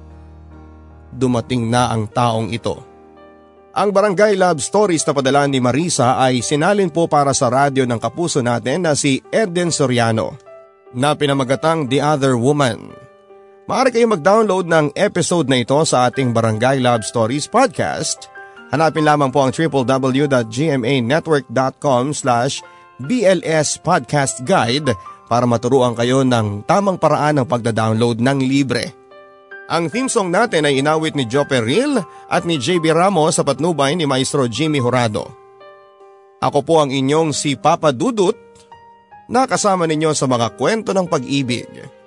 dumating 1.12 1.68
na 1.68 1.92
ang 1.92 2.08
taong 2.08 2.56
ito. 2.56 2.80
Ang 3.76 3.92
Barangay 3.92 4.40
Love 4.40 4.64
Stories 4.64 5.04
na 5.04 5.12
padala 5.12 5.44
ni 5.52 5.60
Marisa 5.60 6.16
ay 6.16 6.40
sinalin 6.40 6.96
po 6.96 7.12
para 7.12 7.36
sa 7.36 7.52
radyo 7.52 7.84
ng 7.84 8.00
kapuso 8.00 8.40
natin 8.40 8.88
na 8.88 8.96
si 8.96 9.20
Eden 9.36 9.68
Soriano 9.68 10.40
na 10.96 11.12
pinamagatang 11.12 11.92
The 11.92 12.00
Other 12.00 12.40
Woman. 12.40 13.12
Maaari 13.64 13.96
kayong 13.96 14.20
mag-download 14.20 14.68
ng 14.68 14.92
episode 14.92 15.48
na 15.48 15.64
ito 15.64 15.80
sa 15.88 16.12
ating 16.12 16.36
Barangay 16.36 16.84
Love 16.84 17.08
Stories 17.08 17.48
podcast. 17.48 18.28
Hanapin 18.76 19.08
lamang 19.08 19.32
po 19.32 19.40
ang 19.40 19.56
www.gmanetwork.com 19.56 22.04
slash 22.12 22.60
BLS 23.00 23.80
para 25.32 25.48
maturuan 25.48 25.96
kayo 25.96 26.28
ng 26.28 26.68
tamang 26.68 27.00
paraan 27.00 27.40
ng 27.40 27.48
pagda-download 27.48 28.20
ng 28.20 28.44
libre. 28.44 28.92
Ang 29.72 29.88
theme 29.88 30.12
song 30.12 30.28
natin 30.28 30.68
ay 30.68 30.84
inawit 30.84 31.16
ni 31.16 31.24
Joe 31.24 31.48
Peril 31.48 32.04
at 32.28 32.44
ni 32.44 32.60
JB 32.60 32.92
Ramos 32.92 33.40
sa 33.40 33.48
patnubay 33.48 33.96
ni 33.96 34.04
Maestro 34.04 34.44
Jimmy 34.52 34.84
Horado. 34.84 35.32
Ako 36.44 36.68
po 36.68 36.84
ang 36.84 36.92
inyong 36.92 37.32
si 37.32 37.56
Papa 37.56 37.96
Dudut 37.96 38.36
na 39.32 39.48
kasama 39.48 39.88
ninyo 39.88 40.12
sa 40.12 40.28
mga 40.28 40.60
kwento 40.60 40.92
ng 40.92 41.08
pag-ibig 41.08 42.03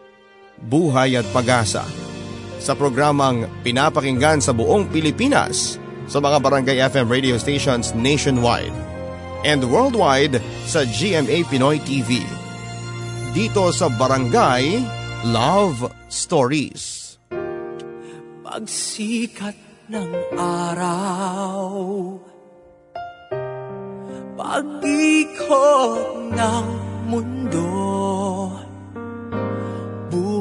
buhay 0.64 1.20
at 1.20 1.26
pag-asa. 1.32 1.84
Sa 2.62 2.72
programang 2.72 3.46
pinapakinggan 3.60 4.40
sa 4.40 4.56
buong 4.56 4.88
Pilipinas 4.88 5.76
sa 6.08 6.22
mga 6.22 6.38
barangay 6.40 6.78
FM 6.88 7.06
radio 7.10 7.36
stations 7.36 7.92
nationwide 7.92 8.74
and 9.44 9.62
worldwide 9.66 10.40
sa 10.64 10.82
GMA 10.82 11.46
Pinoy 11.46 11.78
TV. 11.84 12.24
Dito 13.36 13.68
sa 13.70 13.92
Barangay 13.92 14.80
Love 15.28 15.92
Stories. 16.08 17.14
Pagsikat 18.46 19.58
ng 19.92 20.10
araw 20.40 21.66
pag-ikot 24.36 26.30
ng 26.36 26.66
mundo 27.08 27.68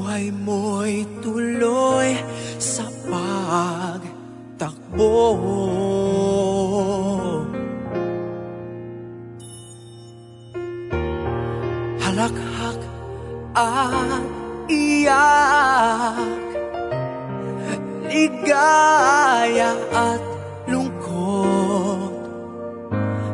Buhay 0.06 0.30
mo'y 0.30 1.02
tuloy 1.18 2.14
sa 2.62 2.86
pagtakbo. 3.10 4.14
Halakhak 12.06 12.82
at 13.58 14.30
iyak 14.70 16.54
Ligaya 18.06 19.74
at 19.90 20.22
lungkot. 20.70 22.14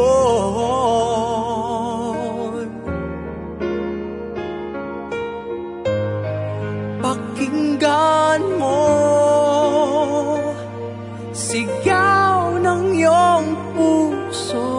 Pakinggan 6.98 8.42
mo 8.58 8.90
Sigaw 11.50 12.62
ng 12.62 12.94
iyong 12.94 13.74
puso. 13.74 14.70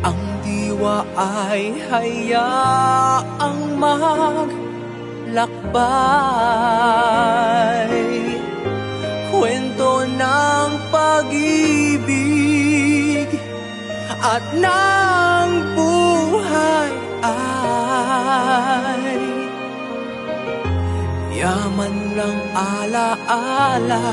Ang 0.00 0.22
diwa 0.40 1.04
ay 1.12 1.76
hayaang 1.92 3.60
maglakbay 3.76 4.48
ng 10.18 10.70
pag-ibig 10.90 12.18
at 14.18 14.42
ng 14.58 15.50
buhay 15.78 16.90
ay 17.22 19.14
yaman 21.38 21.94
ng 22.18 22.38
alaala 22.58 24.10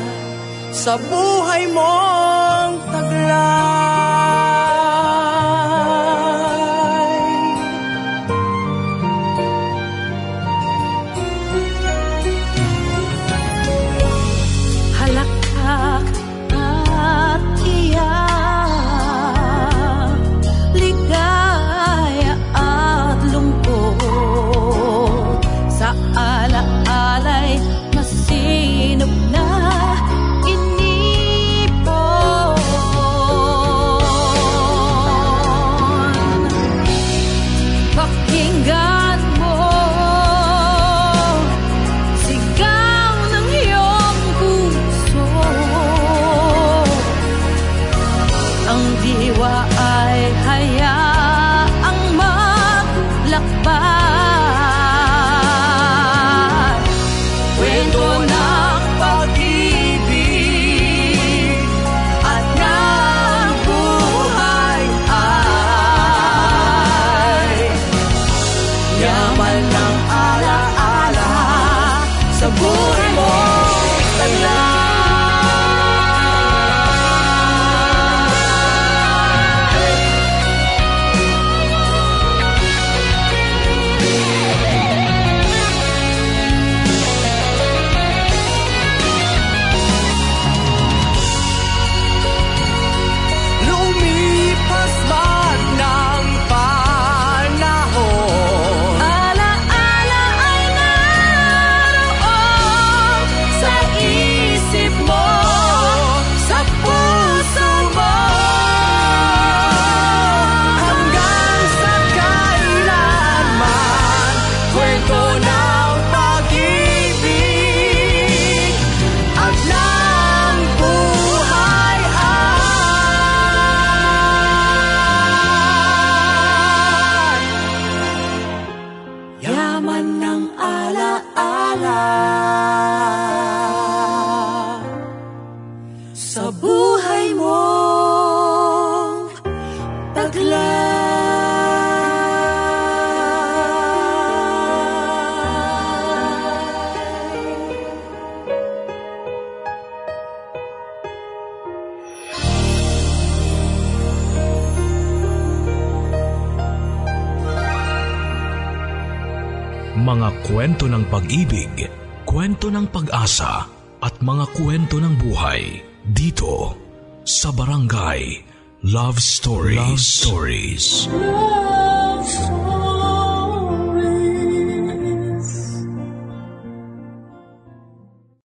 sa 0.70 0.94
buhay 1.02 1.66
mong 1.74 2.78
taglay. 2.94 4.75